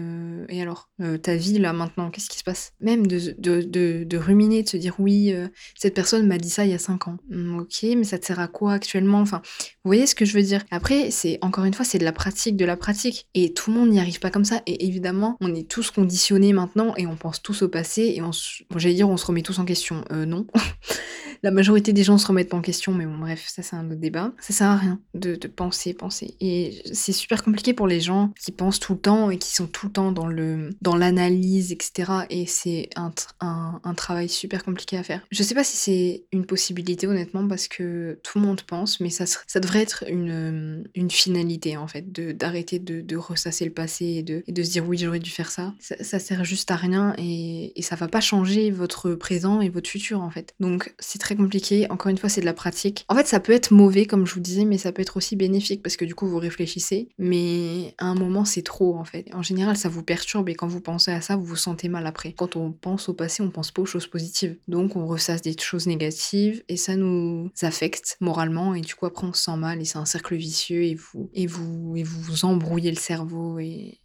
et 0.50 0.62
alors? 0.62 0.90
Ta 1.22 1.36
vie 1.36 1.58
là 1.60 1.74
maintenant, 1.74 2.10
qu'est-ce 2.10 2.30
qui 2.30 2.38
se 2.38 2.44
passe? 2.44 2.74
Même 2.80 3.08
de, 3.08 3.36
de, 3.38 3.62
de, 3.62 4.04
de 4.04 4.18
ruminer, 4.18 4.64
de 4.64 4.70
se 4.70 4.77
dire 4.78 4.96
oui, 5.00 5.34
euh, 5.34 5.48
cette 5.76 5.94
personne 5.94 6.28
m'a 6.28 6.38
dit 6.38 6.50
ça 6.50 6.66
il 6.66 6.72
y 6.72 6.74
a 6.74 6.80
5 6.80 7.08
ans. 7.08 7.18
Mmh, 7.30 7.60
ok, 7.60 7.84
mais 7.98 8.04
ça 8.04 8.18
te 8.20 8.26
sert 8.26 8.40
à 8.40 8.48
quoi 8.48 8.74
actuellement? 8.74 9.20
Enfin, 9.20 9.42
vous 9.84 9.90
voyez 9.90 10.08
ce 10.08 10.16
que 10.16 10.26
je 10.26 10.34
veux 10.34 10.44
dire? 10.44 10.64
Après, 10.72 11.12
c'est 11.12 11.40
encore 11.42 11.66
une 11.66 11.74
fois, 11.74 11.86
c'est 11.86 11.98
de 11.98 12.06
la 12.06 12.12
pratique, 12.12 12.56
de 12.56 12.66
la 12.66 12.78
pratique. 12.78 13.28
Et 13.34 13.54
tout 13.54 13.72
le 13.72 13.78
monde 13.78 13.90
n'y 13.90 14.00
arrive 14.00 14.20
pas 14.20 14.30
comme 14.30 14.46
ça. 14.46 14.62
Et 14.66 14.86
évidemment, 14.86 15.38
on 15.42 15.54
est 15.54 15.68
tous 15.68 15.92
conditionnés 15.92 16.54
maintenant 16.54 16.94
et 16.98 17.08
on 17.08 17.16
pense 17.16 17.42
tous 17.42 17.62
au 17.62 17.70
passé 17.70 18.14
et 18.16 18.22
on, 18.22 18.32
j'allais 18.76 18.96
dire, 18.96 19.10
on 19.10 19.18
se 19.18 19.26
remet 19.26 19.42
tous 19.42 19.60
en 19.60 19.66
question. 19.66 20.04
Euh, 20.12 20.26
non. 20.26 20.48
la 21.44 21.52
majorité 21.52 21.94
des 21.94 22.04
gens 22.04 22.18
se 22.18 22.28
remettent 22.28 22.50
pas 22.50 22.58
en 22.58 22.62
question, 22.62 22.94
mais 22.94 23.06
bon, 23.06 23.18
bref, 23.18 23.46
ça 23.48 23.62
c'est 23.62 23.76
un 23.76 23.86
autre 23.86 24.00
débat. 24.00 24.34
Ça 24.40 24.54
sert 24.54 24.68
à 24.68 24.78
rien 24.78 25.00
de, 25.14 25.36
penser, 25.48 25.94
penser. 25.94 26.36
Et 26.40 26.82
c'est 26.92 27.14
super 27.14 27.44
compliqué 27.44 27.74
pour 27.74 27.88
les 27.88 28.00
gens 28.00 28.34
qui 28.40 28.52
pensent 28.52 28.80
tout 28.80 28.94
le 28.94 29.00
temps 29.00 29.30
et 29.30 29.38
qui 29.38 29.54
sont 29.54 29.68
tout 29.68 29.88
le 29.88 29.92
temps 29.92 30.12
dans 30.12 30.28
le 30.28 30.70
dans 30.82 30.96
l'analyse, 30.96 31.72
etc. 31.72 32.12
Et 32.30 32.46
c'est 32.46 32.90
un, 32.96 33.12
un, 33.40 33.80
un, 33.84 33.94
travail 33.94 34.30
super 34.30 34.64
compliqué 34.64 34.98
à 34.98 35.04
faire. 35.04 35.22
Je 35.32 35.44
sais 35.44 35.56
pas 35.56 35.64
si 35.64 35.78
c'est 35.78 36.26
une 36.32 36.46
possibilité, 36.46 37.08
honnêtement, 37.08 37.48
parce 37.48 37.68
que 37.68 38.20
tout 38.24 38.40
le 38.40 38.46
monde 38.46 38.62
pense, 38.62 39.00
mais 39.00 39.10
ça, 39.10 39.26
ça 39.26 39.60
devrait 39.60 39.82
être 39.82 40.04
une, 40.08 40.88
une 40.96 41.10
finalité, 41.12 41.78
en 41.78 41.88
fait, 41.88 42.12
d'arrêter 42.12 42.80
de, 42.80 43.02
de, 43.02 43.16
ressasser 43.18 43.66
le 43.66 43.72
passé 43.72 44.06
et 44.06 44.24
de, 44.24 44.44
de 44.48 44.64
se 44.64 44.70
dire 44.70 44.88
oui, 44.88 44.98
j'aurais 44.98 45.20
dû 45.20 45.30
faire 45.30 45.50
ça. 45.50 45.74
ça. 45.80 45.96
ça. 46.04 46.20
sert 46.20 46.44
juste 46.44 46.70
à 46.72 46.76
rien 46.76 47.14
et, 47.18 47.78
et 47.78 47.82
ça 47.82 47.96
va 47.96 48.08
pas 48.08 48.22
changer 48.22 48.70
votre 48.72 49.12
présent 49.12 49.62
et 49.62 49.70
votre 49.70 49.90
futur, 49.90 50.22
en 50.22 50.30
fait. 50.30 50.54
Donc, 50.60 50.94
c'est 51.00 51.20
très 51.28 51.36
compliqué. 51.36 51.92
Encore 51.92 52.10
une 52.10 52.18
fois, 52.18 52.30
c'est 52.30 52.40
de 52.40 52.46
la 52.46 52.54
pratique. 52.54 53.06
En 53.10 53.16
fait, 53.16 53.28
ça 53.28 53.42
peut 53.42 53.52
être 53.52 53.72
mauvais, 53.72 54.06
comme 54.06 54.26
je 54.26 54.34
vous 54.34 54.40
disais, 54.40 54.64
mais 54.64 54.78
ça 54.78 54.94
peut 54.94 55.02
être 55.02 55.18
aussi 55.18 55.36
bénéfique 55.36 55.84
parce 55.84 55.98
que 55.98 56.06
du 56.06 56.16
coup, 56.16 56.26
vous 56.26 56.38
réfléchissez. 56.38 57.10
Mais 57.18 57.94
à 57.98 58.06
un 58.06 58.16
moment, 58.16 58.46
c'est 58.46 58.62
trop, 58.62 58.96
en 58.96 59.04
fait. 59.04 59.26
En 59.34 59.42
général, 59.42 59.76
ça 59.76 59.90
vous 59.90 60.04
perturbe 60.04 60.48
et 60.48 60.56
quand 60.56 60.68
vous 60.68 60.80
pensez 60.80 61.12
à 61.12 61.20
ça, 61.20 61.36
vous 61.36 61.44
vous 61.44 61.58
sentez 61.58 61.90
mal 61.90 62.08
après. 62.08 62.32
Quand 62.32 62.56
on 62.56 62.72
pense 62.72 63.10
au 63.10 63.14
passé, 63.14 63.44
on 63.44 63.52
pense 63.52 63.72
pas 63.72 63.82
aux 63.82 63.86
choses 63.86 64.08
positives. 64.08 64.58
Donc, 64.70 64.96
on 64.96 65.06
ressasse 65.06 65.42
des 65.42 65.54
choses 65.60 65.86
négatives 65.86 66.64
et 66.70 66.78
ça 66.78 66.96
nous 66.96 67.52
affecte 67.62 68.16
moralement 68.22 68.74
et 68.74 68.80
du 68.80 68.96
coup, 68.96 69.06
après, 69.06 69.28
on 69.28 69.34
se 69.34 69.44
sent 69.44 69.58
mal 69.58 69.82
et 69.82 69.86
c'est 69.86 69.98
un 69.98 70.06
cercle 70.06 70.36
vicieux 70.36 70.84
et 70.84 70.96
vous, 70.96 71.30
et 71.34 71.46
vous, 71.46 71.94
et 71.98 72.04
vous, 72.04 72.46
embrouillez 72.46 72.92
le 72.92 72.98
cerveau 72.98 73.60
et, 73.60 74.00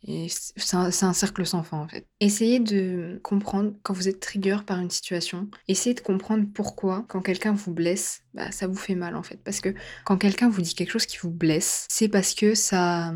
c'est 0.57 1.05
un 1.05 1.13
cercle 1.13 1.47
sans 1.47 1.63
fin, 1.63 1.79
en 1.79 1.87
fait. 1.87 2.05
Essayez 2.19 2.59
de 2.59 3.21
comprendre 3.23 3.75
quand 3.85 3.95
vous 3.95 4.09
êtes 4.09 4.19
trigger 4.19 4.59
par 4.67 4.81
une 4.81 4.91
situation. 4.91 5.49
Essayez 5.69 5.95
de 5.95 6.01
comprendre 6.01 6.47
pourquoi 6.53 7.05
quand 7.12 7.20
quelqu'un 7.20 7.53
vous 7.53 7.75
blesse, 7.75 8.22
bah, 8.33 8.51
ça 8.53 8.66
vous 8.66 8.75
fait 8.75 8.94
mal 8.94 9.16
en 9.16 9.22
fait. 9.22 9.38
Parce 9.44 9.61
que 9.61 9.75
quand 10.07 10.16
quelqu'un 10.16 10.48
vous 10.48 10.62
dit 10.62 10.75
quelque 10.75 10.92
chose 10.92 11.05
qui 11.05 11.18
vous 11.18 11.31
blesse, 11.31 11.87
c'est 11.90 12.09
parce 12.09 12.33
que 12.33 12.55
ça, 12.55 13.12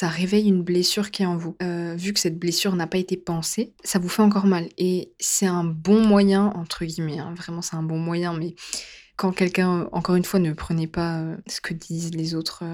réveille 0.00 0.46
une 0.46 0.62
blessure 0.62 1.10
qui 1.10 1.24
est 1.24 1.26
en 1.26 1.36
vous. 1.36 1.56
Euh, 1.60 1.96
vu 1.96 2.12
que 2.12 2.20
cette 2.20 2.38
blessure 2.38 2.76
n'a 2.76 2.86
pas 2.86 2.98
été 2.98 3.16
pensée, 3.16 3.74
ça 3.82 3.98
vous 3.98 4.08
fait 4.08 4.22
encore 4.22 4.46
mal. 4.46 4.68
Et 4.78 5.14
c'est 5.18 5.48
un 5.48 5.64
bon 5.64 6.00
moyen, 6.06 6.52
entre 6.54 6.84
guillemets, 6.84 7.18
hein, 7.18 7.34
vraiment 7.36 7.60
c'est 7.60 7.74
un 7.74 7.82
bon 7.82 7.98
moyen, 7.98 8.34
mais 8.34 8.54
quand 9.20 9.32
quelqu'un, 9.32 9.86
encore 9.92 10.14
une 10.14 10.24
fois, 10.24 10.40
ne 10.40 10.54
prenez 10.54 10.86
pas 10.86 11.22
ce 11.46 11.60
que 11.60 11.74
disent 11.74 12.14
les 12.14 12.34
autres 12.34 12.64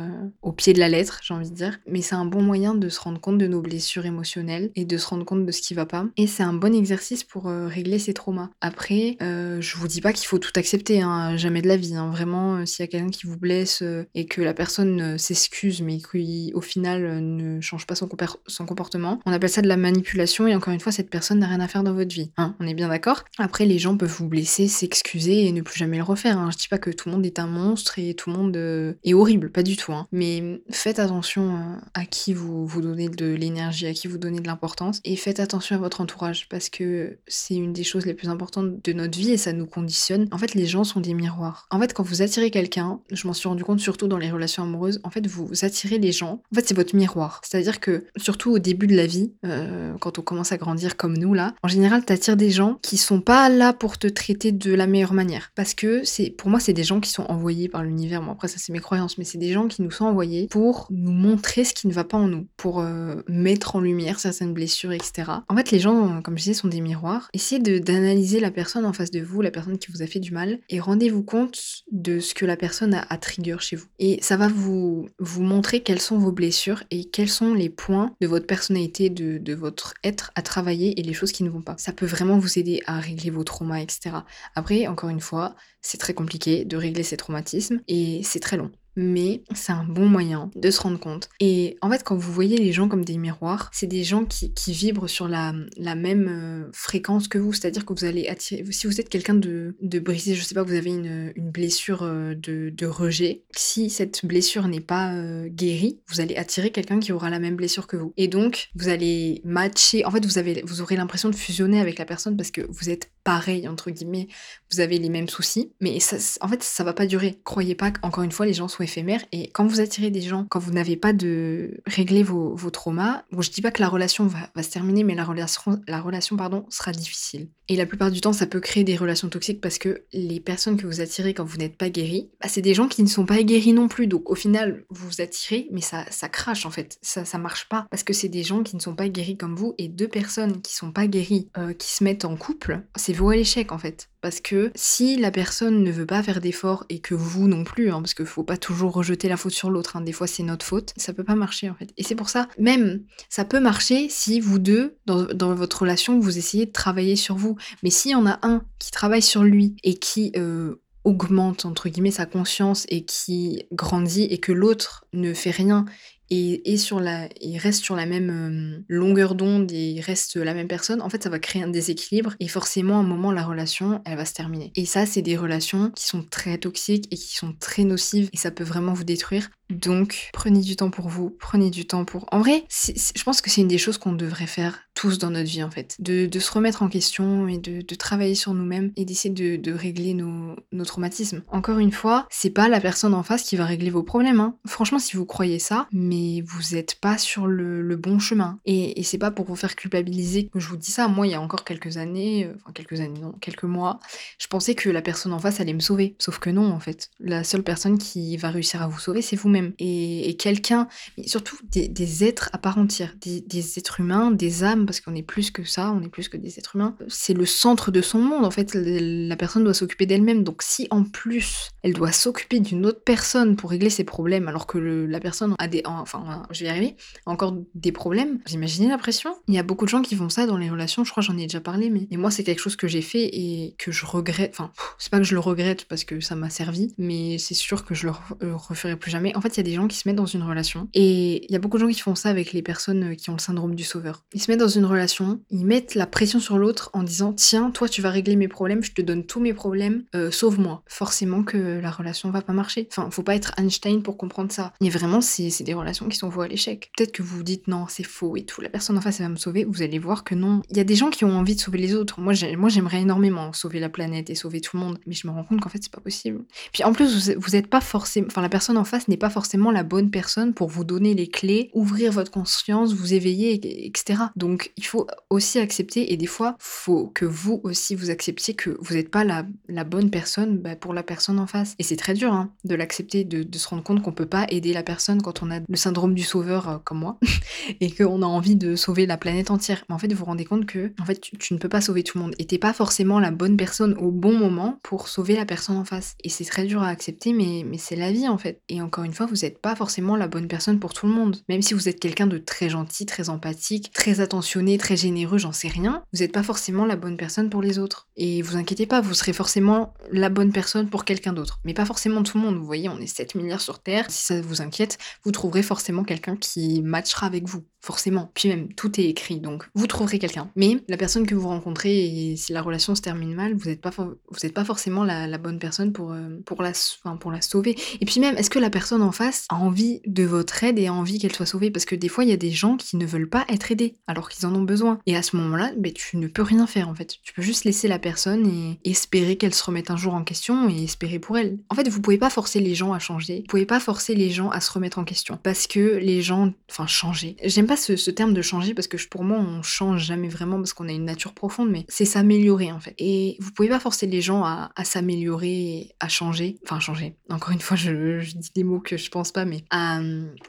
au 0.43 0.53
pied 0.53 0.73
de 0.75 0.79
la 0.79 0.89
lettre, 0.89 1.19
j'ai 1.25 1.35
envie 1.35 1.51
de 1.51 1.57
dire, 1.57 1.81
mais 1.89 2.03
c'est 2.03 2.15
un 2.15 2.25
bon 2.25 2.41
moyen 2.41 2.77
de 2.77 2.89
se 2.89 3.01
rendre 3.01 3.21
compte 3.21 3.37
de 3.39 3.49
nos 3.49 3.61
blessures 3.61 4.07
émotionnelles 4.07 4.71
et 4.77 4.85
de 4.85 4.97
se 4.97 5.09
rendre 5.09 5.25
compte 5.25 5.45
de 5.45 5.51
ce 5.51 5.61
qui 5.61 5.75
va 5.75 5.87
pas. 5.87 6.07
Et 6.17 6.29
c'est 6.29 6.45
un 6.45 6.53
bon 6.53 6.73
exercice 6.73 7.25
pour 7.25 7.47
régler 7.47 7.99
ses 7.99 8.15
traumas. 8.15 8.51
Après, 8.61 9.17
je 9.21 9.77
vous 9.77 9.89
dis 9.89 10.01
pas 10.01 10.13
qu'il 10.13 10.29
faut 10.29 10.39
tout 10.39 10.53
accepter, 10.55 11.03
hein, 11.03 11.37
jamais 11.37 11.63
de 11.63 11.69
la 11.69 11.77
vie. 11.77 11.97
Hein. 11.97 12.11
Vraiment, 12.13 12.65
s'il 12.65 12.85
y 12.85 12.85
a 12.85 12.87
quelqu'un 12.87 13.11
qui 13.11 13.27
vous 13.27 13.37
blesse 13.37 13.83
et 14.15 14.27
que 14.27 14.41
la 14.41 14.55
personne 14.55 15.19
s'excuse, 15.19 15.83
mais 15.83 15.99
qui 15.99 16.53
au 16.55 16.61
final 16.61 17.25
ne 17.25 17.61
change 17.61 17.89
pas 17.89 17.97
son, 17.97 18.09
son 18.47 18.67
comportement, 18.67 19.19
on 19.27 19.33
appelle 19.33 19.51
ça 19.51 19.63
de 19.63 19.69
la 19.69 19.77
manipulation. 19.77 20.47
Et 20.47 20.55
encore 20.55 20.73
une 20.73 20.79
fois, 20.79 20.93
cette 20.93 21.11
personne 21.11 21.41
n'a 21.41 21.49
rien 21.49 21.59
à 21.59 21.67
faire 21.67 21.83
dans 21.83 21.95
votre 21.95 22.15
vie. 22.15 22.31
Hein. 22.37 22.55
On 22.61 22.69
est 22.69 22.75
bien 22.75 22.89
d'accord? 22.89 23.25
Après, 23.37 23.67
les 23.67 23.81
gens 23.81 23.97
peuvent 23.97 24.15
vous 24.17 24.29
blesser, 24.29 24.69
s'excuser 24.69 25.47
et 25.47 25.51
ne 25.51 25.63
plus 25.63 25.79
jamais 25.79 25.97
le 25.97 26.05
refaire. 26.05 26.36
Hein. 26.37 26.51
Je 26.51 26.59
dis 26.59 26.69
pas 26.69 26.79
que 26.79 26.91
tout 26.91 27.09
le 27.09 27.15
monde 27.15 27.27
est 27.27 27.39
un 27.39 27.47
monstre 27.47 27.99
et 27.99 28.15
tout 28.15 28.31
le 28.31 28.37
monde 28.37 28.57
euh, 28.57 28.95
est 29.05 29.15
horrible, 29.15 29.51
pas 29.51 29.63
du 29.63 29.77
tout. 29.77 29.93
Hein. 29.93 30.07
Mais 30.13 30.61
faites 30.71 30.99
attention 30.99 31.57
euh, 31.57 31.77
à 31.95 32.05
qui 32.05 32.33
vous, 32.33 32.67
vous 32.67 32.81
donnez 32.81 33.09
de 33.09 33.27
l'énergie, 33.27 33.87
à 33.87 33.93
qui 33.93 34.09
vous 34.09 34.19
donnez 34.19 34.41
de 34.41 34.47
l'importance 34.47 35.01
et 35.05 35.17
faites 35.17 35.41
attention 35.41 35.77
à 35.77 35.79
votre 35.79 36.01
entourage 36.01 36.49
parce 36.49 36.69
que 36.69 37.19
c'est 37.27 37.55
une 37.55 37.73
des 37.73 37.85
choses 37.85 38.07
les 38.07 38.15
plus 38.15 38.29
importantes 38.29 38.85
de 38.85 38.93
notre 38.93 39.19
vie 39.19 39.31
et 39.31 39.37
ça 39.37 39.53
nous 39.53 39.67
conditionne. 39.67 40.29
En 40.31 40.39
fait, 40.39 40.55
les 40.55 40.67
gens 40.67 40.85
sont 40.85 41.01
des 41.01 41.15
miroirs. 41.15 41.67
En 41.71 41.81
fait, 41.81 41.93
quand 41.93 42.03
vous 42.03 42.23
attirez 42.23 42.51
quelqu'un, 42.51 43.01
je 43.11 43.27
m'en 43.27 43.33
suis 43.33 43.49
rendu 43.49 43.65
compte 43.65 43.81
surtout 43.81 44.09
dans 44.09 44.19
les 44.19 44.31
relations 44.31 44.63
amoureuses, 44.63 45.01
en 45.05 45.11
fait, 45.11 45.27
vous 45.27 45.51
attirez 45.63 45.99
les 45.99 46.13
gens. 46.13 46.43
En 46.53 46.55
fait, 46.55 46.67
c'est 46.67 46.75
votre 46.75 46.95
miroir. 46.97 47.41
C'est-à-dire 47.45 47.81
que 47.81 48.05
surtout 48.17 48.51
au 48.53 48.59
début 48.59 48.87
de 48.87 48.97
la 48.97 49.07
vie, 49.07 49.33
euh, 49.45 49.95
quand 50.01 50.19
on 50.19 50.23
commence 50.23 50.53
à 50.53 50.57
grandir 50.57 50.97
comme 50.97 51.17
nous 51.17 51.35
là, 51.35 51.55
en 51.63 51.69
général, 51.69 52.05
t'attires 52.05 52.37
des 52.37 52.51
gens 52.51 52.79
qui 52.83 52.97
sont 52.97 53.21
pas 53.21 53.49
là 53.49 53.73
pour 53.73 53.99
te 53.99 54.07
traiter 54.07 54.53
de 54.53 54.75
la 54.75 54.87
meilleure 54.87 55.15
manière. 55.15 55.53
Parce 55.55 55.75
que 55.75 56.05
c'est, 56.05 56.26
pour 56.31 56.51
moi, 56.51 56.61
c'est 56.61 56.73
des 56.73 56.85
gens 56.85 57.01
qui 57.01 57.11
sont 57.11 57.25
envoyés 57.25 57.69
par 57.69 57.83
l'univers. 57.83 58.23
Après, 58.29 58.49
ça, 58.49 58.59
c'est 58.59 58.73
mes 58.73 58.81
croyances, 58.81 59.19
mais 59.19 59.25
c'est 59.25 59.39
des 59.39 59.53
gens 59.53 59.69
qui 59.69 59.83
nous 59.83 59.91
sont 59.91 60.05
envoyés 60.05 60.49
pour 60.49 60.87
nous 60.91 61.13
montrer 61.13 61.65
ce 61.65 61.75
qui 61.75 61.87
ne 61.87 61.93
va 61.93 62.05
pas 62.05 62.17
en 62.17 62.29
nous, 62.29 62.47
pour 62.57 62.81
euh, 62.81 63.17
mettre 63.29 63.77
en 63.77 63.81
lumière 63.81 64.19
certaines 64.19 64.53
blessures, 64.53 64.93
etc. 64.93 65.31
En 65.49 65.57
fait, 65.57 65.71
les 65.71 65.81
gens, 65.81 66.23
comme 66.23 66.37
je 66.37 66.45
disais, 66.45 66.55
sont 66.55 66.69
des 66.69 66.81
miroirs. 66.81 67.29
Essayez 67.33 67.61
d'analyser 67.81 68.41
la 68.41 68.51
personne 68.51 68.85
en 68.85 68.93
face 68.93 69.11
de 69.11 69.21
vous, 69.21 69.43
la 69.43 69.51
personne 69.51 69.79
qui 69.79 69.93
vous 69.93 70.03
a 70.03 70.07
fait 70.07 70.21
du 70.21 70.33
mal, 70.33 70.59
et 70.69 70.81
rendez-vous 70.81 71.23
compte 71.23 71.85
de 71.91 72.21
ce 72.21 72.35
que 72.35 72.47
la 72.47 72.57
personne 72.57 72.95
a 72.95 73.07
à 73.09 73.19
trigger 73.19 73.57
chez 73.61 73.77
vous. 73.77 73.87
Et 73.99 74.19
ça 74.23 74.37
va 74.37 74.49
vous, 74.49 75.09
vous 75.19 75.43
montrer 75.43 75.81
quelles 75.81 76.01
sont 76.01 76.19
vos 76.19 76.33
blessures 76.33 76.83
et 76.91 77.05
quels 77.05 77.29
sont 77.29 77.55
les 77.55 77.71
points 77.71 78.15
de 78.21 78.27
votre 78.27 78.47
personnalité, 78.47 79.11
de 79.11 79.55
votre 79.55 79.95
être 80.05 80.33
à 80.35 80.43
travailler 80.43 80.99
et 80.99 81.03
les 81.03 81.13
choses 81.13 81.33
qui 81.33 81.45
ne 81.45 81.51
vont 81.51 81.63
pas. 81.63 81.75
Ça 81.79 81.93
peut 81.93 82.07
vraiment 82.07 82.39
vous 82.39 82.59
aider 82.59 82.83
à 82.87 83.01
régler 83.01 83.31
vos 83.31 83.45
traumas, 83.45 83.81
etc. 83.81 84.17
Après, 84.55 84.87
encore 84.87 85.11
une 85.11 85.21
fois, 85.21 85.55
c'est 85.87 85.99
très 85.99 86.15
compliqué 86.15 86.65
de 86.65 86.77
régler 86.77 87.03
ces 87.03 87.17
traumatismes 87.17 87.81
et 87.89 88.21
c'est 88.25 88.41
très 88.41 88.57
long 88.57 88.71
mais 88.97 89.43
c'est 89.55 89.73
un 89.73 89.85
bon 89.85 90.07
moyen 90.07 90.51
de 90.57 90.71
se 90.71 90.81
rendre 90.81 90.99
compte. 90.99 91.29
Et 91.39 91.77
en 91.83 91.91
fait, 91.91 92.03
quand 92.03 92.17
vous 92.17 92.33
voyez 92.33 92.57
les 92.57 92.73
gens 92.73 92.89
comme 92.89 93.05
des 93.05 93.19
miroirs, 93.19 93.71
c'est 93.73 93.87
des 93.87 94.03
gens 94.03 94.25
qui, 94.25 94.53
vibrent 94.73 95.09
sur 95.09 95.29
la, 95.29 95.53
même 95.95 96.29
euh, 96.29 96.71
fréquence 96.73 97.29
que 97.29 97.39
vous, 97.39 97.53
c'est-à-dire 97.53 97.85
que 97.85 97.93
vous 97.93 98.05
allez 98.05 98.27
attirer, 98.27 98.65
si 98.73 98.87
vous 98.87 99.01
êtes 99.01 99.09
quelqu'un 99.09 99.35
de, 99.35 99.75
brisé, 100.01 100.35
je 100.35 100.43
sais 100.43 100.55
pas, 100.55 100.63
vous 100.63 100.75
avez 100.75 100.91
une, 100.91 101.33
blessure 101.37 102.03
euh, 102.03 102.35
de, 102.35 102.87
rejet, 102.87 103.45
si 103.55 103.91
cette 103.91 104.25
blessure 104.25 104.67
n'est 104.69 104.81
pas 104.81 105.13
euh, 105.15 105.49
guérie, 105.49 106.01
vous 106.09 106.21
allez 106.21 106.37
attirer 106.37 106.71
quelqu'un 106.71 106.99
qui 106.99 107.13
aura 107.13 107.31
la 107.31 107.39
même 107.39 107.57
blessure 107.57 107.87
que 107.87 107.97
vous. 107.97 108.13
Et 108.17 108.29
donc, 108.29 108.71
vous 108.75 108.89
allez 108.89 109.43
matcher, 109.45 110.05
en 110.05 110.11
fait, 110.11 110.25
vous, 110.25 110.39
avez, 110.39 110.63
vous 110.65 110.81
aurez 110.81 110.97
l'impression 110.97 111.29
de 111.29 111.35
fusionner 111.35 111.81
avec 111.81 111.99
la 111.99 112.05
personne 112.05 112.37
parce 112.37 112.51
que 112.51 112.63
vous 112.69 112.89
êtes 112.91 113.11
pareil, 113.27 113.67
entre 113.67 113.91
guillemets, 113.91 114.29
vous 114.71 114.79
avez 114.79 115.01
les 115.01 115.09
mêmes 115.09 115.29
soucis, 115.29 115.73
mais 115.81 115.99
ça, 115.99 116.17
en 116.41 116.47
fait, 116.47 116.63
ça 116.63 116.85
va 116.85 116.93
pas 116.93 117.07
durer. 117.07 117.41
Croyez 117.43 117.75
pas 117.75 117.91
qu'encore 117.91 118.23
une 118.23 118.31
fois, 118.31 118.47
les 118.47 118.55
gens 118.55 118.69
sont 118.69 118.85
éphémère. 118.85 119.21
Et 119.33 119.51
quand 119.51 119.67
vous 119.67 119.81
attirez 119.81 120.13
des 120.13 120.21
gens, 120.21 120.47
quand 120.49 120.61
vous 120.61 120.71
n'avez 120.71 120.97
pas 120.97 121.13
de 121.13 121.83
régler 121.87 122.23
vos, 122.23 122.55
vos 122.55 122.71
traumas, 122.71 123.25
bon, 123.33 123.43
je 123.43 123.51
dis 123.51 123.63
pas 123.63 123.73
que 123.73 123.83
la 123.83 123.89
relation 123.89 124.29
va, 124.29 124.49
va 124.55 124.63
se 124.63 124.71
terminer, 124.71 125.03
mais 125.03 125.17
la 125.17 125.25
relation, 125.25 125.83
la 125.89 126.01
relation 126.01 126.37
pardon, 126.37 126.67
sera 126.71 126.93
difficile. 126.93 127.49
Et 127.69 127.77
la 127.77 127.87
plupart 127.87 128.11
du 128.11 128.21
temps, 128.21 128.33
ça 128.33 128.47
peut 128.47 128.61
créer 128.61 128.85
des 128.85 128.97
relations 128.97 129.29
toxiques 129.29 129.61
parce 129.61 129.79
que 129.79 130.05
les 130.13 130.39
personnes 130.41 130.77
que 130.77 130.87
vous 130.87 131.01
attirez 131.01 131.35
quand 131.35 131.45
vous 131.45 131.57
n'êtes 131.57 131.77
pas 131.77 131.91
guéri, 131.91 132.31
bah, 132.41 132.49
c'est 132.49 132.63
des 132.63 132.75
gens 132.75 132.87
qui 132.87 133.03
ne 133.03 133.09
sont 133.09 133.27
pas 133.27 133.43
guéris 133.43 133.73
non 133.73 133.89
plus. 133.89 134.07
Donc 134.07 134.31
au 134.31 134.37
final, 134.37 134.85
vous 134.89 135.09
vous 135.09 135.21
attirez, 135.21 135.67
mais 135.73 135.81
ça, 135.81 136.05
ça 136.11 136.29
crache 136.29 136.65
en 136.65 136.71
fait. 136.71 136.99
Ça, 137.03 137.25
ça 137.25 137.39
marche 137.39 137.69
pas 137.69 137.87
parce 137.91 138.05
que 138.05 138.13
c'est 138.13 138.29
des 138.29 138.45
gens 138.45 138.63
qui 138.63 138.77
ne 138.77 138.81
sont 138.81 138.95
pas 138.95 139.09
guéris 139.09 139.37
comme 139.37 139.57
vous 139.57 139.75
et 139.79 139.89
deux 139.89 140.09
personnes 140.09 140.63
qui 140.63 140.75
sont 140.75 140.93
pas 140.93 141.09
guéries, 141.09 141.49
euh, 141.59 141.73
qui 141.73 141.93
se 141.93 142.05
mettent 142.05 142.25
en 142.25 142.37
couple, 142.37 142.83
c'est 142.95 143.13
vous 143.13 143.31
à 143.31 143.37
l'échec 143.37 143.73
en 143.73 143.79
fait. 143.79 144.09
Parce 144.27 144.41
que 144.41 144.73
si 144.75 145.15
la 145.15 145.31
personne 145.31 145.85
ne 145.85 145.93
veut 145.93 146.05
pas 146.05 146.21
faire 146.21 146.41
d'efforts 146.41 146.85
et 146.89 146.99
que 146.99 147.15
vous 147.15 147.47
non 147.47 147.63
plus, 147.63 147.93
hein, 147.93 148.01
parce 148.01 148.13
qu'il 148.13 148.27
faut 148.27 148.43
pas 148.43 148.57
toujours 148.57 148.93
rejeter 148.93 149.29
la 149.29 149.37
faute 149.37 149.53
sur 149.53 149.71
l'autre, 149.71 149.95
hein, 149.95 150.01
des 150.01 150.11
fois 150.11 150.27
c'est 150.27 150.43
notre 150.43 150.67
faute, 150.67 150.93
ça 150.97 151.13
peut 151.13 151.23
pas 151.23 151.37
marcher 151.37 151.71
en 151.71 151.77
fait. 151.77 151.93
Et 151.97 152.03
c'est 152.03 152.17
pour 152.17 152.29
ça, 152.29 152.49
même, 152.59 153.05
ça 153.29 153.45
peut 153.45 153.61
marcher 153.61 154.09
si 154.09 154.41
vous 154.41 154.59
deux, 154.59 154.97
dans, 155.07 155.55
votre 155.55 155.83
relation, 155.83 156.19
vous 156.19 156.39
essayez 156.39 156.67
de 156.67 156.73
travailler 156.73 157.15
sur 157.15 157.37
vous. 157.37 157.57
Mais 157.85 157.91
s'il 157.91 158.11
y 158.11 158.15
en 158.17 158.27
a 158.27 158.41
un 158.43 158.65
qui 158.81 158.91
travaille 158.91 159.23
sur 159.23 159.45
lui 159.45 159.77
et 159.85 159.95
qui 159.95 160.33
euh, 160.37 160.75
augmente 161.05 161.65
entre 161.65 161.89
guillemets 161.89 162.11
sa 162.11 162.27
conscience 162.27 162.85
et 162.89 163.05
qui 163.05 163.63
grandit 163.71 164.25
et 164.25 164.39
que 164.39 164.51
l'autre 164.51 165.07
ne 165.13 165.35
fait 165.35 165.53
rien 165.53 165.85
et, 166.31 166.77
sur 166.77 167.01
la, 167.01 167.29
il 167.41 167.59
reste 167.59 167.83
sur 167.83 167.97
la 167.97 168.07
même 168.07 168.31
euh, 168.31 168.85
longueur 168.89 169.35
d'onde 169.35 169.71
et 169.73 170.01
reste 170.01 170.37
la 170.37 170.55
même 170.55 170.69
personne, 170.69 171.01
en 171.01 171.09
fait, 171.09 171.23
ça 171.23 171.31
va 171.31 171.39
créer 171.39 171.63
un 171.63 171.69
déséquilibre 171.69 172.35
et 172.41 172.49
forcément, 172.49 172.97
à 172.97 173.01
un 173.01 173.05
moment, 173.05 173.33
la 173.33 173.45
relation, 173.45 174.01
elle 174.05 174.17
va 174.17 174.25
se 174.25 174.35
terminer. 174.35 174.73
Et 174.75 174.87
ça, 174.87 175.07
c'est 175.07 175.23
des 175.23 175.37
relations 175.37 175.91
qui 175.91 176.07
sont 176.07 176.23
très 176.23 176.59
toxiques 176.59 177.07
et 177.11 177.17
qui 177.17 177.37
sont 177.37 177.55
très 177.59 177.85
nocives 177.85 178.29
et 178.33 178.37
ça 178.37 178.51
peut 178.51 178.65
vraiment 178.65 178.93
vous 178.93 179.05
détruire. 179.05 179.51
Donc, 179.71 180.31
prenez 180.33 180.61
du 180.61 180.77
temps 180.77 180.91
pour 180.91 181.09
vous, 181.09 181.31
prenez 181.31 181.71
du 181.71 181.87
temps 181.87 182.05
pour... 182.05 182.27
En 182.33 182.41
vrai, 182.41 182.65
je 182.71 183.23
pense 183.23 183.41
que 183.41 183.51
c'est 183.51 183.61
une 183.61 183.69
des 183.69 183.79
choses 183.79 183.99
qu'on 183.99 184.13
devrait 184.13 184.47
faire 184.47 184.86
tous 184.97 185.19
dans 185.19 185.31
notre 185.31 185.49
vie, 185.49 185.63
en 185.63 185.71
fait. 185.71 185.95
De, 186.01 186.29
se 186.39 186.51
remettre 186.51 186.83
en 186.83 186.89
question 186.89 187.47
et 187.47 187.59
de, 187.59 187.95
travailler 187.95 188.35
sur 188.35 188.55
nous-mêmes 188.55 188.93
et 188.97 189.05
d'essayer 189.05 189.33
de, 189.33 189.73
régler 189.73 190.15
nos, 190.15 190.57
traumatismes. 190.85 191.43
Encore 191.49 191.79
une 191.79 191.93
fois, 191.93 192.27
c'est 192.31 192.51
pas 192.51 192.69
la 192.69 192.81
personne 192.81 193.15
en 193.15 193.23
face 193.23 193.43
qui 193.43 193.57
va 193.57 193.65
régler 193.65 193.91
vos 193.91 194.03
problèmes. 194.03 194.41
Hein. 194.41 194.57
Franchement, 194.67 194.99
si 194.99 195.17
vous 195.17 195.27
croyez 195.27 195.59
ça, 195.59 195.87
mais 195.93 196.43
vous 196.43 196.75
êtes 196.75 196.97
pas 197.01 197.19
sur 197.19 197.47
le, 197.47 197.97
bon 197.97 198.19
chemin. 198.19 198.59
Et, 198.67 199.03
c'est 199.05 199.19
pas 199.19 199.31
pour 199.31 199.47
vous 199.47 199.55
faire 199.55 199.77
culpabiliser 199.77 200.49
que 200.49 200.59
je 200.59 200.69
vous 200.69 200.77
dis 200.77 200.91
ça. 200.91 201.07
Moi, 201.07 201.29
il 201.29 201.31
y 201.31 201.35
a 201.35 201.41
encore 201.41 201.65
quelques 201.65 201.97
années, 201.97 202.47
euh, 202.47 202.55
enfin 202.57 202.73
quelques 202.73 203.01
années, 203.01 203.21
non, 203.21 203.33
quelques 203.41 203.65
mois, 203.65 204.01
je 204.39 204.49
pensais 204.49 204.75
que 204.75 204.91
la 204.91 205.01
personne 205.01 205.33
en 205.33 205.39
face 205.39 205.61
allait 205.61 205.73
me 205.73 205.81
sauver. 205.81 206.17
Sauf 206.19 206.39
que 206.39 206.51
non, 206.51 206.73
en 206.73 206.81
fait. 206.81 207.11
La 207.21 207.45
seule 207.45 207.63
personne 207.63 207.99
qui 207.99 208.37
va 208.37 208.51
réussir 208.51 208.83
à 208.83 208.89
vous 208.89 208.99
sauver, 208.99 209.23
c'est 209.23 209.37
vous-même 209.37 209.73
et, 209.79 210.37
quelqu'un, 210.37 210.89
surtout 211.25 211.57
des, 211.71 212.25
êtres 212.25 212.51
à 212.53 212.59
part 212.59 212.79
entière, 212.79 213.15
des, 213.21 213.79
êtres 213.79 214.01
humains, 214.01 214.31
des 214.31 214.65
âmes, 214.65 214.86
parce 214.87 215.01
qu'on 215.01 215.15
est 215.15 215.23
plus 215.23 215.51
que 215.51 215.65
ça, 215.65 215.93
on 215.93 216.03
est 216.03 216.09
plus 216.09 216.29
que 216.29 216.37
des 216.37 216.59
êtres 216.59 216.77
humains. 216.77 216.97
C'est 217.09 217.35
le 217.35 217.47
centre 217.47 217.91
de 217.91 218.01
son 218.01 218.19
monde, 218.19 218.45
en 218.45 218.51
fait, 218.51 218.75
la 218.75 219.37
personne 219.37 219.65
doit 219.65 219.75
s'occuper 219.75 220.07
d'elle-même. 220.07 220.45
Donc 220.45 220.63
si 220.63 220.87
en 220.91 221.05
plus 221.05 221.71
elle 221.83 221.93
doit 221.93 222.13
s'occuper 222.13 222.61
d'une 222.61 222.87
autre 222.87 223.03
personne 223.05 223.57
pour 223.57 223.71
régler 223.71 223.91
ses 223.91 224.05
problèmes, 224.05 224.49
alors 224.49 224.67
que 224.67 224.79
la 224.79 225.21
personne 225.21 225.55
a 225.59 225.69
des, 225.69 225.83
enfin, 225.85 226.43
je 226.51 226.61
vais 226.61 226.67
y 226.67 226.69
arriver, 226.69 226.97
a 227.27 227.31
encore 227.31 227.57
des 227.75 227.93
problèmes, 227.93 228.41
imaginez 228.51 228.89
la 228.89 228.99
pression 228.99 229.37
Il 229.49 229.55
y 229.55 229.59
a 229.59 229.63
beaucoup 229.63 229.85
de 229.85 229.91
gens 229.91 230.03
qui 230.03 230.17
font 230.17 230.29
ça 230.29 230.47
dans 230.47 230.57
les 230.57 230.71
relations, 230.71 231.05
je 231.05 231.11
crois 231.11 231.23
j'en 231.23 231.37
ai 231.39 231.43
déjà 231.43 231.61
parlé, 231.61 231.91
mais 231.91 232.07
et 232.11 232.17
moi 232.17 232.31
c'est 232.31 232.45
quelque 232.45 232.61
chose 232.61 232.77
que 232.77 232.89
j'ai 232.89 233.03
fait 233.03 233.25
et 233.33 233.75
que 233.79 233.93
je 233.93 234.07
regrette, 234.07 234.51
enfin, 234.53 234.71
c'est 234.99 235.11
pas 235.11 235.19
que 235.19 235.25
je 235.25 235.35
le 235.35 235.41
regrette 235.41 235.85
parce 235.85 236.05
que 236.05 236.21
ça 236.21 236.35
m'a 236.35 236.51
servi, 236.51 236.95
mais 236.99 237.39
c'est 237.39 237.55
sûr 237.55 237.85
que 237.85 237.95
je 237.95 238.07
le 238.07 238.13
referai 238.55 238.97
plus 238.97 239.11
jamais. 239.11 239.37
En 239.37 239.41
fait, 239.41 239.57
il 239.57 239.57
y 239.59 239.61
a 239.61 239.65
des 239.65 239.75
gens 239.75 239.89
qui 239.89 239.97
se 239.97 240.09
mettent 240.09 240.17
dans 240.17 240.27
une 240.27 240.43
relation. 240.43 240.89
Et 240.95 241.45
il 241.45 241.53
y 241.53 241.57
a 241.57 241.59
beaucoup 241.59 241.79
de 241.79 241.83
gens 241.83 241.91
qui 241.91 242.01
font 242.01 242.15
ça 242.15 242.29
avec 242.29 242.53
les 242.53 242.63
personnes 242.63 243.13
euh, 243.13 243.15
qui 243.15 243.31
ont 243.31 243.35
le 243.35 243.39
syndrome 243.39 243.75
du 243.75 243.85
sauveur. 243.85 244.25
Ils 244.35 244.43
se 244.43 244.51
mettent 244.51 244.61
dans 244.61 244.69
une 244.77 244.85
relation, 244.85 245.41
ils 245.51 245.67
mettent 245.67 245.95
la 245.95 246.07
pression 246.07 246.41
sur 246.41 246.59
l'autre 246.59 246.91
en 246.93 247.03
disant 247.03 247.33
Tiens, 247.33 247.71
toi, 247.71 247.89
tu 247.89 248.03
vas 248.03 248.11
régler 248.11 248.37
mes 248.37 248.49
problèmes, 248.49 248.83
je 248.83 248.93
te 248.93 249.03
donne 249.03 249.25
tous 249.25 249.41
mes 249.41 249.55
problèmes, 249.55 250.05
euh, 250.15 250.31
sauve-moi. 250.31 250.83
Forcément 250.87 251.43
que 251.43 251.81
la 251.81 251.91
relation 251.91 252.31
va 252.31 252.43
pas 252.43 252.53
marcher. 252.53 252.89
Enfin, 252.91 253.11
faut 253.11 253.23
pas 253.23 253.35
être 253.35 253.53
Einstein 253.59 254.03
pour 254.03 254.17
comprendre 254.17 254.53
ça. 254.53 254.73
Et 254.81 254.91
vraiment, 254.91 255.21
c'est 255.21 255.63
des 255.63 255.75
relations 255.75 256.09
qui 256.09 256.17
sont 256.17 256.29
vouées 256.29 256.47
à 256.47 256.49
l'échec. 256.49 256.91
Peut-être 256.97 257.13
que 257.13 257.23
vous 257.23 257.37
vous 257.37 257.43
dites 257.43 257.69
Non, 257.69 257.87
c'est 257.89 258.05
faux 258.05 258.37
et 258.37 258.45
tout, 258.45 258.61
la 258.61 258.69
personne 258.69 258.97
en 258.99 259.01
face, 259.01 259.21
elle 259.21 259.27
va 259.27 259.33
me 259.33 259.37
sauver. 259.37 259.65
Vous 259.65 259.83
allez 259.83 259.99
voir 259.99 260.25
que 260.25 260.35
non. 260.35 260.63
Il 260.71 260.77
y 260.77 260.81
a 260.81 260.85
des 260.85 260.95
gens 260.95 261.11
qui 261.11 261.25
ont 261.25 261.37
envie 261.37 261.57
de 261.57 261.61
sauver 261.61 261.79
les 261.79 261.95
autres. 261.95 262.21
Moi, 262.21 262.35
j'aimerais 262.35 263.01
énormément 263.01 263.53
sauver 263.53 263.81
la 263.81 263.89
planète 263.89 264.31
et 264.31 264.35
sauver 264.35 264.61
tout 264.61 264.77
le 264.77 264.83
monde. 264.83 264.99
Mais 265.07 265.15
je 265.15 265.27
me 265.27 265.33
rends 265.33 265.45
compte 265.45 265.61
qu'en 265.61 265.69
fait, 265.69 265.83
c'est 265.83 265.93
pas 265.93 266.01
possible. 266.01 266.45
Puis 266.73 266.85
en 266.85 266.93
plus, 266.93 267.31
vous 267.37 267.57
êtes 267.57 267.69
pas 267.69 267.81
forcément. 267.81 268.27
Enfin, 268.29 268.43
la 268.43 268.49
personne 268.49 268.77
en 268.77 268.85
face 268.85 269.09
n'est 269.09 269.17
pas 269.17 269.31
forcément 269.31 269.71
la 269.71 269.83
bonne 269.83 270.11
personne 270.11 270.55
pour 270.55 270.69
vous 270.69 270.85
donner 270.85 271.15
les 271.15 271.29
clés, 271.29 271.71
ouvrir 271.75 272.13
votre 272.13 272.31
conscience, 272.31 272.93
vous 272.93 273.15
éveiller, 273.15 273.87
etc. 273.87 274.25
Donc 274.37 274.66
il 274.77 274.85
faut 274.85 275.07
aussi 275.31 275.59
accepter, 275.59 276.13
et 276.13 276.17
des 276.17 276.27
fois, 276.27 276.57
faut 276.59 277.09
que 277.09 277.25
vous 277.25 277.61
aussi 277.65 277.95
vous 277.95 278.11
acceptiez 278.11 278.55
que 278.55 278.77
vous 278.81 278.95
n'êtes 278.95 279.11
pas 279.11 279.25
la, 279.25 279.45
bonne 279.85 280.11
personne 280.11 280.59
bah, 280.59 280.77
pour 280.77 280.95
la 280.95 281.03
personne 281.03 281.39
en 281.39 281.47
face. 281.47 281.75
Et 281.79 281.83
c'est 281.83 281.97
très 281.97 282.15
dur 282.15 282.33
hein, 282.33 282.53
de 282.65 282.75
l'accepter, 282.75 283.25
de, 283.25 283.47
se 283.57 283.69
rendre 283.69 283.83
compte 283.83 284.03
qu'on 284.03 284.13
peut 284.13 284.27
pas 284.27 284.47
aider 284.51 284.73
la 284.73 284.83
personne 284.83 285.23
quand 285.23 285.43
on 285.43 285.51
a 285.51 285.61
le 285.67 285.77
syndrome 285.77 286.15
du 286.15 286.23
sauveur 286.23 286.69
euh, 286.69 286.79
comme 286.85 286.99
moi 286.99 287.19
et 287.81 287.91
qu'on 287.91 288.23
a 288.23 288.27
envie 288.27 288.57
de 288.57 288.77
sauver 288.77 289.07
la 289.07 289.17
planète 289.17 289.51
entière. 289.51 289.85
Mais 289.89 289.95
en 289.95 289.99
fait, 289.99 290.13
vous 290.13 290.19
vous 290.19 290.25
rendez 290.25 290.45
compte 290.45 290.67
que 290.67 290.93
en 291.01 291.05
fait, 291.05 291.21
tu, 291.21 291.55
ne 291.55 291.59
peux 291.59 291.69
pas 291.69 291.81
sauver 291.81 292.03
tout 292.03 292.19
le 292.19 292.25
monde 292.25 292.35
et 292.39 292.47
t'es 292.47 292.59
pas 292.59 292.73
forcément 292.73 293.21
la 293.21 293.31
bonne 293.31 293.57
personne 293.57 293.95
au 293.95 294.11
bon 294.11 294.37
moment 294.37 294.79
pour 294.83 295.09
sauver 295.09 295.37
la 295.37 295.47
personne 295.47 295.77
en 295.77 295.85
face. 295.85 296.17
Et 296.25 296.29
c'est 296.29 296.45
très 296.45 296.65
dur 296.65 296.83
à 296.83 296.89
accepter, 296.89 297.33
mais, 297.33 297.65
mais 297.65 297.79
c'est 297.79 297.97
la 297.97 298.13
vie 298.13 298.29
en 298.29 298.39
fait. 298.39 298.63
Et 298.69 298.81
encore 298.83 299.05
une 299.05 299.13
fois, 299.13 299.27
vous 299.27 299.37
n'êtes 299.43 299.59
pas 299.59 299.75
forcément 299.77 300.17
la 300.17 300.29
bonne 300.29 300.49
personne 300.49 300.79
pour 300.79 300.93
tout 300.93 301.07
le 301.07 301.13
monde. 301.13 301.39
Même 301.49 301.63
si 301.63 301.75
vous 301.75 301.89
êtes 301.89 302.01
quelqu'un 302.01 302.27
de 302.27 302.39
très 302.39 302.69
gentil, 302.69 303.07
très 303.07 303.29
empathique, 303.29 303.93
très 303.93 304.21
attentionné, 304.21 304.56
très 304.79 304.97
généreux, 304.97 305.39
j'en 305.39 305.53
sais 305.53 305.69
rien, 305.69 306.03
vous 306.13 306.21
n'êtes 306.21 306.33
pas 306.33 306.43
forcément 306.43 306.85
la 306.85 306.97
bonne 306.97 307.17
personne 307.17 307.51
pour 307.51 307.63
les 307.63 307.79
autres. 307.79 308.09
Et 308.17 308.43
vous 308.43 308.57
inquiétez 308.57 308.87
pas, 308.87 309.01
vous 309.01 309.15
serez 309.15 309.33
forcément 309.33 309.95
la 310.11 310.29
bonne 310.29 310.53
personne 310.53 310.89
pour 310.89 311.05
quelqu'un 311.05 311.33
d'autre. 311.33 311.61
Mais 311.65 311.75
pas 311.75 311.85
forcément 311.85 312.23
tout 312.23 312.39
le 312.39 312.45
monde. 312.45 312.57
Vous 312.57 312.67
voyez, 312.67 312.89
on 312.89 312.99
est 312.99 313.07
7 313.07 313.35
milliards 313.35 313.61
sur 313.61 313.79
Terre. 313.79 314.07
Si 314.09 314.25
ça 314.25 314.41
vous 314.41 314.63
inquiète, 314.63 314.99
vous 315.25 315.33
trouverez 315.33 315.63
forcément 315.63 316.05
quelqu'un 316.05 316.37
qui 316.37 316.83
matchera 316.83 317.27
avec 317.27 317.47
vous. 317.47 317.65
Forcément. 317.81 318.33
Puis 318.35 318.49
même, 318.49 318.73
tout 318.73 319.01
est 319.01 319.05
écrit, 319.05 319.39
donc 319.39 319.69
vous 319.77 319.87
trouverez 319.87 320.19
quelqu'un. 320.19 320.51
Mais 320.57 320.79
la 320.89 320.97
personne 320.97 321.25
que 321.25 321.37
vous 321.37 321.47
rencontrez, 321.47 322.33
et 322.33 322.37
si 322.37 322.53
la 322.53 322.61
relation 322.61 322.97
se 322.97 323.01
termine 323.01 323.33
mal, 323.33 323.55
vous 323.55 323.69
n'êtes 323.69 323.81
pas, 323.81 323.91
vous 323.91 324.51
pas 324.53 324.65
forcément 324.65 325.05
la, 325.05 325.39
bonne 325.39 325.61
personne 325.61 325.93
pour, 325.93 326.11
euh, 326.11 326.41
pour, 326.47 326.63
la, 326.63 326.73
pour 327.21 327.31
la 327.31 327.41
sauver. 327.43 327.77
Et 328.01 328.05
puis 328.05 328.19
même, 328.19 328.37
est-ce 328.37 328.51
que 328.51 328.59
la 328.59 328.71
personne 328.71 329.03
en 329.03 329.13
face 329.13 329.45
a 329.51 329.55
envie 329.55 330.01
de 330.05 330.25
votre 330.25 330.65
aide 330.65 330.81
et 330.81 330.89
a 330.89 330.93
envie 330.93 331.21
qu'elle 331.21 331.33
soit 331.33 331.47
sauvée? 331.47 331.71
Parce 331.71 331.85
que 331.85 331.95
des 331.95 332.09
fois, 332.09 332.25
il 332.25 332.31
y 332.31 332.33
a 332.33 332.37
des 332.37 332.51
gens 332.51 332.77
qui 332.77 332.97
ne 332.97 333.07
veulent 333.07 333.29
pas 333.29 333.45
être 333.49 333.71
aidés, 333.71 333.95
alors 334.09 334.29
qu'ils 334.29 334.46
en 334.47 334.55
ont 334.55 334.63
besoin. 334.63 334.99
Et 335.07 335.17
à 335.17 335.23
ce 335.23 335.37
moment-là, 335.37 335.73
ben, 335.77 335.93
tu 335.93 336.17
ne 336.17 336.27
peux 336.27 336.43
rien 336.43 336.67
faire 336.67 336.89
en 336.89 336.95
fait. 336.95 337.19
Tu 337.23 337.33
peux 337.33 337.43
juste 337.43 337.65
laisser 337.65 337.89
la 337.89 337.99
personne 337.99 338.47
et 338.47 338.91
espérer 338.91 339.37
qu'elle 339.37 339.55
se 339.55 339.65
remette 339.65 339.91
un 339.91 339.97
jour 339.97 340.15
en 340.15 340.25
question 340.25 340.69
et 340.69 340.85
espérer 340.85 341.19
pour 341.19 341.39
elle. 341.39 341.59
En 341.71 341.75
fait, 341.75 341.89
vous 341.89 342.01
pouvez 342.01 342.19
pas 342.19 342.31
forcer 342.31 342.61
les 342.61 342.75
gens 342.75 342.93
à 342.93 342.99
changer. 342.99 343.41
Vous 343.41 343.49
pouvez 343.49 343.67
pas 343.67 343.81
forcer 343.81 344.15
les 344.15 344.31
gens 344.31 344.51
à 344.51 344.61
se 344.61 344.71
remettre 344.71 344.99
en 344.99 345.05
question. 345.05 345.39
Parce 345.43 345.67
que 345.67 345.97
les 345.97 346.23
gens, 346.23 346.53
enfin 346.71 346.87
changer. 346.87 347.37
J'aime 347.45 347.67
pas 347.67 347.77
ce, 347.77 348.11
terme 348.11 348.35
de 348.35 348.43
changer 348.43 348.73
parce 348.73 348.89
que 348.89 348.97
pour 349.09 349.25
moi 349.25 349.39
on 349.39 349.63
change 349.63 350.05
jamais 350.05 350.29
vraiment 350.29 350.57
parce 350.57 350.73
qu'on 350.73 350.89
a 350.89 350.93
une 350.93 351.05
nature 351.05 351.35
profonde, 351.35 351.71
mais 351.71 351.85
c'est 351.89 352.05
s'améliorer 352.05 352.73
en 352.73 352.81
fait. 352.81 352.95
Et 352.99 353.37
vous 353.41 353.53
pouvez 353.53 353.69
pas 353.69 353.81
forcer 353.81 354.07
les 354.07 354.21
gens 354.21 354.45
à, 354.45 354.71
s'améliorer, 354.85 355.95
à 356.01 356.09
changer, 356.09 356.59
enfin 356.65 356.81
changer. 356.81 357.17
Encore 357.29 357.53
une 357.53 357.61
fois, 357.61 357.77
je, 357.77 358.25
dis 358.37 358.51
des 358.55 358.65
mots 358.65 358.81
que 358.81 358.97
je 358.97 359.11
pense 359.11 359.33
pas, 359.33 359.45
mais 359.45 359.65
à, 359.71 360.01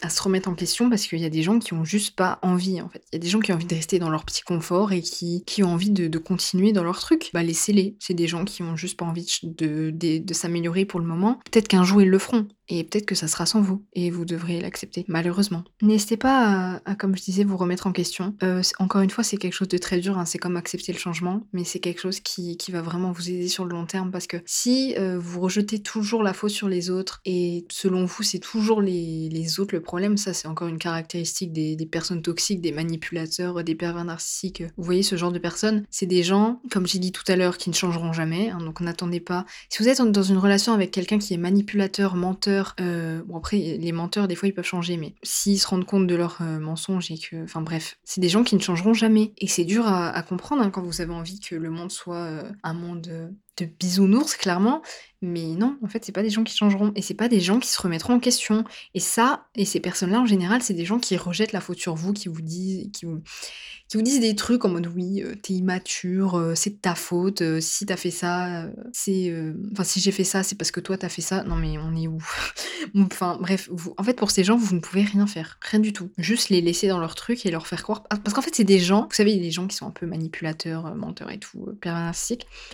se 0.09 0.21
remettre 0.21 0.49
en 0.49 0.55
question 0.55 0.89
parce 0.89 1.07
qu'il 1.07 1.19
y 1.19 1.25
a 1.25 1.29
des 1.29 1.43
gens 1.43 1.59
qui 1.59 1.73
ont 1.73 1.83
juste 1.83 2.15
pas 2.15 2.39
envie 2.41 2.81
en 2.81 2.89
fait. 2.89 3.03
Il 3.11 3.15
y 3.15 3.17
a 3.17 3.19
des 3.19 3.29
gens 3.29 3.39
qui 3.39 3.51
ont 3.51 3.55
envie 3.55 3.65
de 3.65 3.69
rester 3.77 3.99
dans 3.99 4.09
leur 4.09 4.25
petit 4.25 4.41
confort 4.41 4.91
et 4.91 5.01
qui, 5.01 5.43
qui 5.45 5.63
ont 5.63 5.73
envie 5.73 5.91
de, 5.91 6.17
continuer 6.17 6.73
dans 6.73 6.83
leur 6.83 6.99
truc. 6.99 7.29
Bah 7.33 7.43
laissez-les. 7.43 7.95
C'est 7.99 8.13
des 8.13 8.27
gens 8.27 8.43
qui 8.43 8.63
ont 8.63 8.75
juste 8.75 8.97
pas 8.97 9.05
envie 9.05 9.39
de, 9.43 9.91
de, 9.91 10.17
de 10.17 10.33
s'améliorer 10.33 10.85
pour 10.85 10.99
le 10.99 11.05
moment. 11.05 11.39
Peut-être 11.51 11.67
qu'un 11.67 11.83
jour 11.83 12.01
ils 12.01 12.09
le 12.09 12.19
feront. 12.19 12.47
Et 12.69 12.83
peut-être 12.83 13.05
que 13.05 13.15
ça 13.15 13.27
sera 13.27 13.45
sans 13.45 13.61
vous, 13.61 13.85
et 13.93 14.09
vous 14.09 14.25
devrez 14.25 14.59
l'accepter, 14.59 15.05
malheureusement. 15.07 15.63
N'hésitez 15.81 16.17
pas 16.17 16.81
à, 16.85 16.95
comme 16.95 17.15
je 17.15 17.23
disais, 17.23 17.45
vous 17.45 17.55
remettre 17.55 17.87
en 17.87 17.93
question. 17.93 18.35
Euh, 18.43 18.61
encore 18.79 19.01
une 19.01 19.09
fois, 19.09 19.23
c'est 19.23 19.37
quelque 19.37 19.53
chose 19.53 19.69
de 19.69 19.77
très 19.77 19.99
dur, 19.99 20.17
hein. 20.17 20.25
c'est 20.25 20.37
comme 20.37 20.57
accepter 20.57 20.91
le 20.91 20.97
changement, 20.99 21.47
mais 21.53 21.63
c'est 21.63 21.79
quelque 21.79 22.01
chose 22.01 22.19
qui, 22.19 22.57
qui, 22.57 22.71
va 22.71 22.81
vraiment 22.81 23.11
vous 23.13 23.29
aider 23.29 23.47
sur 23.47 23.63
le 23.63 23.71
long 23.71 23.85
terme, 23.85 24.11
parce 24.11 24.27
que 24.27 24.37
si 24.45 24.95
euh, 24.97 25.17
vous 25.17 25.39
rejetez 25.39 25.79
toujours 25.79 26.23
la 26.23 26.33
faute 26.33 26.51
sur 26.51 26.67
les 26.67 26.89
autres, 26.89 27.21
et 27.23 27.65
selon 27.71 28.03
vous, 28.03 28.23
c'est 28.23 28.39
toujours 28.39 28.81
les, 28.81 29.29
les, 29.29 29.59
autres 29.61 29.73
le 29.73 29.81
problème, 29.81 30.17
ça 30.17 30.33
c'est 30.33 30.47
encore 30.47 30.67
une 30.67 30.77
caractéristique 30.77 31.53
des, 31.53 31.77
des, 31.77 31.85
personnes 31.85 32.21
toxiques, 32.21 32.59
des 32.59 32.73
manipulateurs, 32.73 33.63
des 33.67 33.75
pervers 33.75 34.05
narcissiques. 34.05 34.63
Vous 34.77 34.83
voyez 34.83 35.03
ce 35.03 35.15
genre 35.15 35.31
de 35.31 35.39
personnes, 35.39 35.85
c'est 35.91 36.05
des 36.05 36.23
gens, 36.23 36.61
comme 36.71 36.87
j'ai 36.87 36.99
dit 36.99 37.11
tout 37.11 37.23
à 37.27 37.35
l'heure, 37.35 37.57
qui 37.57 37.69
ne 37.69 37.75
changeront 37.75 38.13
jamais, 38.13 38.49
hein, 38.49 38.59
donc 38.59 38.81
n'attendez 38.81 39.19
pas. 39.19 39.45
Si 39.69 39.83
vous 39.83 39.89
êtes 39.89 39.99
dans 39.99 40.23
une 40.23 40.37
relation 40.37 40.73
avec 40.73 40.91
quelqu'un 40.91 41.19
qui 41.19 41.33
est 41.33 41.37
manipulateur, 41.37 42.15
menteur, 42.15 42.75
euh, 42.79 43.21
bon 43.25 43.37
après 43.37 43.57
les 43.57 43.91
menteurs 43.91 44.27
des 44.27 44.35
fois 44.35 44.47
ils 44.47 44.53
peuvent 44.53 44.65
changer, 44.65 44.97
mais 44.97 45.13
s'ils 45.23 45.59
se 45.59 45.67
rendent 45.67 45.85
compte 45.85 46.07
de 46.07 46.15
leurs 46.15 46.39
euh, 46.41 46.59
mensonges 46.59 47.11
et 47.11 47.17
que, 47.17 47.43
enfin 47.43 47.61
bref, 47.61 47.97
c'est 48.03 48.21
des 48.21 48.29
gens 48.29 48.43
qui 48.43 48.55
ne 48.55 48.61
changeront 48.61 48.93
jamais. 48.93 49.33
Et 49.37 49.47
c'est 49.47 49.65
dur 49.65 49.87
à, 49.87 50.21
comprendre 50.23 50.61
hein, 50.61 50.69
quand 50.69 50.81
vous 50.81 51.01
avez 51.01 51.13
envie 51.13 51.39
que 51.39 51.55
le 51.55 51.69
monde 51.69 51.91
soit 51.91 52.15
euh, 52.15 52.51
un 52.63 52.73
monde 52.73 53.31
de 53.57 53.65
bisounours, 53.65 54.35
clairement. 54.35 54.81
Mais 55.21 55.55
non, 55.55 55.77
en 55.83 55.87
fait, 55.87 56.05
c'est 56.05 56.11
pas 56.11 56.21
des 56.21 56.29
gens 56.29 56.43
qui 56.43 56.55
changeront. 56.55 56.91
Et 56.95 57.01
c'est 57.01 57.15
pas 57.15 57.27
des 57.27 57.39
gens 57.39 57.59
qui 57.59 57.69
se 57.69 57.81
remettront 57.81 58.13
en 58.13 58.19
question. 58.19 58.63
Et 58.93 58.99
ça, 58.99 59.47
et 59.55 59.65
ces 59.65 59.79
personnes-là, 59.79 60.21
en 60.21 60.27
général, 60.27 60.61
c'est 60.61 60.75
des 60.75 60.85
gens 60.85 60.99
qui 60.99 61.17
rejettent 61.17 61.53
la 61.53 61.61
faute 61.61 61.79
sur 61.79 61.95
vous, 61.95 62.13
qui 62.13 62.27
vous 62.27 62.41
disent, 62.41 62.91
qui 62.93 63.05
vous, 63.05 64.01
disent 64.03 64.19
des 64.19 64.35
trucs 64.35 64.63
en 64.63 64.69
mode 64.69 64.85
oui, 64.95 65.23
euh, 65.23 65.33
t'es 65.41 65.53
immature, 65.53 66.35
euh, 66.35 66.53
c'est 66.53 66.69
de 66.69 66.75
ta 66.75 66.93
faute, 66.93 67.41
euh, 67.41 67.59
si 67.59 67.87
t'as 67.87 67.97
fait 67.97 68.11
ça, 68.11 68.67
c'est. 68.93 69.33
Enfin, 69.71 69.83
si 69.83 69.99
j'ai 69.99 70.11
fait 70.11 70.23
ça, 70.23 70.43
c'est 70.43 70.55
parce 70.55 70.69
que 70.69 70.79
toi 70.79 70.99
t'as 70.99 71.09
fait 71.09 71.23
ça. 71.23 71.43
Non, 71.43 71.55
mais 71.55 71.79
on 71.79 71.95
est 71.95 72.07
où? 72.07 72.19
Enfin, 72.95 73.37
bref, 73.41 73.67
vous, 73.71 73.93
en 73.97 74.03
fait, 74.03 74.13
pour 74.13 74.29
ces 74.29 74.43
gens, 74.43 74.55
vous 74.55 74.75
ne 74.75 74.79
pouvez 74.79 75.03
rien 75.03 75.25
faire. 75.25 75.57
Rien 75.61 75.79
du 75.79 75.93
tout. 75.93 76.11
Juste 76.17 76.49
les 76.49 76.61
laisser 76.61 76.87
dans 76.87 76.99
leur 76.99 77.15
truc 77.15 77.45
et 77.45 77.51
leur 77.51 77.65
faire 77.65 77.81
croire. 77.81 78.03
Parce 78.03 78.33
qu'en 78.33 78.41
fait, 78.41 78.53
c'est 78.53 78.63
des 78.63 78.79
gens, 78.79 79.07
vous 79.09 79.15
savez, 79.15 79.35
les 79.35 79.51
gens 79.51 79.67
qui 79.67 79.75
sont 79.75 79.87
un 79.87 79.91
peu 79.91 80.05
manipulateurs, 80.05 80.95
menteurs 80.95 81.31
et 81.31 81.39
tout, 81.39 81.67
pervers 81.81 82.13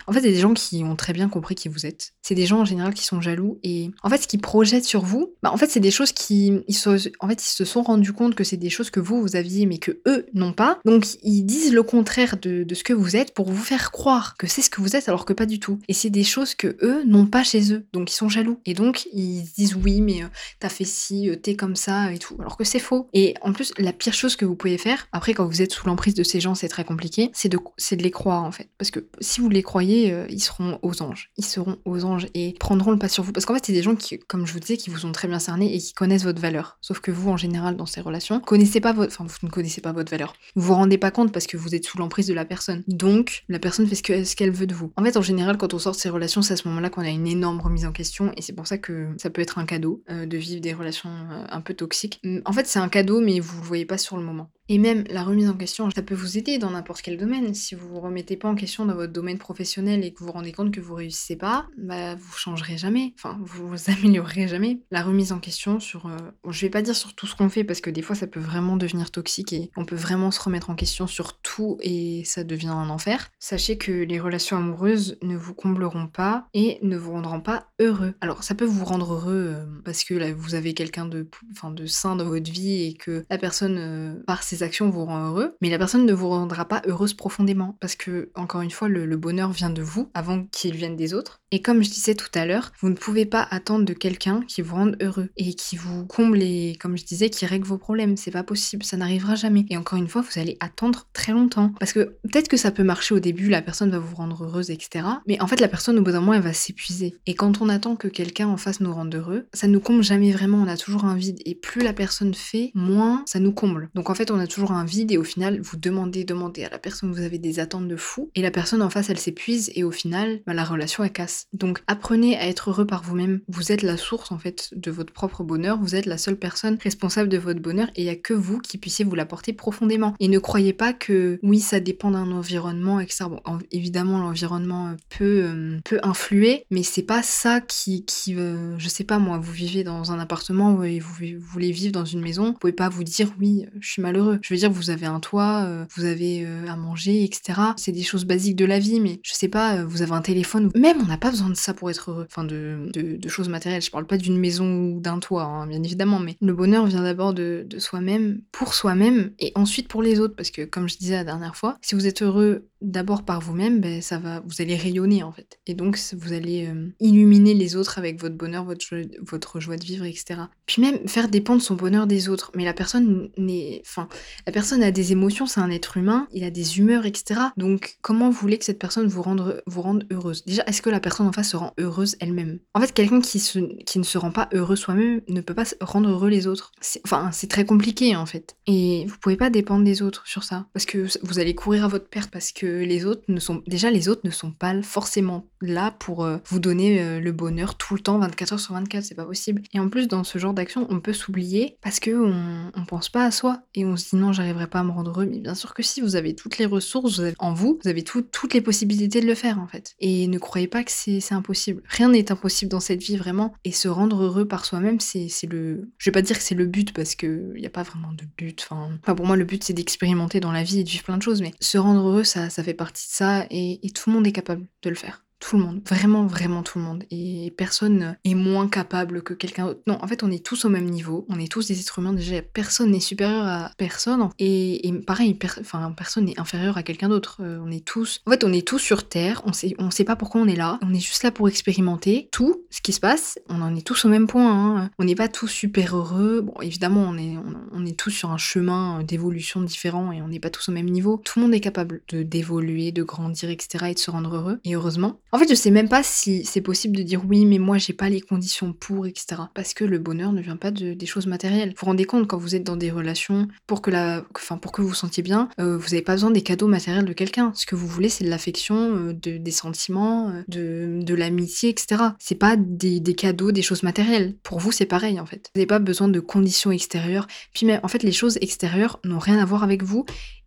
En 0.08 0.14
fait, 0.14 0.22
c'est 0.22 0.32
des 0.32 0.40
gens 0.40 0.54
qui 0.54 0.73
ont 0.82 0.96
très 0.96 1.14
bien 1.14 1.30
compris 1.30 1.56
qui 1.56 1.70
vous 1.70 1.86
êtes. 1.86 2.14
C'est 2.22 2.36
des 2.36 2.46
gens 2.46 2.62
en 2.62 2.66
général 2.66 2.94
qui 2.94 3.04
sont 3.04 3.22
jaloux 3.22 3.60
et 3.64 3.92
en 4.02 4.10
fait 4.10 4.24
ce 4.24 4.28
qu'ils 4.28 4.42
projettent 4.42 4.86
sur 4.86 5.04
vous, 5.04 5.34
bah, 5.44 5.52
en 5.52 5.58
fait 5.58 5.70
c'est 5.70 5.80
des 5.80 5.92
choses 5.92 6.12
qui 6.12 6.62
ils 6.68 6.74
se, 6.74 7.10
en 7.20 7.28
fait 7.28 7.44
ils 7.44 7.54
se 7.56 7.66
sont 7.66 7.84
rendus 7.84 8.14
compte 8.14 8.36
que 8.36 8.44
c'est 8.44 8.58
des 8.58 8.70
choses 8.70 8.90
que 8.90 9.00
vous 9.00 9.22
vous 9.22 9.36
aviez 9.36 9.66
mais 9.66 9.78
que 9.78 10.00
eux 10.08 10.26
n'ont 10.34 10.54
pas. 10.54 10.80
Donc 10.86 11.06
ils 11.24 11.44
disent 11.44 11.74
le 11.74 11.84
contraire 11.84 12.38
de, 12.42 12.66
ce 12.74 12.84
que 12.84 12.94
vous 12.94 13.16
êtes 13.16 13.34
pour 13.34 13.52
vous 13.52 13.64
faire 13.64 13.92
croire 13.92 14.36
que 14.38 14.48
c'est 14.48 14.62
ce 14.62 14.70
que 14.70 14.82
vous 14.82 14.96
êtes 14.96 15.08
alors 15.10 15.26
que 15.26 15.34
pas 15.34 15.46
du 15.46 15.60
tout. 15.60 15.80
Et 15.88 15.94
c'est 15.94 16.10
des 16.10 16.24
choses 16.24 16.56
que 16.56 16.78
eux 16.82 17.04
n'ont 17.06 17.28
pas 17.28 17.44
chez 17.44 17.74
eux. 17.74 17.86
Donc 17.94 18.12
ils 18.12 18.16
sont 18.16 18.30
jaloux 18.30 18.60
et 18.66 18.74
donc 18.74 19.08
ils 19.14 19.44
disent 19.56 19.76
oui 19.76 20.02
mais 20.02 20.24
euh, 20.24 20.28
t'as 20.60 20.70
fait 20.70 20.86
ci, 20.86 21.30
euh, 21.30 21.36
t'es 21.36 21.56
comme 21.56 21.76
ça 21.76 22.12
et 22.12 22.20
tout 22.20 22.36
alors 22.40 22.58
que 22.58 22.64
c'est 22.64 22.80
faux. 22.80 23.10
Et 23.14 23.36
en 23.42 23.54
plus 23.54 23.74
la 23.78 23.94
pire 23.94 24.14
chose 24.14 24.36
que 24.36 24.46
vous 24.46 24.56
pouvez 24.56 24.78
faire 24.78 25.08
après 25.12 25.34
quand 25.34 25.46
vous 25.46 25.62
êtes 25.62 25.72
sous 25.72 25.88
l'emprise 25.88 26.14
de 26.14 26.24
ces 26.24 26.40
gens 26.40 26.56
c'est 26.56 26.70
très 26.70 26.86
compliqué, 26.86 27.30
c'est 27.34 27.50
de 27.50 27.60
c'est 27.78 27.96
de 27.96 28.04
les 28.04 28.12
croire 28.12 28.44
en 28.44 28.52
fait 28.52 28.70
parce 28.78 28.92
que 28.92 29.08
si 29.20 29.42
vous 29.42 29.50
les 29.50 29.64
croyez 29.64 30.12
euh, 30.12 30.26
ils 30.30 30.42
seront 30.42 30.63
aux 30.82 31.02
anges. 31.02 31.32
Ils 31.38 31.46
seront 31.46 31.78
aux 31.86 32.06
anges 32.06 32.28
et 32.34 32.56
prendront 32.60 32.92
le 32.92 32.98
pas 32.98 33.10
sur 33.10 33.24
vous. 33.24 33.32
Parce 33.32 33.46
qu'en 33.46 33.54
fait, 33.54 33.66
c'est 33.66 33.74
des 33.74 33.84
gens 33.84 33.96
qui, 33.96 34.20
comme 34.20 34.46
je 34.46 34.54
vous 34.54 34.60
disais, 34.60 34.78
qui 34.78 34.90
vous 34.90 35.06
ont 35.06 35.12
très 35.12 35.28
bien 35.28 35.40
cerné 35.40 35.74
et 35.74 35.80
qui 35.80 35.94
connaissent 35.94 36.24
votre 36.24 36.42
valeur. 36.42 36.78
Sauf 36.82 37.00
que 37.00 37.12
vous, 37.12 37.30
en 37.30 37.38
général, 37.38 37.76
dans 37.76 37.86
ces 37.86 38.02
relations, 38.02 38.40
connaissez 38.40 38.80
pas 38.80 38.94
votre, 38.94 39.14
enfin, 39.14 39.26
vous 39.26 39.48
ne 39.48 39.52
connaissez 39.52 39.82
pas 39.82 39.92
votre 39.92 40.12
valeur. 40.12 40.36
Vous 40.56 40.68
vous 40.68 40.74
rendez 40.74 40.98
pas 40.98 41.12
compte 41.12 41.32
parce 41.32 41.48
que 41.48 41.58
vous 41.58 41.76
êtes 41.76 41.86
sous 41.86 41.98
l'emprise 41.98 42.28
de 42.28 42.34
la 42.34 42.46
personne. 42.46 42.84
Donc, 42.88 43.44
la 43.50 43.60
personne 43.60 43.88
fait 43.88 43.96
ce 43.96 44.36
qu'elle 44.36 44.52
veut 44.52 44.68
de 44.68 44.74
vous. 44.74 44.92
En 44.98 45.04
fait, 45.04 45.18
en 45.18 45.22
général, 45.22 45.58
quand 45.58 45.74
on 45.74 45.80
sort 45.80 45.94
de 45.94 45.98
ces 45.98 46.10
relations, 46.10 46.42
c'est 46.42 46.54
à 46.54 46.58
ce 46.58 46.68
moment-là 46.68 46.90
qu'on 46.90 47.02
a 47.02 47.10
une 47.10 47.28
énorme 47.28 47.60
remise 47.60 47.86
en 47.86 47.92
question 47.92 48.32
et 48.38 48.42
c'est 48.42 48.54
pour 48.54 48.68
ça 48.68 48.78
que 48.78 49.08
ça 49.18 49.30
peut 49.30 49.42
être 49.42 49.58
un 49.58 49.66
cadeau 49.66 50.04
euh, 50.10 50.26
de 50.26 50.38
vivre 50.38 50.62
des 50.62 50.74
relations 50.74 51.10
euh, 51.10 51.46
un 51.50 51.62
peu 51.62 51.74
toxiques. 51.74 52.22
En 52.46 52.54
fait, 52.54 52.68
c'est 52.68 52.80
un 52.80 52.90
cadeau, 52.90 53.22
mais 53.22 53.40
vous 53.40 53.60
le 53.62 53.68
voyez 53.68 53.86
pas 53.86 53.98
sur 53.98 54.18
le 54.18 54.24
moment. 54.24 54.50
Et 54.70 54.78
même 54.78 55.04
la 55.10 55.24
remise 55.24 55.50
en 55.50 55.56
question, 55.56 55.90
ça 55.92 56.02
peut 56.02 56.16
vous 56.16 56.38
aider 56.38 56.58
dans 56.58 56.72
n'importe 56.72 57.02
quel 57.02 57.18
domaine. 57.18 57.54
Si 57.54 57.76
vous 57.76 57.90
vous 57.90 58.00
remettez 58.00 58.38
pas 58.38 58.48
en 58.48 58.56
question 58.56 58.86
dans 58.86 58.96
votre 58.96 59.12
domaine 59.12 59.38
professionnel 59.38 60.06
et 60.06 60.14
que 60.14 60.20
vous 60.20 60.28
vous 60.28 60.32
rendez 60.32 60.54
compte 60.54 60.72
que 60.72 60.80
vous 60.80 60.96
réussissez 60.96 61.36
pas, 61.36 61.68
bah 61.78 62.16
vous 62.16 62.34
changerez 62.34 62.78
jamais. 62.78 63.14
Enfin, 63.18 63.38
vous 63.44 63.68
vous 63.68 63.92
améliorerez 63.92 64.48
jamais. 64.48 64.80
La 64.90 65.04
remise 65.04 65.34
en 65.34 65.40
question 65.40 65.80
sur, 65.82 66.06
euh, 66.06 66.18
je 66.50 66.62
vais 66.62 66.70
pas 66.70 66.82
dire 66.82 66.96
sur 66.96 67.14
tout 67.14 67.28
ce 67.28 67.36
qu'on 67.36 67.50
fait 67.50 67.66
parce 67.66 67.82
que 67.82 67.90
des 67.90 68.02
fois 68.02 68.16
ça 68.16 68.28
peut 68.28 68.40
vraiment 68.40 68.78
devenir 68.78 69.12
toxique 69.12 69.52
et 69.52 69.70
on 69.76 69.86
peut 69.86 69.98
vraiment 69.98 70.32
se 70.32 70.40
remettre 70.40 70.70
en 70.70 70.76
question 70.76 71.08
sur 71.08 71.40
tout 71.42 71.78
et 71.82 72.24
ça 72.24 72.46
devient 72.46 72.68
un 72.68 72.90
enfer. 72.90 73.32
Sachez 73.40 73.78
que 73.78 73.92
les 73.92 74.20
relations 74.20 74.56
amoureuses 74.56 75.18
ne 75.22 75.36
vous 75.36 75.54
combleront 75.54 76.08
pas 76.08 76.48
et 76.54 76.80
ne 76.84 76.96
vous 76.96 77.12
rendront 77.12 77.42
pas 77.42 77.68
heureux. 77.82 78.14
Alors 78.22 78.44
ça 78.44 78.56
peut 78.56 78.66
vous 78.66 78.86
rendre 78.86 79.14
heureux 79.14 79.56
euh, 79.56 79.66
parce 79.84 80.06
que 80.06 80.32
vous 80.32 80.56
avez 80.56 80.74
quelqu'un 80.74 81.06
de, 81.06 81.28
enfin, 81.52 81.72
de 81.72 81.86
sain 81.86 82.16
dans 82.16 82.26
votre 82.26 82.50
vie 82.50 82.84
et 82.84 82.94
que 82.94 83.26
la 83.30 83.38
personne 83.38 83.78
euh, 83.78 84.24
par 84.26 84.44
ses 84.44 84.53
actions 84.62 84.90
vous 84.90 85.06
rend 85.06 85.30
heureux, 85.30 85.56
mais 85.62 85.70
la 85.70 85.80
personne 85.80 86.06
ne 86.06 86.14
vous 86.14 86.30
rendra 86.30 86.66
pas 86.66 86.82
heureuse 86.86 87.14
profondément. 87.14 87.78
Parce 87.80 87.96
que, 87.96 88.30
encore 88.36 88.62
une 88.62 88.72
fois, 88.72 88.90
le, 88.90 89.18
bonheur 89.18 89.52
vient 89.52 89.70
de 89.70 89.82
vous 89.82 90.10
avant 90.14 90.44
qu'il 90.52 90.76
vienne 90.76 90.96
des 90.96 91.14
autres. 91.14 91.42
Et 91.52 91.62
comme 91.62 91.84
je 91.84 91.90
disais 91.90 92.16
tout 92.16 92.30
à 92.34 92.46
l'heure, 92.46 92.72
vous 92.82 92.90
ne 92.90 92.96
pouvez 92.96 93.26
pas 93.26 93.48
attendre 93.50 93.86
de 93.86 93.94
quelqu'un 93.94 94.42
qui 94.48 94.62
vous 94.62 94.76
rende 94.76 94.98
heureux 95.02 95.30
et 95.38 95.54
qui 95.54 95.78
vous 95.78 96.06
comble 96.06 96.42
et, 96.42 96.78
comme 96.80 96.98
je 96.98 97.06
disais, 97.06 97.30
qui 97.30 97.46
règle 97.46 97.66
vos 97.66 97.78
problèmes. 97.78 98.18
C'est 98.18 98.32
pas 98.32 98.44
possible, 98.44 98.84
ça 98.84 98.98
n'arrivera 98.98 99.36
jamais. 99.36 99.66
Et 99.70 99.78
encore 99.78 99.98
une 99.98 100.08
fois, 100.08 100.22
vous 100.22 100.40
allez 100.40 100.58
attendre 100.60 101.08
très 101.14 101.32
longtemps. 101.32 101.72
Parce 101.80 101.94
que 101.94 102.18
peut-être 102.24 102.48
que 102.48 102.58
ça 102.58 102.72
peut 102.72 102.84
marcher 102.84 103.16
au 103.16 103.20
début, 103.20 103.50
la 103.50 103.62
personne 103.62 103.92
va 103.92 104.00
vous 104.00 104.16
rendre 104.16 104.44
heureuse, 104.44 104.72
etc. 104.72 105.06
Mais 105.28 105.40
en 105.42 105.48
fait, 105.48 105.60
la 105.60 105.68
personne, 105.68 105.98
au 105.98 106.02
bout 106.02 106.12
d'un 106.12 106.20
moment, 106.20 106.34
elle 106.34 106.42
va 106.42 106.54
s'épuiser. 106.54 107.16
Et 107.26 107.36
quand 107.36 107.62
on 107.62 107.70
attend 107.70 107.96
que 107.96 108.08
quelqu'un 108.08 108.48
en 108.48 108.58
face 108.58 108.80
nous 108.80 108.94
rende 108.94 109.14
heureux, 109.16 109.48
ça 109.54 109.68
nous 109.68 109.80
comble 109.80 110.04
jamais 110.04 110.32
vraiment. 110.32 110.58
On 110.58 110.68
a 110.68 110.78
toujours 110.78 111.06
un 111.06 111.16
vide. 111.16 111.40
Et 111.46 111.56
plus 111.56 111.82
la 111.82 111.94
personne 111.94 112.34
fait, 112.34 112.72
moins 112.74 113.24
ça 113.26 113.40
nous 113.40 113.54
comble. 113.54 113.90
Donc 113.94 114.10
en 114.10 114.16
fait, 114.16 114.32
on 114.32 114.40
a 114.40 114.43
toujours 114.48 114.72
un 114.72 114.86
vide 114.86 115.12
et 115.12 115.18
au 115.18 115.24
final, 115.24 115.60
vous 115.62 115.78
demandez, 115.78 116.24
demandez 116.24 116.64
à 116.64 116.70
la 116.70 116.80
personne, 116.80 117.12
vous 117.12 117.22
avez 117.22 117.40
des 117.40 117.60
attentes 117.60 117.88
de 117.88 117.96
fou 117.96 118.30
et 118.36 118.42
la 118.42 118.52
personne 118.52 118.82
en 118.82 118.90
face, 118.90 119.10
elle 119.10 119.20
s'épuise 119.20 119.72
et 119.76 119.84
au 119.84 119.92
final, 119.92 120.42
bah, 120.46 120.54
la 120.54 120.64
relation, 120.64 121.04
elle 121.04 121.12
casse. 121.12 121.48
Donc 121.54 121.82
apprenez 121.88 122.38
à 122.38 122.48
être 122.48 122.70
heureux 122.70 122.86
par 122.86 123.04
vous-même. 123.04 123.42
Vous 123.48 123.72
êtes 123.72 123.82
la 123.82 123.98
source 123.98 124.32
en 124.32 124.38
fait 124.38 124.70
de 124.76 124.92
votre 124.92 125.14
propre 125.14 125.44
bonheur, 125.44 125.80
vous 125.80 125.96
êtes 125.96 126.06
la 126.06 126.18
seule 126.18 126.38
personne 126.38 126.78
responsable 126.82 127.30
de 127.30 127.38
votre 127.38 127.62
bonheur 127.62 127.88
et 127.96 128.02
il 128.02 128.06
n'y 128.06 128.10
a 128.10 128.16
que 128.16 128.34
vous 128.34 128.60
qui 128.60 128.78
puissiez 128.78 129.06
vous 129.06 129.16
l'apporter 129.16 129.54
profondément. 129.54 130.16
Et 130.20 130.28
ne 130.28 130.40
croyez 130.40 130.74
pas 130.74 130.94
que 130.94 131.40
oui, 131.44 131.60
ça 131.60 131.80
dépend 131.80 132.12
d'un 132.12 132.32
environnement, 132.32 133.00
etc. 133.00 133.26
Bon, 133.30 133.42
évidemment, 133.72 134.20
l'environnement 134.20 134.96
peut, 135.10 135.44
euh, 135.44 135.80
peut 135.84 136.00
influer, 136.04 136.66
mais 136.72 136.84
c'est 136.84 137.04
pas 137.04 137.24
ça 137.24 137.62
qui, 137.62 138.06
qui 138.06 138.36
euh, 138.36 138.78
je 138.78 138.90
sais 138.90 139.04
pas 139.04 139.20
moi, 139.20 139.38
vous 139.38 139.52
vivez 139.52 139.84
dans 139.84 140.12
un 140.12 140.20
appartement 140.20 140.84
et 140.84 141.00
vous, 141.00 141.14
vous, 141.14 141.40
voulez 141.40 141.72
vivre 141.72 141.92
dans 141.92 142.06
une 142.06 142.22
maison, 142.22 142.48
vous 142.48 142.58
pouvez 142.60 142.74
pas 142.74 142.90
vous 142.90 143.04
dire 143.04 143.32
oui, 143.40 143.66
je 143.80 143.92
suis 143.92 144.02
malheureux. 144.02 144.33
Je 144.42 144.54
veux 144.54 144.60
dire, 144.60 144.72
vous 144.72 144.90
avez 144.90 145.06
un 145.06 145.20
toit, 145.20 145.64
euh, 145.66 145.86
vous 145.96 146.06
avez 146.06 146.46
à 146.68 146.76
manger, 146.76 147.24
etc. 147.24 147.60
C'est 147.78 147.92
des 147.92 148.04
choses 148.04 148.26
basiques 148.26 148.56
de 148.56 148.66
la 148.66 148.80
vie, 148.80 149.00
mais 149.00 149.20
je 149.24 149.34
sais 149.34 149.48
pas, 149.48 149.84
vous 149.84 150.02
avez 150.02 150.12
un 150.14 150.22
téléphone, 150.22 150.72
même 150.76 150.98
on 151.02 151.06
n'a 151.06 151.18
pas 151.18 151.30
besoin 151.30 151.50
de 151.50 151.56
ça 151.56 151.74
pour 151.74 151.90
être 151.90 152.12
heureux, 152.12 152.26
enfin 152.30 152.44
de, 152.44 152.90
choses 153.28 153.50
matérielles. 153.50 153.82
Je 153.82 153.92
parle 153.92 154.06
pas 154.06 154.18
d'une 154.18 154.38
maison 154.38 154.94
ou 154.94 155.00
d'un 155.00 155.20
toit, 155.20 155.44
hein, 155.44 155.68
bien 155.68 155.82
évidemment, 155.82 156.20
mais 156.20 156.36
le 156.42 156.54
bonheur 156.54 156.86
vient 156.86 157.04
d'abord 157.04 157.34
de, 157.34 157.68
soi-même, 157.78 158.42
pour 158.52 158.74
soi-même, 158.74 159.32
et 159.40 159.52
ensuite 159.56 159.88
pour 159.88 160.02
les 160.02 160.20
autres, 160.20 160.36
parce 160.36 160.52
que 160.52 160.64
comme 160.64 160.88
je 160.88 160.98
disais 160.98 161.16
la 161.16 161.24
dernière 161.24 161.56
fois, 161.56 161.78
si 161.82 161.96
vous 161.96 162.08
êtes 162.08 162.22
heureux 162.22 162.68
d'abord 162.84 163.24
par 163.24 163.40
vous-même, 163.40 163.80
ben, 163.80 164.02
ça 164.02 164.20
va, 164.20 164.42
vous 164.46 164.62
allez 164.62 164.76
rayonner 164.76 165.24
en 165.24 165.32
fait. 165.32 165.60
Et 165.68 165.74
donc 165.74 165.98
vous 166.14 166.34
allez 166.34 166.68
euh, 166.68 166.90
illuminer 167.00 167.54
les 167.54 167.76
autres 167.76 167.98
avec 167.98 168.20
votre 168.20 168.36
bonheur, 168.36 168.66
votre 168.66 168.86
joie, 168.86 169.00
votre 169.22 169.60
joie 169.60 169.78
de 169.78 169.86
vivre, 169.86 170.06
etc. 170.06 170.42
Puis 170.66 170.82
même 170.82 171.08
faire 171.08 171.30
dépendre 171.30 171.62
son 171.62 171.76
bonheur 171.76 172.08
des 172.08 172.30
autres. 172.30 172.52
Mais 172.56 172.66
la 172.66 172.74
personne 172.74 173.30
n'est, 173.38 173.82
enfin, 173.86 174.08
la 174.46 174.52
personne 174.52 174.84
a 174.84 174.92
des 174.92 175.12
émotions, 175.12 175.46
c'est 175.46 175.60
un 175.60 175.70
être 175.70 175.98
humain, 175.98 176.28
il 176.32 176.44
a 176.44 176.52
des 176.52 176.80
humeurs, 176.80 177.06
etc. 177.06 177.40
Donc 177.58 177.98
comment 178.02 178.30
vous 178.30 178.38
voulez 178.38 178.58
que 178.58 178.66
cette 178.66 178.80
personne 178.80 179.08
vous 179.08 179.22
rende, 179.22 179.62
vous 179.68 179.82
rende 179.82 180.06
heureuse? 180.12 180.44
Déjà, 180.46 180.64
est-ce 180.66 180.82
que 180.82 180.90
la 180.90 181.00
personne 181.00 181.28
en 181.28 181.32
face 181.32 181.50
se 181.50 181.58
rend 181.58 181.74
heureuse 181.80 182.16
elle-même? 182.20 182.60
En 182.74 182.82
fait, 182.82 182.94
quelqu'un 182.94 183.22
qui, 183.22 183.40
qui 183.86 184.00
ne 184.00 184.04
se 184.04 184.18
rend 184.18 184.32
pas 184.32 184.50
heureux 184.54 184.76
soi-même 184.76 185.22
ne 185.28 185.42
peut 185.42 185.54
pas 185.54 185.66
rendre 185.82 186.10
heureux 186.10 186.30
les 186.30 186.48
autres. 186.48 186.72
Enfin, 187.06 187.30
c'est 187.32 187.50
très 187.50 187.66
compliqué 187.66 188.16
en 188.16 188.26
fait. 188.26 188.56
Et 188.68 189.06
vous 189.08 189.18
pouvez 189.20 189.38
pas 189.38 189.50
dépendre 189.50 189.84
des 189.84 190.02
autres 190.02 190.28
sur 190.28 190.44
ça 190.44 190.68
parce 190.74 190.86
que 190.86 191.08
vous 191.24 191.40
allez 191.40 191.56
courir 191.56 191.86
à 191.86 191.88
votre 191.88 192.08
perte 192.08 192.32
parce 192.32 192.52
que 192.52 192.66
les 192.66 193.06
autres 193.06 193.24
ne 193.28 193.40
sont 193.40 193.64
déjà 193.68 193.92
les 193.92 194.10
autres 194.10 194.22
ne 194.24 194.32
sont 194.32 194.52
pas 194.52 194.82
forcément 194.82 195.48
là 195.62 195.92
pour 195.92 196.24
euh, 196.24 196.38
vous 196.46 196.60
donner 196.60 197.02
euh, 197.02 197.20
le 197.20 197.32
bonheur 197.32 197.76
tout 197.76 197.96
le 197.96 198.00
temps 198.00 198.18
24 198.20 198.54
heures 198.54 198.60
sur 198.60 198.74
24, 198.74 199.04
c'est 199.04 199.16
pas 199.16 199.26
possible. 199.26 199.62
Et 199.74 199.80
en 199.80 199.90
plus 199.90 200.08
dans 200.08 200.24
ce 200.24 200.38
genre 200.38 200.54
d'action, 200.54 200.88
on 200.90 201.00
peut 201.00 201.14
s'oublier 201.14 201.78
parce 201.82 202.00
que 202.00 202.12
on, 202.12 202.72
on, 202.76 202.86
pense 202.86 203.10
pas 203.10 203.26
à 203.26 203.32
soi 203.32 203.62
et 203.76 203.86
on 203.86 203.96
se 203.98 204.13
dit 204.14 204.22
non, 204.22 204.34
j'arriverai 204.34 204.68
pas 204.68 204.80
à 204.80 204.84
me 204.84 204.92
rendre 204.92 205.12
heureux, 205.12 205.26
mais 205.26 205.40
bien 205.40 205.56
sûr 205.56 205.74
que 205.74 205.84
si 205.84 206.02
vous 206.02 206.16
avez 206.16 206.36
toutes 206.36 206.58
les 206.58 206.66
ressources 206.66 207.22
en 207.40 207.54
vous, 207.54 207.80
vous 207.84 207.90
avez 207.90 208.04
toutes 208.04 208.54
les 208.54 208.62
possibilités 208.62 209.22
de 209.22 209.28
le 209.28 209.36
faire 209.36 209.60
en 209.60 209.68
fait. 209.68 209.96
Et 210.00 210.28
ne 210.28 210.38
croyez 210.38 210.68
pas 210.68 210.84
que 210.84 210.92
c'est 210.92 211.34
impossible. 211.34 211.84
Rien 211.88 212.10
n'est 212.10 212.32
impossible 212.32 212.72
dans 212.72 212.80
cette 212.80 213.02
vie 213.02 213.18
vraiment 213.18 213.54
et 213.64 213.72
se 213.72 213.88
rendre 213.88 214.24
heureux 214.24 214.48
par 214.48 214.66
soi-même, 214.66 215.00
c'est 215.00 215.30
le 215.50 215.92
je 215.98 216.10
vais 216.10 216.14
pas 216.14 216.22
dire 216.22 216.38
que 216.38 216.44
c'est 216.44 216.56
le 216.56 216.66
but 216.66 216.94
parce 216.94 217.16
que 217.16 217.54
y 217.58 217.66
a 217.66 217.70
pas 217.70 217.84
vraiment 217.84 218.14
de 218.14 218.26
but 218.38 218.68
enfin 218.70 219.16
pour 219.16 219.26
moi 219.26 219.36
le 219.36 219.46
but 219.46 219.64
c'est 219.64 219.74
d'expérimenter 219.74 220.40
dans 220.40 220.52
la 220.52 220.64
vie 220.64 220.80
et 220.80 220.84
de 220.84 220.90
vivre 220.90 221.04
plein 221.04 221.18
de 221.18 221.22
choses 221.22 221.42
mais 221.42 221.54
se 221.60 221.78
rendre 221.78 222.08
heureux 222.08 222.24
ça 222.24 222.50
ça 222.50 222.64
fait 222.64 222.74
partie 222.74 223.08
de 223.08 223.14
ça 223.14 223.46
et, 223.50 223.80
tout 223.94 224.10
le 224.10 224.16
monde 224.16 224.28
est 224.28 224.32
capable 224.32 224.66
de 224.82 224.90
le 224.90 224.96
faire. 224.96 225.23
Tout 225.44 225.58
le 225.58 225.64
monde, 225.64 225.82
vraiment, 225.86 226.26
vraiment 226.26 226.64
tout 226.64 226.80
le 226.80 226.86
monde. 226.86 227.04
Et 227.12 227.54
personne 227.58 228.16
est 228.24 228.34
moins 228.34 228.70
capable 228.70 229.24
que 229.24 229.34
quelqu'un 229.34 229.66
d'autre. 229.66 229.82
Non, 229.88 229.98
en 230.02 230.08
fait, 230.08 230.24
on 230.24 230.32
est 230.32 230.44
tous 230.44 230.64
au 230.64 230.70
même 230.70 230.86
niveau. 230.86 231.26
On 231.28 231.38
est 231.38 231.52
tous 231.52 231.68
des 231.68 231.82
êtres 231.82 232.00
humains. 232.00 232.14
Déjà, 232.14 232.42
personne 232.42 232.92
n'est 232.92 233.02
supérieur 233.02 233.46
à 233.46 233.72
personne. 233.78 234.30
Et, 234.40 234.90
pareil, 235.06 235.38
enfin, 235.60 235.94
personne 235.98 236.26
n'est 236.26 236.40
inférieur 236.40 236.78
à 236.78 236.84
quelqu'un 236.84 237.10
d'autre. 237.10 237.40
Euh, 237.42 237.60
on 237.62 237.72
est 237.72 237.84
tous. 237.84 238.22
En 238.26 238.32
fait, 238.32 238.46
on 238.46 238.54
est 238.54 238.66
tous 238.66 238.80
sur 238.80 239.10
Terre. 239.10 239.42
On 239.46 239.52
sait, 239.52 239.76
on 239.80 239.92
sait 239.92 240.06
pas 240.06 240.16
pourquoi 240.16 240.40
on 240.40 240.48
est 240.48 240.56
là. 240.56 240.80
On 240.82 240.94
est 240.94 241.02
juste 241.02 241.24
là 241.24 241.32
pour 241.32 241.50
expérimenter 241.50 242.30
tout 242.32 242.64
ce 242.70 242.80
qui 242.80 242.94
se 242.94 243.02
passe. 243.02 243.38
On 243.50 243.62
en 243.62 243.76
est 243.76 243.86
tous 243.86 244.06
au 244.06 244.10
même 244.10 244.28
point. 244.28 244.50
Hein. 244.50 244.92
On 244.98 245.04
n'est 245.04 245.14
pas 245.14 245.28
tous 245.28 245.50
super 245.50 245.98
heureux. 245.98 246.40
Bon, 246.40 246.54
évidemment, 246.62 247.04
on 247.10 247.18
est, 247.18 247.36
on, 247.74 247.86
est 247.86 248.00
tous 248.00 248.12
sur 248.12 248.32
un 248.32 248.38
chemin 248.38 249.04
d'évolution 249.04 249.62
différent 249.62 250.14
et 250.14 250.22
on 250.22 250.30
n'est 250.30 250.40
pas 250.40 250.50
tous 250.50 250.70
au 250.70 250.72
même 250.72 250.90
niveau. 250.90 251.22
Tout 251.26 251.40
le 251.40 251.44
monde 251.44 251.54
est 251.54 251.60
capable 251.60 252.02
de 252.08 252.24
d'évoluer, 252.24 252.94
de 252.94 253.04
grandir, 253.04 253.50
etc. 253.50 253.88
et 253.90 253.94
de 253.94 254.00
se 254.00 254.10
rendre 254.10 254.34
heureux. 254.38 254.60
Et 254.64 254.76
heureusement. 254.76 255.20
En 255.34 255.40
fait, 255.40 255.50
je 255.50 255.56
sais 255.56 255.72
même 255.72 255.90
pas 255.90 256.04
si 256.04 256.46
c'est 256.46 256.62
possible 256.62 256.96
de 256.96 257.02
dire 257.02 257.24
oui, 257.28 257.48
mais 257.48 257.58
moi 257.58 257.80
j'ai 257.80 257.94
pas 257.94 258.08
les 258.08 258.22
conditions 258.22 258.72
pour, 258.72 259.08
etc. 259.08 259.42
Parce 259.56 259.74
que 259.74 259.84
le 259.84 259.98
bonheur 259.98 260.32
ne 260.32 260.40
vient 260.44 260.58
pas 260.58 260.70
de, 260.70 260.94
des 260.94 261.06
choses 261.08 261.26
matérielles. 261.26 261.70
Vous 261.70 261.78
vous 261.80 261.86
rendez 261.88 262.06
compte 262.06 262.28
quand 262.28 262.38
vous 262.38 262.54
êtes 262.54 262.64
dans 262.64 262.76
des 262.78 262.92
relations, 262.92 263.48
pour 263.66 263.82
que 263.82 263.90
la, 263.90 264.24
enfin 264.36 264.58
pour 264.58 264.72
que 264.72 264.84
vous 264.84 264.90
vous 264.90 264.94
sentiez 264.94 265.24
bien, 265.24 265.50
euh, 265.60 265.76
vous 265.76 265.86
n'avez 265.86 266.04
pas 266.04 266.14
besoin 266.14 266.30
des 266.30 266.44
cadeaux 266.44 266.68
matériels 266.68 267.06
de 267.06 267.14
quelqu'un. 267.14 267.52
Ce 267.56 267.66
que 267.66 267.76
vous 267.76 267.88
voulez, 267.88 268.10
c'est 268.10 268.24
de 268.24 268.30
l'affection, 268.30 268.76
euh, 268.96 269.14
de, 269.14 269.38
des 269.38 269.52
sentiments, 269.52 270.30
euh, 270.30 270.44
de, 270.48 271.16
l'amitié, 271.16 271.70
etc. 271.70 272.04
C'est 272.20 272.36
pas 272.36 272.56
des, 272.56 273.02
cadeaux, 273.16 273.52
des 273.52 273.64
choses 273.64 273.82
matérielles. 273.82 274.36
Pour 274.44 274.60
vous, 274.60 274.72
c'est 274.72 274.86
pareil 274.86 275.20
en 275.20 275.26
fait. 275.26 275.50
Vous 275.56 275.60
n'avez 275.60 275.66
pas 275.66 275.80
besoin 275.80 276.10
de 276.10 276.20
conditions 276.20 276.70
extérieures. 276.70 277.26
Puis 277.56 277.66
en 277.76 277.88
fait, 277.88 278.04
les 278.04 278.12
choses 278.12 278.38
extérieures 278.42 279.00
n'ont 279.04 279.18
rien 279.18 279.40
à 279.40 279.46
voir 279.46 279.64
avec 279.64 279.82
vous 279.82 280.06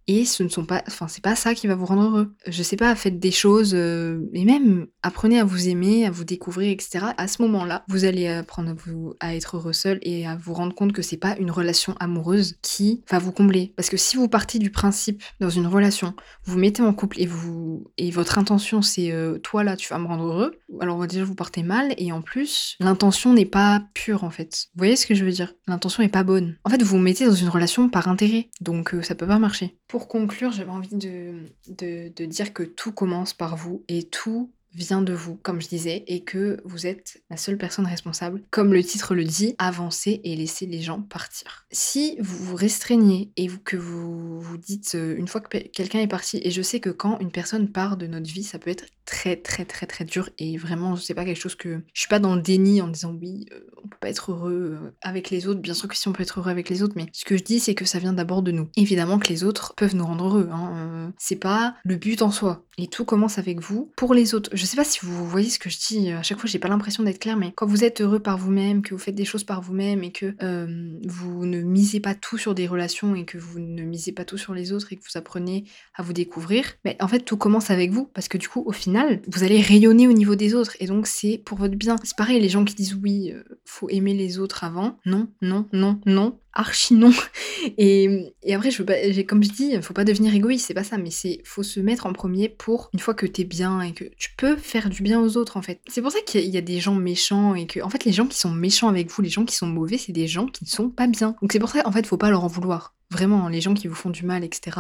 et 0.09 0.25
ce 0.25 0.43
ne 0.43 0.49
sont 0.49 0.65
pas, 0.65 0.83
enfin 0.87 1.09
c'est 1.09 1.23
pas 1.23 1.35
ça 1.35 1.55
qui 1.55 1.67
va 1.67 1.75
vous 1.75 1.87
rendre 1.87 2.03
heureux. 2.03 2.35
Je 2.47 2.63
sais 2.63 2.77
pas, 2.77 2.95
faites 2.95 3.19
des 3.19 3.31
choses 3.31 3.73
euh, 3.75 4.21
et 4.33 4.45
même 4.45 4.87
apprenez 5.03 5.41
à 5.41 5.45
vous 5.45 5.69
aimer, 5.69 6.07
à 6.07 6.11
vous 6.11 6.25
découvrir, 6.25 6.71
etc. 6.71 7.07
À 7.17 7.29
ce 7.29 7.43
moment-là, 7.43 7.85
vous 7.89 8.05
allez 8.05 8.29
apprendre 8.29 8.71
à, 8.71 8.75
vous, 8.75 9.15
être 9.21 9.57
heureux 9.57 9.73
seul 9.73 9.99
et 10.03 10.27
à 10.27 10.37
vous 10.37 10.55
rendre 10.55 10.75
compte 10.75 10.93
que 10.93 11.03
c'est 11.03 11.17
pas 11.17 11.37
une 11.39 11.51
relation 11.51 11.95
amoureuse 11.99 12.57
qui 12.63 13.03
va 13.11 13.19
vous 13.19 13.33
combler. 13.33 13.73
Parce 13.77 13.91
que 13.91 13.97
si 13.97 14.17
vous 14.17 14.29
partez 14.29 14.59
du 14.59 14.71
principe 14.71 15.23
dans 15.41 15.51
une 15.51 15.67
relation, 15.67 16.15
vous 16.45 16.59
mettez 16.59 16.83
en 16.83 16.93
couple 16.93 17.21
et 17.21 17.27
vous 17.27 17.91
et 17.97 18.11
votre 18.11 18.39
intention 18.39 18.83
c'est 18.83 19.11
euh, 19.11 19.39
toi 19.39 19.65
là 19.65 19.77
tu 19.77 19.89
vas 19.89 19.99
me 19.99 20.07
rendre 20.07 20.25
heureux, 20.25 20.59
alors 20.81 21.05
dire 21.07 21.25
vous 21.25 21.35
partez 21.35 21.63
mal 21.63 21.95
et 21.99 22.13
en 22.13 22.23
plus 22.23 22.77
l'intention 22.81 23.33
n'est 23.33 23.45
pas 23.45 23.83
pure 23.95 24.25
en 24.25 24.31
fait. 24.31 24.69
Vous 24.75 24.79
voyez 24.79 24.97
ce 24.97 25.07
que 25.07 25.15
je 25.15 25.25
veux 25.25 25.33
dire? 25.33 25.55
L'intention 25.67 26.03
est 26.03 26.09
pas 26.09 26.23
bonne. 26.23 26.57
En 26.65 26.71
fait 26.71 26.83
vous 26.83 26.97
vous 26.97 27.03
mettez 27.03 27.27
dans 27.27 27.35
une 27.35 27.49
relation 27.49 27.89
par 27.89 28.09
intérêt, 28.09 28.49
donc 28.61 28.95
euh, 28.95 29.03
ça 29.03 29.15
peut 29.15 29.27
pas 29.27 29.39
marcher. 29.39 29.77
Pour 29.89 30.09
conclure, 30.09 30.51
j'avais 30.51 30.71
envie 30.71 30.97
de, 30.97 31.45
de, 31.69 32.25
dire 32.25 32.53
que 32.53 32.65
tout 32.65 32.93
commence 32.93 33.33
par 33.33 33.57
vous 33.57 33.85
et 33.89 34.09
tout 34.09 34.53
vient 34.77 35.03
de 35.03 35.13
vous, 35.13 35.37
comme 35.37 35.61
je 35.61 35.69
disais, 35.69 36.05
et 36.07 36.23
que 36.23 36.61
vous 36.65 36.87
êtes 36.87 37.23
la 37.31 37.37
seule 37.37 37.57
personne 37.57 37.87
responsable. 37.87 38.43
Comme 38.51 38.73
le 38.73 38.85
titre 38.85 39.15
le 39.15 39.25
dit, 39.25 39.55
avancez 39.59 40.21
et 40.25 40.37
laissez 40.37 40.67
les 40.67 40.83
gens 40.83 41.01
partir. 41.01 41.67
Si 41.71 42.17
vous 42.21 42.37
vous 42.45 42.57
restreignez 42.57 43.33
et 43.37 43.49
que 43.65 43.77
vous 43.77 44.41
vous 44.41 44.59
dites 44.59 44.95
euh, 44.95 45.17
une 45.17 45.29
fois 45.29 45.41
que 45.41 45.57
quelqu'un 45.59 46.01
est 46.01 46.07
parti, 46.07 46.41
et 46.43 46.51
je 46.51 46.63
sais 46.63 46.81
que 46.81 46.91
quand 46.91 47.19
une 47.21 47.31
personne 47.31 47.71
part 47.71 47.97
de 47.97 48.07
notre 48.07 48.31
vie, 48.31 48.45
ça 48.45 48.59
peut 48.59 48.71
être 48.71 48.85
très 49.07 49.37
très 49.37 49.65
très 49.65 49.87
très 49.87 50.05
dur 50.05 50.29
et 50.37 50.59
vraiment 50.59 50.97
c'est 50.97 51.15
pas 51.15 51.25
quelque 51.25 51.41
chose 51.41 51.55
que 51.55 51.81
je 51.95 52.01
suis 52.01 52.09
pas 52.09 52.19
dans 52.19 52.35
le 52.35 52.43
déni 52.43 52.83
en 52.83 52.89
disant 52.89 53.17
oui 53.19 53.47
euh, 53.53 53.61
on 53.83 53.89
peut 53.89 53.97
pas 54.01 54.11
être 54.11 54.33
heureux 54.33 54.79
euh, 54.83 54.91
avec 55.01 55.31
les 55.31 55.47
autres 55.47 55.61
bien 55.61 55.75
sûr 55.75 55.89
que 55.89 55.97
si 55.97 56.09
on 56.09 56.13
peut 56.13 56.25
être 56.25 56.41
heureux 56.41 56.51
avec 56.51 56.69
les 56.69 56.83
autres 56.83 56.95
mais 56.97 57.07
ce 57.13 57.25
que 57.25 57.37
je 57.37 57.45
dis 57.45 57.61
c'est 57.61 57.77
que 57.77 57.85
ça 57.85 58.01
vient 58.01 58.13
d'abord 58.13 58.43
de 58.43 58.51
nous 58.51 58.69
évidemment 58.77 59.21
que 59.21 59.29
les 59.29 59.45
autres 59.45 59.75
peuvent 59.77 59.95
nous 59.95 60.05
rendre 60.05 60.27
heureux 60.27 60.49
hein, 60.53 61.13
c'est 61.19 61.37
pas 61.37 61.77
le 61.85 61.97
but 61.97 62.21
en 62.21 62.33
soi 62.33 62.66
et 62.79 62.89
tout 62.89 63.05
commence 63.05 63.39
avec 63.39 63.61
vous 63.61 63.91
pour 63.97 64.15
les 64.15 64.35
autres 64.35 64.51
je 64.53 64.65
sais 64.65 64.77
pas 64.77 64.85
si 64.85 65.01
vous 65.03 65.27
voyez 65.27 65.51
ce 65.51 65.59
que 65.59 65.71
je 65.71 65.79
dis, 65.79 66.11
à 66.11 66.23
chaque 66.23 66.39
fois 66.39 66.49
j'ai 66.49 66.59
pas 66.59 66.69
l'impression 66.69 67.03
d'être 67.03 67.19
claire, 67.19 67.37
mais 67.37 67.53
quand 67.55 67.67
vous 67.67 67.85
êtes 67.85 68.01
heureux 68.01 68.21
par 68.21 68.39
vous-même, 68.39 68.83
que 68.83 68.95
vous 68.95 69.01
faites 69.01 69.15
des 69.15 69.25
choses 69.25 69.45
par 69.45 69.61
vous-même 69.61 70.03
et 70.03 70.13
que 70.13 70.35
euh, 70.43 70.99
vous 71.07 71.47
ne 71.47 71.61
misez 71.61 72.01
pas 72.01 72.15
tout 72.15 72.39
sur 72.39 72.55
des 72.55 72.67
relations 72.67 73.15
et 73.15 73.25
que 73.25 73.39
vous 73.39 73.59
ne 73.59 73.83
misez 73.83 74.13
pas 74.13 74.25
tout 74.25 74.39
sur 74.39 74.55
les 74.55 74.73
autres 74.73 74.93
et 74.93 74.97
que 74.97 75.03
vous 75.03 75.19
apprenez 75.19 75.65
à 75.95 76.03
vous 76.03 76.13
découvrir, 76.13 76.75
mais 76.85 76.97
en 77.01 77.09
fait 77.09 77.21
tout 77.21 77.37
commence 77.37 77.71
avec 77.71 77.91
vous 77.91 78.07
parce 78.15 78.29
que 78.29 78.39
du 78.39 78.49
coup 78.49 78.63
au 78.67 78.73
final 78.73 79.21
vous 79.29 79.45
allez 79.45 79.61
rayonner 79.61 80.09
au 80.09 80.13
niveau 80.13 80.35
des 80.35 80.55
autres 80.55 80.77
et 80.81 80.87
donc 80.87 81.07
c'est 81.07 81.39
pour 81.45 81.59
votre 81.59 81.77
bien. 81.77 81.97
C'est 82.03 82.17
pareil 82.17 82.41
les 82.41 82.49
gens 82.49 82.65
qui 82.65 82.75
disent 82.75 82.95
oui, 82.95 83.33
euh, 83.33 83.43
faut 83.65 83.89
aimer 83.91 84.15
les 84.15 84.39
autres 84.39 84.65
avant. 84.65 84.99
Non, 85.05 85.29
non, 85.43 85.67
non, 85.73 86.01
non 86.07 86.39
archi 86.57 86.95
non. 86.95 87.13
Et, 87.79 88.35
après, 88.53 88.71
je 88.71 88.79
veux 88.79 88.85
pas, 88.85 88.95
comme 89.27 89.43
je 89.43 89.51
dis, 89.51 89.81
faut 89.83 89.95
pas 89.95 90.05
devenir 90.05 90.35
égoïste, 90.35 90.67
c'est 90.67 90.75
pas 90.75 90.85
ça, 90.85 90.99
mais 90.99 91.11
c'est 91.11 91.41
faut 91.45 91.63
se 91.63 91.81
mettre 91.81 92.07
en 92.07 92.13
premier 92.13 92.49
pour 92.49 92.91
une 92.93 93.01
fois 93.01 93.15
que 93.15 93.27
t'es 93.27 93.45
bien 93.45 93.81
et 93.83 93.93
que 93.93 94.05
tu 94.17 94.31
peux 94.37 94.57
faire 94.57 94.89
du 94.89 95.03
bien 95.03 95.21
aux 95.21 95.37
autres 95.37 95.57
en 95.57 95.63
fait. 95.63 95.81
C'est 95.87 96.03
pour 96.03 96.11
ça 96.11 96.21
qu'il 96.27 96.45
y, 96.45 96.57
a 96.57 96.63
des 96.63 96.81
gens 96.81 96.95
méchants 96.95 97.55
et 97.55 97.67
que 97.67 97.81
en 97.81 97.91
fait 97.91 98.05
les 98.05 98.13
gens 98.13 98.27
qui 98.27 98.39
sont 98.39 98.51
méchants 98.51 98.89
avec 98.89 99.11
vous, 99.11 99.23
les 99.23 99.29
gens 99.29 99.45
qui 99.45 99.55
sont 99.55 99.67
mauvais, 99.67 99.99
c'est 99.99 100.13
des 100.13 100.27
gens 100.27 100.47
qui 100.47 100.65
ne 100.65 100.69
sont 100.69 100.89
pas 100.89 101.07
bien. 101.07 101.37
Donc 101.43 101.53
c'est 101.53 101.59
pour 101.59 101.69
ça 101.69 101.83
en 101.87 101.93
fait 101.93 102.07
faut 102.07 102.17
pas 102.17 102.31
leur 102.31 102.45
en 102.45 102.49
vouloir. 102.49 102.95
Vraiment, 103.11 103.49
les 103.49 103.61
gens 103.61 103.75
qui 103.75 103.89
vous 103.89 103.95
font 103.95 104.11
du 104.11 104.25
mal, 104.25 104.45
etc., 104.45 104.79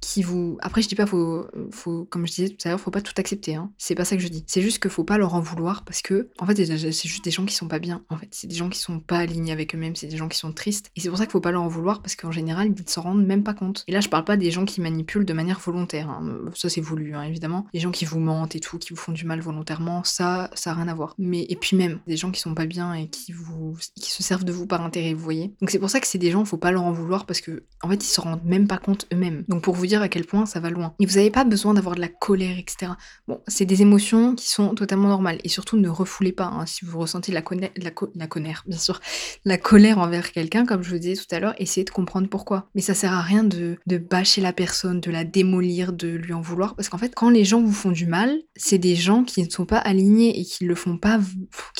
qui 0.00 0.22
vous... 0.22 0.58
Après, 0.60 0.80
je 0.80 0.88
dis 0.88 0.94
pas, 0.94 1.06
faut, 1.06 1.46
faut 1.72 2.04
comme 2.04 2.26
je 2.26 2.32
disais 2.32 2.48
tout 2.48 2.56
à 2.66 2.70
l'heure, 2.70 2.80
faut 2.80 2.90
pas 2.90 3.00
tout 3.00 3.12
accepter, 3.16 3.56
hein. 3.56 3.72
C'est 3.78 3.94
pas 3.94 4.04
ça 4.04 4.16
que 4.16 4.22
je 4.22 4.28
dis. 4.28 4.44
C'est 4.46 4.62
juste 4.62 4.80
qu'il 4.80 4.90
faut 4.90 5.04
pas 5.04 5.18
leur 5.18 5.34
en 5.34 5.40
vouloir 5.40 5.84
parce 5.84 6.02
que, 6.02 6.30
en 6.38 6.46
fait, 6.46 6.64
c'est 6.64 7.08
juste 7.08 7.24
des 7.24 7.30
gens 7.30 7.44
qui 7.44 7.54
sont 7.54 7.68
pas 7.68 7.78
bien, 7.78 8.04
en 8.08 8.16
fait. 8.16 8.28
C'est 8.30 8.46
des 8.46 8.54
gens 8.54 8.68
qui 8.68 8.78
sont 8.78 9.00
pas 9.00 9.18
alignés 9.18 9.52
avec 9.52 9.74
eux-mêmes, 9.74 9.96
c'est 9.96 10.06
des 10.06 10.16
gens 10.16 10.28
qui 10.28 10.38
sont 10.38 10.52
tristes. 10.52 10.90
Et 10.96 11.00
c'est 11.00 11.08
pour 11.08 11.18
ça 11.18 11.24
qu'il 11.24 11.32
faut 11.32 11.40
pas 11.40 11.50
leur 11.50 11.62
en 11.62 11.68
vouloir 11.68 12.00
parce 12.00 12.16
qu'en 12.16 12.30
général, 12.30 12.72
ils 12.76 12.88
s'en 12.88 13.02
rendent 13.02 13.26
même 13.26 13.42
pas 13.42 13.54
compte. 13.54 13.84
Et 13.88 13.92
là, 13.92 14.00
je 14.00 14.08
parle 14.08 14.24
pas 14.24 14.36
des 14.36 14.50
gens 14.50 14.64
qui 14.64 14.80
manipulent 14.80 15.24
de 15.24 15.32
manière 15.32 15.58
volontaire, 15.58 16.08
hein. 16.08 16.38
Ça, 16.54 16.68
c'est 16.68 16.80
voulu, 16.80 17.14
hein, 17.14 17.22
évidemment. 17.22 17.66
Les 17.72 17.80
gens 17.80 17.90
qui 17.90 18.04
vous 18.04 18.20
mentent 18.20 18.54
et 18.54 18.60
tout, 18.60 18.78
qui 18.78 18.90
vous 18.90 18.98
font 19.00 19.12
du 19.12 19.24
mal 19.24 19.40
volontairement, 19.40 20.04
ça, 20.04 20.50
ça 20.54 20.70
a 20.70 20.74
rien 20.74 20.88
à 20.88 20.94
voir. 20.94 21.14
Mais, 21.18 21.44
et 21.48 21.56
puis 21.56 21.76
même, 21.76 21.98
des 22.06 22.16
gens 22.16 22.30
qui 22.30 22.40
sont 22.40 22.54
pas 22.54 22.66
bien 22.66 22.94
et 22.94 23.08
qui 23.08 23.32
vous, 23.32 23.76
qui 23.96 24.10
se 24.10 24.22
servent 24.22 24.44
de 24.44 24.52
vous 24.52 24.66
par 24.66 24.82
intérêt, 24.82 25.12
vous 25.12 25.24
voyez. 25.24 25.52
Donc 25.60 25.70
c'est 25.70 25.78
pour 25.78 25.90
ça 25.90 26.00
que 26.00 26.06
c'est 26.06 26.18
des 26.18 26.30
gens, 26.30 26.44
faut 26.44 26.56
pas 26.56 26.70
leur 26.70 26.84
en 26.84 26.92
vouloir 26.92 27.26
parce 27.26 27.40
que 27.40 27.57
en 27.82 27.88
fait, 27.88 28.04
ils 28.04 28.08
se 28.08 28.20
rendent 28.20 28.44
même 28.44 28.66
pas 28.66 28.78
compte 28.78 29.06
eux-mêmes. 29.12 29.44
Donc 29.48 29.62
pour 29.62 29.74
vous 29.74 29.86
dire 29.86 30.02
à 30.02 30.08
quel 30.08 30.24
point 30.24 30.46
ça 30.46 30.60
va 30.60 30.70
loin. 30.70 30.94
Et 31.00 31.06
vous 31.06 31.16
n'avez 31.16 31.30
pas 31.30 31.44
besoin 31.44 31.74
d'avoir 31.74 31.94
de 31.94 32.00
la 32.00 32.08
colère, 32.08 32.58
etc. 32.58 32.92
Bon, 33.26 33.40
c'est 33.46 33.64
des 33.64 33.82
émotions 33.82 34.34
qui 34.34 34.48
sont 34.48 34.74
totalement 34.74 35.08
normales. 35.08 35.38
Et 35.44 35.48
surtout, 35.48 35.76
ne 35.76 35.88
refoulez 35.88 36.32
pas. 36.32 36.46
Hein, 36.46 36.66
si 36.66 36.84
vous 36.84 36.98
ressentez 36.98 37.32
la, 37.32 37.42
la, 37.76 38.26
colère, 38.26 38.64
bien 38.66 38.78
sûr, 38.78 39.00
la 39.44 39.58
colère 39.58 39.98
envers 39.98 40.32
quelqu'un, 40.32 40.66
comme 40.66 40.82
je 40.82 40.90
vous 40.90 40.98
disais 40.98 41.14
tout 41.14 41.34
à 41.34 41.40
l'heure, 41.40 41.54
essayez 41.58 41.84
de 41.84 41.90
comprendre 41.90 42.28
pourquoi. 42.28 42.68
Mais 42.74 42.80
ça 42.80 42.94
sert 42.94 43.12
à 43.12 43.22
rien 43.22 43.44
de, 43.44 43.78
bâcher 44.10 44.40
la 44.40 44.52
personne, 44.52 45.00
de 45.00 45.10
la 45.10 45.24
démolir, 45.24 45.92
de 45.92 46.08
lui 46.08 46.32
en 46.32 46.40
vouloir. 46.40 46.74
Parce 46.74 46.88
qu'en 46.88 46.98
fait, 46.98 47.14
quand 47.14 47.30
les 47.30 47.44
gens 47.44 47.60
vous 47.60 47.72
font 47.72 47.90
du 47.90 48.06
mal, 48.06 48.36
c'est 48.56 48.78
des 48.78 48.96
gens 48.96 49.24
qui 49.24 49.42
ne 49.42 49.50
sont 49.50 49.66
pas 49.66 49.78
alignés 49.78 50.38
et 50.38 50.44
qui 50.44 50.64
le 50.64 50.74
font 50.74 50.98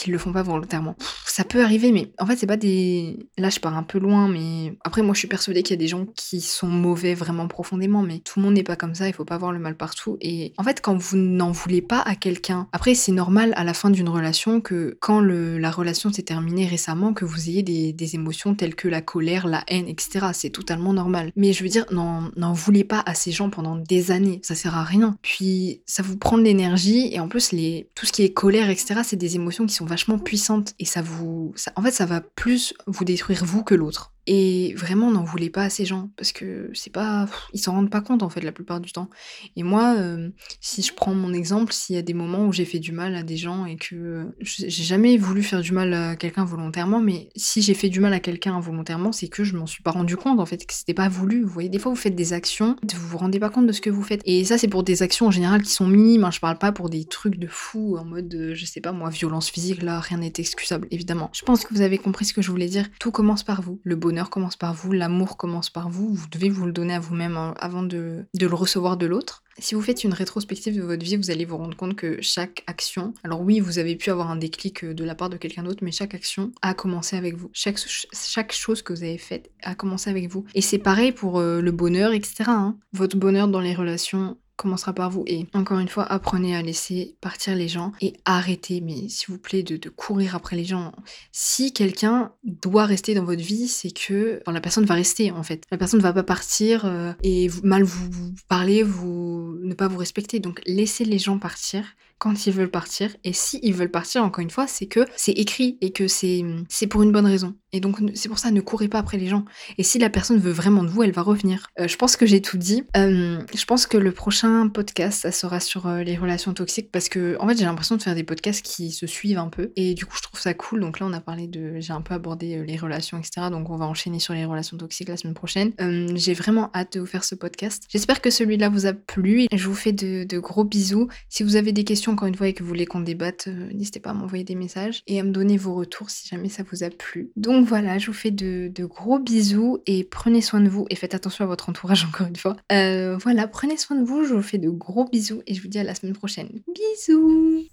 le 0.06 0.18
font 0.18 0.32
pas 0.32 0.42
volontairement. 0.42 0.96
Ça 1.26 1.44
peut 1.44 1.62
arriver, 1.62 1.92
mais 1.92 2.12
en 2.18 2.26
fait, 2.26 2.36
c'est 2.36 2.46
pas 2.46 2.56
des. 2.56 3.18
Là, 3.36 3.50
je 3.50 3.60
pars 3.60 3.76
un 3.76 3.82
peu 3.82 3.98
loin, 3.98 4.28
mais 4.28 4.76
après, 4.84 5.02
moi, 5.02 5.14
je 5.14 5.20
suis 5.20 5.28
persuadée 5.28 5.62
qu'il 5.68 5.74
y 5.74 5.78
a 5.78 5.84
des 5.84 5.88
gens 5.88 6.06
qui 6.16 6.40
sont 6.40 6.66
mauvais 6.66 7.14
vraiment 7.14 7.46
profondément, 7.46 8.02
mais 8.02 8.18
tout 8.20 8.38
le 8.38 8.44
monde 8.44 8.54
n'est 8.54 8.62
pas 8.62 8.76
comme 8.76 8.94
ça, 8.94 9.06
il 9.06 9.12
faut 9.12 9.24
pas 9.24 9.38
voir 9.38 9.52
le 9.52 9.58
mal 9.58 9.76
partout. 9.76 10.16
Et 10.20 10.52
en 10.56 10.64
fait, 10.64 10.80
quand 10.80 10.96
vous 10.96 11.16
n'en 11.16 11.52
voulez 11.52 11.82
pas 11.82 12.00
à 12.00 12.14
quelqu'un, 12.14 12.68
après, 12.72 12.94
c'est 12.94 13.12
normal 13.12 13.52
à 13.56 13.64
la 13.64 13.74
fin 13.74 13.90
d'une 13.90 14.08
relation 14.08 14.60
que 14.60 14.96
quand 15.00 15.20
la 15.20 15.70
relation 15.70 16.12
s'est 16.12 16.22
terminée 16.22 16.66
récemment, 16.66 17.12
que 17.12 17.24
vous 17.24 17.48
ayez 17.48 17.62
des, 17.62 18.08
émotions 18.14 18.54
telles 18.54 18.74
que 18.74 18.88
la 18.88 19.02
colère, 19.02 19.46
la 19.46 19.62
haine, 19.68 19.86
etc. 19.86 20.28
C'est 20.32 20.48
totalement 20.48 20.94
normal. 20.94 21.30
Mais 21.36 21.52
je 21.52 21.62
veux 21.62 21.68
dire, 21.68 21.84
n'en 21.90 22.52
voulez 22.54 22.84
pas 22.84 23.02
à 23.04 23.14
ces 23.14 23.32
gens 23.32 23.50
pendant 23.50 23.76
des 23.76 24.10
années, 24.10 24.40
ça 24.42 24.54
sert 24.54 24.74
à 24.74 24.84
rien. 24.84 25.18
Puis, 25.20 25.82
ça 25.84 26.02
vous 26.02 26.16
prend 26.16 26.38
de 26.38 26.42
l'énergie, 26.42 27.10
et 27.12 27.20
en 27.20 27.28
plus, 27.28 27.50
tout 27.94 28.06
ce 28.06 28.12
qui 28.12 28.22
est 28.22 28.32
colère, 28.32 28.70
etc., 28.70 29.00
c'est 29.04 29.16
des 29.16 29.36
émotions 29.36 29.66
qui 29.66 29.74
sont 29.74 29.84
vachement 29.84 30.18
puissantes, 30.18 30.74
et 30.78 30.86
ça 30.86 31.02
vous... 31.02 31.54
En 31.76 31.82
fait, 31.82 31.90
ça 31.90 32.06
va 32.06 32.22
plus 32.22 32.72
vous 32.86 33.04
détruire 33.04 33.44
vous 33.44 33.62
que 33.62 33.74
l'autre. 33.74 34.12
Et 34.30 34.74
vraiment, 34.74 35.10
n'en 35.10 35.24
voulez 35.24 35.48
pas 35.48 35.62
à 35.62 35.70
ces 35.70 35.86
gens 35.86 36.10
parce 36.18 36.32
que 36.32 36.70
c'est 36.74 36.92
pas, 36.92 37.26
ils 37.54 37.58
s'en 37.58 37.72
rendent 37.72 37.88
pas 37.88 38.02
compte 38.02 38.22
en 38.22 38.28
fait 38.28 38.42
la 38.42 38.52
plupart 38.52 38.78
du 38.78 38.92
temps. 38.92 39.08
Et 39.56 39.62
moi, 39.62 39.94
euh, 39.96 40.28
si 40.60 40.82
je 40.82 40.92
prends 40.92 41.14
mon 41.14 41.32
exemple, 41.32 41.72
s'il 41.72 41.96
y 41.96 41.98
a 41.98 42.02
des 42.02 42.12
moments 42.12 42.44
où 42.44 42.52
j'ai 42.52 42.66
fait 42.66 42.78
du 42.78 42.92
mal 42.92 43.14
à 43.14 43.22
des 43.22 43.38
gens 43.38 43.64
et 43.64 43.76
que 43.76 44.26
j'ai 44.42 44.68
jamais 44.68 45.16
voulu 45.16 45.42
faire 45.42 45.62
du 45.62 45.72
mal 45.72 45.94
à 45.94 46.14
quelqu'un 46.14 46.44
volontairement, 46.44 47.00
mais 47.00 47.30
si 47.36 47.62
j'ai 47.62 47.72
fait 47.72 47.88
du 47.88 48.00
mal 48.00 48.12
à 48.12 48.20
quelqu'un 48.20 48.54
involontairement, 48.54 49.12
c'est 49.12 49.28
que 49.28 49.44
je 49.44 49.56
m'en 49.56 49.66
suis 49.66 49.82
pas 49.82 49.92
rendu 49.92 50.18
compte 50.18 50.40
en 50.40 50.44
fait, 50.44 50.66
que 50.66 50.74
c'était 50.74 50.92
pas 50.92 51.08
voulu. 51.08 51.42
Vous 51.42 51.48
voyez, 51.48 51.70
des 51.70 51.78
fois 51.78 51.90
vous 51.90 51.96
faites 51.96 52.14
des 52.14 52.34
actions, 52.34 52.76
vous 52.82 53.08
vous 53.08 53.16
rendez 53.16 53.40
pas 53.40 53.48
compte 53.48 53.66
de 53.66 53.72
ce 53.72 53.80
que 53.80 53.88
vous 53.88 54.02
faites. 54.02 54.20
Et 54.26 54.44
ça, 54.44 54.58
c'est 54.58 54.68
pour 54.68 54.82
des 54.82 55.02
actions 55.02 55.28
en 55.28 55.30
général 55.30 55.62
qui 55.62 55.70
sont 55.70 55.86
minimes. 55.86 56.24
Hein. 56.24 56.30
Je 56.32 56.40
parle 56.40 56.58
pas 56.58 56.70
pour 56.70 56.90
des 56.90 57.06
trucs 57.06 57.38
de 57.38 57.46
fou 57.46 57.96
en 57.96 58.04
mode, 58.04 58.34
euh, 58.34 58.54
je 58.54 58.66
sais 58.66 58.82
pas 58.82 58.92
moi, 58.92 59.08
violence 59.08 59.48
physique. 59.48 59.80
Là, 59.80 60.00
rien 60.00 60.18
n'est 60.18 60.34
excusable 60.36 60.86
évidemment. 60.90 61.30
Je 61.32 61.44
pense 61.46 61.64
que 61.64 61.72
vous 61.72 61.80
avez 61.80 61.96
compris 61.96 62.26
ce 62.26 62.34
que 62.34 62.42
je 62.42 62.50
voulais 62.50 62.68
dire. 62.68 62.84
Tout 63.00 63.10
commence 63.10 63.42
par 63.42 63.62
vous. 63.62 63.80
Le 63.84 63.96
bonheur 63.96 64.17
commence 64.30 64.56
par 64.56 64.74
vous, 64.74 64.92
l'amour 64.92 65.36
commence 65.36 65.70
par 65.70 65.88
vous, 65.88 66.12
vous 66.12 66.28
devez 66.28 66.48
vous 66.48 66.66
le 66.66 66.72
donner 66.72 66.94
à 66.94 67.00
vous-même 67.00 67.36
hein, 67.36 67.54
avant 67.58 67.82
de, 67.82 68.26
le 68.38 68.46
recevoir 68.54 68.96
de 68.96 69.06
l'autre. 69.06 69.42
Si 69.60 69.74
vous 69.74 69.82
faites 69.82 70.04
une 70.04 70.12
rétrospective 70.12 70.76
de 70.76 70.82
votre 70.82 71.04
vie, 71.04 71.16
vous 71.16 71.30
allez 71.30 71.44
vous 71.44 71.56
rendre 71.56 71.76
compte 71.76 71.96
que 71.96 72.18
chaque 72.20 72.62
action, 72.66 73.12
alors 73.24 73.40
oui, 73.40 73.58
vous 73.58 73.78
avez 73.78 73.96
pu 73.96 74.10
avoir 74.10 74.30
un 74.30 74.36
déclic 74.36 74.84
euh, 74.84 74.94
de 74.94 75.04
la 75.04 75.14
part 75.14 75.30
de 75.30 75.36
quelqu'un 75.36 75.64
d'autre, 75.64 75.82
mais 75.82 75.90
chaque 75.90 76.14
action 76.14 76.52
a 76.62 76.74
commencé 76.74 77.16
avec 77.16 77.36
vous. 77.36 77.50
Chaque, 77.52 77.78
chaque 78.12 78.52
chose 78.52 78.82
que 78.82 78.92
vous 78.92 79.02
avez 79.02 79.18
faite 79.18 79.50
a 79.62 79.74
commencé 79.74 80.10
avec 80.10 80.28
vous. 80.28 80.44
Et 80.54 80.60
c'est 80.60 80.78
pareil 80.78 81.12
pour 81.12 81.38
euh, 81.38 81.60
le 81.60 81.72
bonheur, 81.72 82.12
etc. 82.12 82.44
Hein. 82.46 82.76
Votre 82.92 83.16
bonheur 83.16 83.48
dans 83.48 83.60
les 83.60 83.74
relations, 83.74 84.36
commencera 84.58 84.92
par 84.92 85.08
vous. 85.08 85.24
Et 85.26 85.46
encore 85.54 85.78
une 85.78 85.88
fois, 85.88 86.04
apprenez 86.04 86.54
à 86.54 86.60
laisser 86.60 87.16
partir 87.22 87.54
les 87.54 87.68
gens 87.68 87.92
et 88.02 88.14
arrêtez, 88.26 88.82
mais 88.82 89.08
s'il 89.08 89.28
vous 89.28 89.38
plaît, 89.38 89.62
de, 89.62 89.88
courir 89.88 90.34
après 90.34 90.56
les 90.56 90.64
gens. 90.64 90.92
Si 91.32 91.72
quelqu'un 91.72 92.32
doit 92.44 92.84
rester 92.84 93.14
dans 93.14 93.24
votre 93.24 93.42
vie, 93.42 93.68
c'est 93.68 93.90
que 93.90 94.42
la 94.46 94.60
personne 94.60 94.84
va 94.84 94.94
rester 94.94 95.30
en 95.30 95.42
fait. 95.42 95.64
La 95.70 95.78
personne 95.78 96.00
ne 96.00 96.02
va 96.02 96.12
pas 96.12 96.22
partir 96.22 96.84
euh, 96.84 97.12
et 97.22 97.48
mal 97.62 97.84
vous, 97.84 98.10
vous 98.10 98.34
parler, 98.48 98.82
vous 98.82 99.56
ne 99.62 99.74
pas 99.74 99.88
vous 99.88 99.96
respecter. 99.96 100.40
Donc 100.40 100.60
laissez 100.66 101.04
les 101.04 101.18
gens 101.18 101.38
partir 101.38 101.84
quand 102.18 102.46
ils 102.46 102.52
veulent 102.52 102.70
partir. 102.70 103.14
Et 103.24 103.32
si 103.32 103.60
ils 103.62 103.74
veulent 103.74 103.90
partir, 103.90 104.22
encore 104.22 104.42
une 104.42 104.50
fois, 104.50 104.66
c'est 104.66 104.86
que 104.86 105.00
c'est 105.16 105.32
écrit 105.32 105.78
et 105.80 105.92
que 105.92 106.08
c'est 106.08 106.42
pour 106.88 107.02
une 107.02 107.12
bonne 107.12 107.26
raison. 107.26 107.54
Et 107.72 107.80
donc 107.80 107.98
c'est 108.14 108.28
pour 108.28 108.38
ça, 108.38 108.50
ne 108.50 108.60
courez 108.60 108.88
pas 108.88 108.98
après 108.98 109.18
les 109.18 109.26
gens. 109.26 109.44
Et 109.76 109.82
si 109.82 109.98
la 109.98 110.08
personne 110.08 110.38
veut 110.38 110.52
vraiment 110.52 110.82
de 110.82 110.88
vous, 110.88 111.02
elle 111.02 111.12
va 111.12 111.22
revenir. 111.22 111.66
Euh, 111.78 111.86
je 111.86 111.96
pense 111.96 112.16
que 112.16 112.24
j'ai 112.24 112.40
tout 112.40 112.56
dit. 112.56 112.84
Euh, 112.96 113.38
je 113.54 113.64
pense 113.66 113.86
que 113.86 113.98
le 113.98 114.12
prochain 114.12 114.68
podcast, 114.68 115.22
ça 115.22 115.32
sera 115.32 115.60
sur 115.60 115.86
euh, 115.86 116.02
les 116.02 116.16
relations 116.16 116.54
toxiques 116.54 116.90
parce 116.90 117.10
que 117.10 117.36
en 117.40 117.48
fait 117.48 117.58
j'ai 117.58 117.66
l'impression 117.66 117.96
de 117.96 118.02
faire 118.02 118.14
des 118.14 118.24
podcasts 118.24 118.64
qui 118.64 118.90
se 118.90 119.06
suivent 119.06 119.38
un 119.38 119.48
peu. 119.48 119.72
Et 119.76 119.94
du 119.94 120.06
coup 120.06 120.16
je 120.16 120.22
trouve 120.22 120.40
ça 120.40 120.54
cool. 120.54 120.80
Donc 120.80 120.98
là 120.98 121.06
on 121.06 121.12
a 121.12 121.20
parlé 121.20 121.46
de, 121.46 121.78
j'ai 121.78 121.92
un 121.92 122.00
peu 122.00 122.14
abordé 122.14 122.64
les 122.66 122.76
relations, 122.78 123.18
etc. 123.18 123.48
Donc 123.50 123.68
on 123.68 123.76
va 123.76 123.84
enchaîner 123.84 124.18
sur 124.18 124.32
les 124.32 124.46
relations 124.46 124.78
toxiques 124.78 125.08
la 125.08 125.18
semaine 125.18 125.34
prochaine. 125.34 125.72
j'ai 126.16 126.32
vraiment 126.32 126.70
hâte 126.74 126.94
de 126.94 127.00
vous 127.00 127.06
faire 127.06 127.24
ce 127.24 127.34
podcast. 127.34 127.84
J'espère 127.90 128.22
que 128.22 128.30
celui-là 128.30 128.70
vous 128.70 128.86
a 128.86 128.94
plu. 128.94 129.46
Je 129.52 129.68
vous 129.68 129.74
fais 129.74 129.92
de 129.92 130.38
gros 130.38 130.64
bisous. 130.64 131.08
Si 131.28 131.42
vous 131.42 131.56
avez 131.56 131.72
des 131.72 131.84
questions 131.84 132.07
encore 132.08 132.28
une 132.28 132.34
fois 132.34 132.48
et 132.48 132.54
que 132.54 132.62
vous 132.62 132.68
voulez 132.68 132.86
qu'on 132.86 133.00
débatte, 133.00 133.48
euh, 133.48 133.72
n'hésitez 133.72 134.00
pas 134.00 134.10
à 134.10 134.14
m'envoyer 134.14 134.44
des 134.44 134.54
messages 134.54 135.02
et 135.06 135.20
à 135.20 135.22
me 135.22 135.30
donner 135.30 135.56
vos 135.56 135.74
retours 135.74 136.10
si 136.10 136.28
jamais 136.28 136.48
ça 136.48 136.62
vous 136.70 136.82
a 136.82 136.90
plu. 136.90 137.30
Donc 137.36 137.66
voilà, 137.66 137.98
je 137.98 138.06
vous 138.06 138.12
fais 138.12 138.30
de, 138.30 138.70
gros 138.84 139.18
bisous 139.18 139.78
et 139.86 140.04
prenez 140.04 140.40
soin 140.40 140.60
de 140.60 140.68
vous 140.68 140.86
et 140.90 140.96
faites 140.96 141.14
attention 141.14 141.44
à 141.44 141.48
votre 141.48 141.68
entourage 141.68 142.04
encore 142.08 142.26
une 142.26 142.36
fois. 142.36 142.56
Euh, 142.72 143.16
voilà, 143.18 143.46
prenez 143.48 143.76
soin 143.76 143.96
de 143.96 144.04
vous, 144.04 144.24
je 144.24 144.34
vous 144.34 144.42
fais 144.42 144.58
de 144.58 144.70
gros 144.70 145.04
bisous 145.04 145.42
et 145.46 145.54
je 145.54 145.62
vous 145.62 145.68
dis 145.68 145.78
à 145.78 145.84
la 145.84 145.94
semaine 145.94 146.14
prochaine. 146.14 146.48
Bisous 146.74 147.68